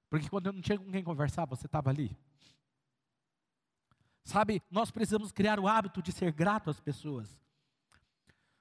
Porque 0.09 0.29
quando 0.29 0.47
eu 0.47 0.53
não 0.53 0.61
tinha 0.61 0.77
com 0.77 0.91
quem 0.91 1.03
conversar, 1.03 1.45
você 1.45 1.65
estava 1.65 1.89
ali. 1.89 2.15
Sabe, 4.23 4.61
nós 4.71 4.89
precisamos 4.89 5.31
criar 5.31 5.59
o 5.59 5.67
hábito 5.67 6.01
de 6.01 6.11
ser 6.11 6.31
grato 6.31 6.69
às 6.69 6.79
pessoas. 6.79 7.37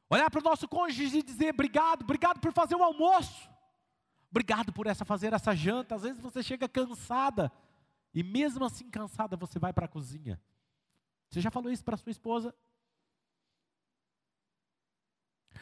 Olhar 0.08 0.30
para 0.30 0.40
o 0.40 0.44
nosso 0.44 0.68
cônjuge 0.68 1.18
e 1.18 1.22
dizer 1.22 1.52
obrigado, 1.52 2.02
obrigado 2.02 2.40
por 2.40 2.52
fazer 2.52 2.74
o 2.74 2.82
almoço. 2.82 3.48
Obrigado 4.30 4.72
por 4.72 4.86
essa 4.86 5.04
fazer 5.04 5.32
essa 5.32 5.54
janta. 5.54 5.94
Às 5.94 6.02
vezes 6.02 6.20
você 6.20 6.42
chega 6.42 6.68
cansada 6.68 7.52
E 8.12 8.22
mesmo 8.22 8.64
assim 8.64 8.90
cansada, 8.90 9.36
você 9.36 9.58
vai 9.58 9.72
para 9.72 9.86
a 9.86 9.88
cozinha. 9.88 10.40
Você 11.28 11.40
já 11.40 11.50
falou 11.50 11.70
isso 11.70 11.84
para 11.84 11.96
sua 11.96 12.10
esposa? 12.10 12.54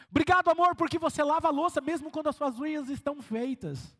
Obrigado, 0.09 0.49
amor, 0.49 0.75
porque 0.75 0.99
você 0.99 1.23
lava 1.23 1.47
a 1.47 1.51
louça 1.51 1.81
mesmo 1.81 2.11
quando 2.11 2.29
as 2.29 2.35
suas 2.35 2.59
unhas 2.59 2.89
estão 2.89 3.21
feitas. 3.21 3.97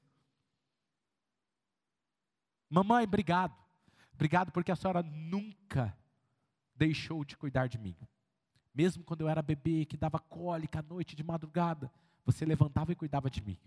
Mamãe, 2.70 3.04
obrigado. 3.06 3.56
Obrigado 4.14 4.52
porque 4.52 4.72
a 4.72 4.76
senhora 4.76 5.02
nunca 5.02 5.98
deixou 6.76 7.26
de 7.26 7.36
cuidar 7.36 7.68
de 7.68 7.80
mim. 7.80 7.96
Mesmo 8.74 9.03
quando 9.03 9.21
eu 9.21 9.30
era 9.30 9.41
bebê, 9.41 9.86
que 9.86 9.95
dava 9.95 10.19
cólica 10.19 10.80
à 10.80 10.82
noite 10.82 11.15
de 11.15 11.24
madrugada, 11.24 11.91
você 12.26 12.45
levantava 12.45 12.91
e 12.91 12.95
cuidava 12.95 13.30
de 13.30 13.41
mim. 13.41 13.57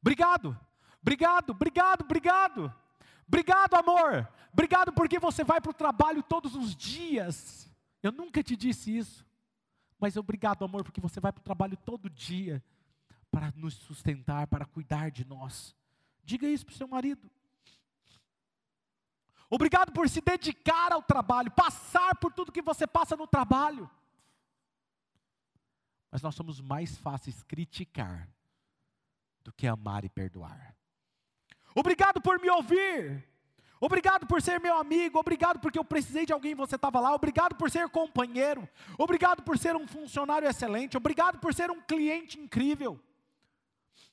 Obrigado, 0.00 0.58
obrigado, 1.00 1.50
obrigado, 1.50 2.02
obrigado. 2.02 2.74
Obrigado, 3.26 3.74
amor. 3.74 4.28
Obrigado 4.52 4.92
porque 4.92 5.18
você 5.18 5.42
vai 5.44 5.60
para 5.60 5.70
o 5.70 5.74
trabalho 5.74 6.22
todos 6.22 6.54
os 6.54 6.74
dias. 6.74 7.68
Eu 8.02 8.12
nunca 8.12 8.42
te 8.42 8.56
disse 8.56 8.96
isso. 8.96 9.26
Mas 9.98 10.16
obrigado, 10.16 10.64
amor, 10.64 10.84
porque 10.84 11.00
você 11.00 11.20
vai 11.20 11.32
para 11.32 11.40
o 11.40 11.44
trabalho 11.44 11.76
todo 11.76 12.08
dia 12.08 12.62
para 13.30 13.52
nos 13.56 13.74
sustentar, 13.74 14.46
para 14.46 14.64
cuidar 14.64 15.10
de 15.10 15.24
nós. 15.24 15.74
Diga 16.24 16.48
isso 16.48 16.64
para 16.64 16.72
o 16.72 16.76
seu 16.76 16.88
marido. 16.88 17.30
Obrigado 19.48 19.92
por 19.92 20.08
se 20.08 20.20
dedicar 20.20 20.92
ao 20.92 21.02
trabalho, 21.02 21.50
passar 21.50 22.16
por 22.16 22.32
tudo 22.32 22.52
que 22.52 22.62
você 22.62 22.86
passa 22.86 23.16
no 23.16 23.26
trabalho. 23.26 23.88
Mas 26.10 26.22
nós 26.22 26.34
somos 26.34 26.60
mais 26.60 26.96
fáceis 26.96 27.42
criticar 27.42 28.28
do 29.44 29.52
que 29.52 29.66
amar 29.66 30.04
e 30.04 30.08
perdoar. 30.08 30.74
Obrigado 31.74 32.20
por 32.20 32.40
me 32.40 32.50
ouvir. 32.50 33.28
Obrigado 33.78 34.26
por 34.26 34.40
ser 34.40 34.58
meu 34.58 34.76
amigo, 34.78 35.18
obrigado 35.18 35.60
porque 35.60 35.78
eu 35.78 35.84
precisei 35.84 36.24
de 36.24 36.32
alguém 36.32 36.52
e 36.52 36.54
você 36.54 36.76
estava 36.76 36.98
lá, 36.98 37.14
obrigado 37.14 37.54
por 37.54 37.70
ser 37.70 37.86
companheiro, 37.90 38.66
obrigado 38.96 39.42
por 39.42 39.58
ser 39.58 39.76
um 39.76 39.86
funcionário 39.86 40.48
excelente, 40.48 40.96
obrigado 40.96 41.38
por 41.38 41.52
ser 41.52 41.70
um 41.70 41.82
cliente 41.82 42.40
incrível. 42.40 42.98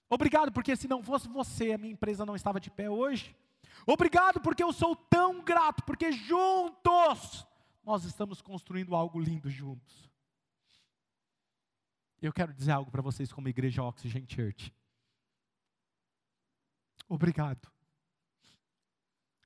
Obrigado 0.10 0.52
porque 0.52 0.76
se 0.76 0.88
não 0.88 1.02
fosse 1.02 1.30
você, 1.30 1.72
a 1.72 1.78
minha 1.78 1.94
empresa 1.94 2.26
não 2.26 2.36
estava 2.36 2.60
de 2.60 2.70
pé 2.70 2.90
hoje. 2.90 3.36
Obrigado 3.86 4.40
porque 4.42 4.64
eu 4.64 4.72
sou 4.72 4.96
tão 4.96 5.44
grato, 5.44 5.84
porque 5.84 6.12
juntos 6.12 7.46
nós 7.84 8.06
estamos 8.06 8.42
construindo 8.42 8.96
algo 8.96 9.20
lindo 9.20 9.50
juntos. 9.50 10.10
Eu 12.22 12.32
quero 12.32 12.54
dizer 12.54 12.72
algo 12.72 12.90
para 12.90 13.02
vocês 13.02 13.34
como 13.34 13.50
igreja 13.50 13.84
Oxygen 13.84 14.26
Church. 14.28 14.74
Obrigado. 17.10 17.70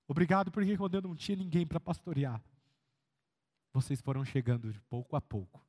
Obrigado 0.08 0.52
porque 0.52 0.78
quando 0.78 0.96
eu 0.96 1.02
não 1.02 1.16
tinha 1.16 1.36
ninguém 1.36 1.66
para 1.66 1.80
pastorear, 1.80 2.42
vocês 3.74 4.00
foram 4.00 4.24
chegando 4.24 4.72
de 4.72 4.80
pouco 4.82 5.16
a 5.16 5.22
pouco. 5.22 5.66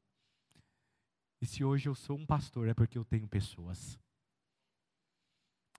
E 1.40 1.46
se 1.46 1.64
hoje 1.64 1.88
eu 1.88 1.94
sou 1.94 2.16
um 2.16 2.26
pastor, 2.26 2.68
é 2.68 2.74
porque 2.74 2.98
eu 2.98 3.04
tenho 3.04 3.26
pessoas. 3.26 3.98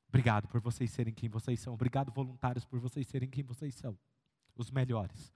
Obrigado 0.10 0.48
por 0.48 0.60
vocês 0.60 0.92
serem 0.92 1.14
quem 1.14 1.30
vocês 1.30 1.60
são. 1.60 1.74
Obrigado, 1.74 2.12
voluntários, 2.12 2.66
por 2.66 2.80
vocês 2.80 3.08
serem 3.08 3.30
quem 3.30 3.44
vocês 3.44 3.74
são. 3.76 3.98
Os 4.56 4.70
melhores. 4.70 5.34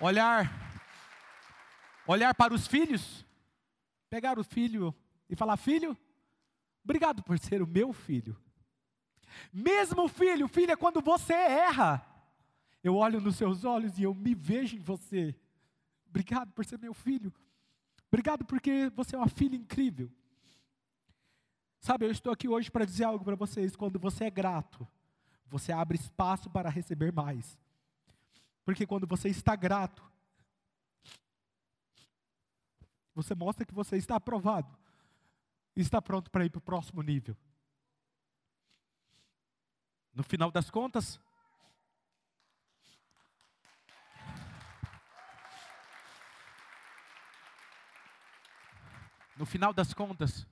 Olhar 0.00 0.68
olhar 2.08 2.34
para 2.34 2.54
os 2.54 2.66
filhos, 2.66 3.24
pegar 4.08 4.38
o 4.38 4.44
filho 4.44 4.94
e 5.28 5.36
falar: 5.36 5.56
Filho, 5.56 5.96
obrigado 6.82 7.22
por 7.22 7.38
ser 7.38 7.62
o 7.62 7.66
meu 7.66 7.92
filho. 7.92 8.36
Mesmo 9.52 10.08
filho, 10.08 10.48
filha, 10.48 10.76
quando 10.76 11.00
você 11.00 11.34
erra, 11.34 12.04
eu 12.82 12.96
olho 12.96 13.20
nos 13.20 13.36
seus 13.36 13.64
olhos 13.64 13.98
e 13.98 14.02
eu 14.02 14.14
me 14.14 14.34
vejo 14.34 14.76
em 14.76 14.80
você. 14.80 15.36
Obrigado 16.08 16.52
por 16.52 16.64
ser 16.64 16.78
meu 16.78 16.94
filho. 16.94 17.32
Obrigado 18.08 18.44
porque 18.44 18.90
você 18.94 19.14
é 19.14 19.18
uma 19.18 19.28
filha 19.28 19.56
incrível. 19.56 20.10
Sabe, 21.80 22.06
eu 22.06 22.10
estou 22.10 22.32
aqui 22.32 22.48
hoje 22.48 22.70
para 22.70 22.84
dizer 22.84 23.04
algo 23.04 23.24
para 23.24 23.36
vocês. 23.36 23.76
Quando 23.76 23.98
você 23.98 24.24
é 24.24 24.30
grato, 24.30 24.86
você 25.46 25.72
abre 25.72 25.96
espaço 25.96 26.50
para 26.50 26.70
receber 26.70 27.12
mais. 27.12 27.58
Porque 28.64 28.86
quando 28.86 29.06
você 29.06 29.28
está 29.28 29.54
grato, 29.54 30.02
você 33.14 33.34
mostra 33.34 33.64
que 33.64 33.74
você 33.74 33.96
está 33.96 34.16
aprovado 34.16 34.76
e 35.74 35.80
está 35.80 36.00
pronto 36.00 36.30
para 36.30 36.44
ir 36.44 36.50
para 36.50 36.58
o 36.58 36.62
próximo 36.62 37.02
nível. 37.02 37.36
No 40.14 40.22
final 40.22 40.50
das 40.50 40.70
contas, 40.70 41.20
no 49.38 49.46
final 49.46 49.72
das 49.72 49.94
contas, 49.94 50.46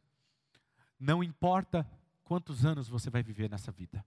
não 0.98 1.22
importa 1.22 1.86
quantos 2.24 2.64
anos 2.64 2.88
você 2.88 3.10
vai 3.10 3.22
viver 3.22 3.50
nessa 3.50 3.72
vida. 3.72 4.04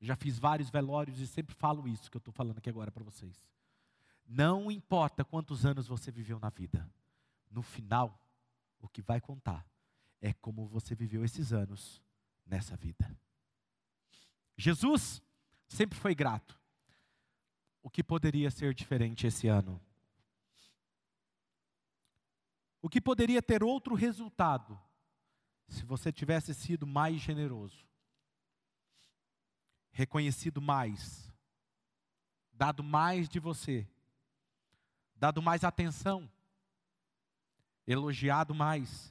Já 0.00 0.14
fiz 0.14 0.38
vários 0.38 0.70
velórios 0.70 1.18
e 1.18 1.26
sempre 1.26 1.54
falo 1.54 1.88
isso 1.88 2.10
que 2.10 2.16
eu 2.16 2.20
estou 2.20 2.32
falando 2.32 2.58
aqui 2.58 2.68
agora 2.68 2.90
para 2.90 3.02
vocês. 3.02 3.48
Não 4.26 4.70
importa 4.70 5.24
quantos 5.24 5.64
anos 5.64 5.86
você 5.86 6.10
viveu 6.10 6.38
na 6.38 6.50
vida 6.50 6.88
no 7.50 7.62
final, 7.62 8.20
o 8.80 8.88
que 8.88 9.00
vai 9.00 9.20
contar 9.20 9.64
é 10.20 10.32
como 10.34 10.66
você 10.66 10.94
viveu 10.94 11.24
esses 11.24 11.52
anos 11.52 12.02
nessa 12.44 12.76
vida. 12.76 13.16
Jesus 14.56 15.22
sempre 15.68 15.98
foi 15.98 16.14
grato. 16.14 16.58
O 17.82 17.88
que 17.88 18.02
poderia 18.02 18.50
ser 18.50 18.74
diferente 18.74 19.26
esse 19.26 19.46
ano? 19.46 19.80
O 22.84 22.88
que 22.90 23.00
poderia 23.00 23.40
ter 23.40 23.64
outro 23.64 23.94
resultado 23.94 24.78
se 25.66 25.86
você 25.86 26.12
tivesse 26.12 26.52
sido 26.52 26.86
mais 26.86 27.18
generoso, 27.18 27.82
reconhecido 29.90 30.60
mais, 30.60 31.32
dado 32.52 32.84
mais 32.84 33.26
de 33.26 33.40
você, 33.40 33.88
dado 35.16 35.40
mais 35.40 35.64
atenção, 35.64 36.30
elogiado 37.86 38.54
mais, 38.54 39.10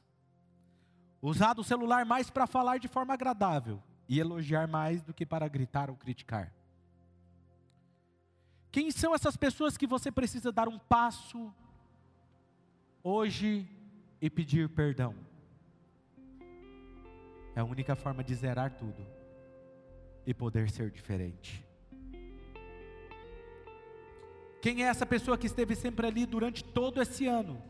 usado 1.20 1.62
o 1.62 1.64
celular 1.64 2.06
mais 2.06 2.30
para 2.30 2.46
falar 2.46 2.78
de 2.78 2.88
forma 2.88 3.16
agradável 3.16 3.82
e 4.08 4.20
elogiar 4.20 4.68
mais 4.68 5.02
do 5.02 5.16
que 5.16 5.26
para 5.26 5.48
gritar 5.48 5.90
ou 5.90 5.98
criticar. 5.98 6.54
Quem 8.72 8.92
são 8.92 9.16
essas 9.16 9.36
pessoas 9.36 9.76
que 9.76 9.88
você 9.88 10.12
precisa 10.12 10.52
dar 10.52 10.68
um 10.68 10.78
passo 10.78 11.52
hoje 13.04 13.68
e 14.22 14.30
pedir 14.30 14.70
perdão? 14.70 15.14
É 17.56 17.60
a 17.60 17.66
única 17.66 17.96
forma 17.96 18.24
de 18.24 18.34
zerar 18.34 18.76
tudo 18.78 19.06
e 20.26 20.34
poder 20.34 20.70
ser 20.70 20.90
diferente. 20.90 21.64
Quem 24.62 24.84
é 24.84 24.88
essa 24.88 25.06
pessoa 25.06 25.38
que 25.38 25.46
esteve 25.46 25.76
sempre 25.76 26.08
ali 26.08 26.26
durante 26.26 26.64
todo 26.64 27.02
esse 27.02 27.28
ano? 27.28 27.62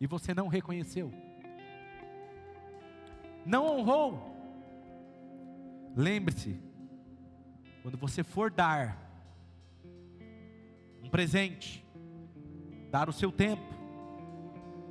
e 0.00 0.06
você 0.06 0.32
não 0.32 0.48
reconheceu, 0.48 1.12
não 3.44 3.66
honrou. 3.66 4.28
Lembre-se, 5.94 6.58
quando 7.82 7.98
você 7.98 8.24
for 8.24 8.50
dar 8.50 8.98
um 11.02 11.10
presente, 11.10 11.84
dar 12.90 13.08
o 13.08 13.12
seu 13.12 13.30
tempo, 13.30 13.62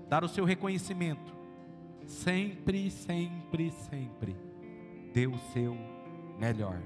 dar 0.09 0.23
o 0.23 0.27
seu 0.27 0.43
reconhecimento, 0.43 1.33
sempre, 2.05 2.89
sempre, 2.89 3.71
sempre 3.71 4.35
dê 5.13 5.27
o 5.27 5.37
seu 5.53 5.77
melhor. 6.39 6.81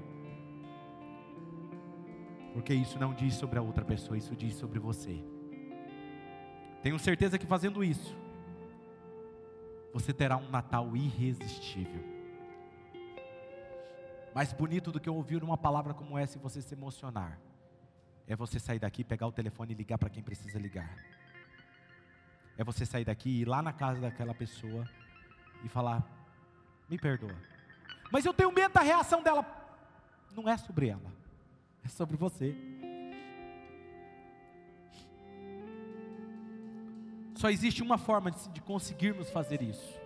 Porque 2.52 2.74
isso 2.74 2.98
não 2.98 3.14
diz 3.14 3.34
sobre 3.34 3.58
a 3.58 3.62
outra 3.62 3.84
pessoa, 3.84 4.16
isso 4.16 4.36
diz 4.36 4.54
sobre 4.54 4.78
você. 4.78 5.24
Tenho 6.82 6.98
certeza 6.98 7.38
que 7.38 7.46
fazendo 7.46 7.82
isso, 7.82 8.14
você 9.92 10.12
terá 10.12 10.36
um 10.36 10.50
Natal 10.50 10.94
irresistível. 10.94 12.02
Mais 14.34 14.52
bonito 14.52 14.92
do 14.92 15.00
que 15.00 15.08
ouvir 15.08 15.42
uma 15.42 15.56
palavra 15.56 15.94
como 15.94 16.18
essa 16.18 16.36
e 16.36 16.40
você 16.40 16.60
se 16.60 16.74
emocionar, 16.74 17.40
é 18.26 18.36
você 18.36 18.58
sair 18.58 18.78
daqui, 18.78 19.02
pegar 19.02 19.26
o 19.26 19.32
telefone 19.32 19.72
e 19.72 19.76
ligar 19.76 19.96
para 19.96 20.10
quem 20.10 20.22
precisa 20.22 20.58
ligar. 20.58 21.13
É 22.56 22.64
você 22.64 22.86
sair 22.86 23.04
daqui 23.04 23.28
e 23.28 23.40
ir 23.42 23.44
lá 23.48 23.62
na 23.62 23.72
casa 23.72 24.00
daquela 24.00 24.34
pessoa 24.34 24.88
e 25.64 25.68
falar: 25.68 26.04
me 26.88 26.98
perdoa. 26.98 27.34
Mas 28.10 28.24
eu 28.24 28.32
tenho 28.32 28.52
medo 28.52 28.72
da 28.72 28.80
reação 28.80 29.22
dela. 29.22 29.44
Não 30.36 30.48
é 30.48 30.56
sobre 30.56 30.88
ela, 30.88 31.12
é 31.84 31.88
sobre 31.88 32.16
você. 32.16 32.54
Só 37.34 37.50
existe 37.50 37.82
uma 37.82 37.98
forma 37.98 38.30
de, 38.30 38.48
de 38.48 38.60
conseguirmos 38.60 39.30
fazer 39.30 39.62
isso: 39.62 40.00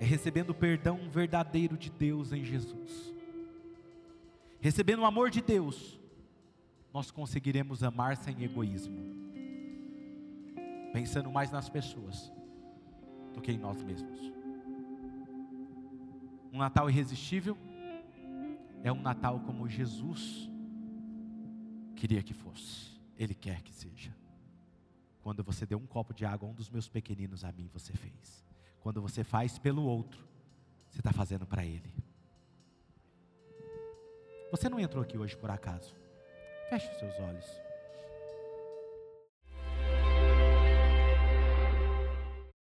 é 0.00 0.04
recebendo 0.04 0.50
o 0.50 0.54
perdão 0.54 1.08
verdadeiro 1.10 1.76
de 1.76 1.90
Deus 1.90 2.32
em 2.32 2.44
Jesus. 2.44 3.14
Recebendo 4.60 5.00
o 5.00 5.06
amor 5.06 5.30
de 5.30 5.40
Deus, 5.40 6.00
nós 6.92 7.10
conseguiremos 7.10 7.82
amar 7.82 8.16
sem 8.16 8.42
egoísmo, 8.42 9.25
pensando 10.96 11.30
mais 11.30 11.50
nas 11.50 11.68
pessoas 11.68 12.32
do 13.34 13.42
que 13.42 13.52
em 13.52 13.58
nós 13.58 13.82
mesmos. 13.82 14.32
Um 16.50 16.56
Natal 16.56 16.88
irresistível 16.88 17.54
é 18.82 18.90
um 18.90 19.02
Natal 19.02 19.38
como 19.40 19.68
Jesus 19.68 20.50
queria 21.94 22.22
que 22.22 22.32
fosse, 22.32 22.98
Ele 23.18 23.34
quer 23.34 23.60
que 23.60 23.74
seja. 23.74 24.10
Quando 25.20 25.44
você 25.44 25.66
deu 25.66 25.76
um 25.76 25.86
copo 25.86 26.14
de 26.14 26.24
água 26.24 26.48
a 26.48 26.50
um 26.50 26.54
dos 26.54 26.70
meus 26.70 26.88
pequeninos, 26.88 27.44
a 27.44 27.52
mim 27.52 27.68
você 27.70 27.92
fez. 27.92 28.42
Quando 28.80 29.02
você 29.02 29.22
faz 29.22 29.58
pelo 29.58 29.82
outro, 29.82 30.26
você 30.88 31.00
está 31.00 31.12
fazendo 31.12 31.46
para 31.46 31.62
Ele. 31.62 31.92
Você 34.50 34.66
não 34.70 34.80
entrou 34.80 35.02
aqui 35.02 35.18
hoje 35.18 35.36
por 35.36 35.50
acaso. 35.50 35.94
Feche 36.70 36.90
os 36.90 36.98
seus 36.98 37.20
olhos. 37.20 37.65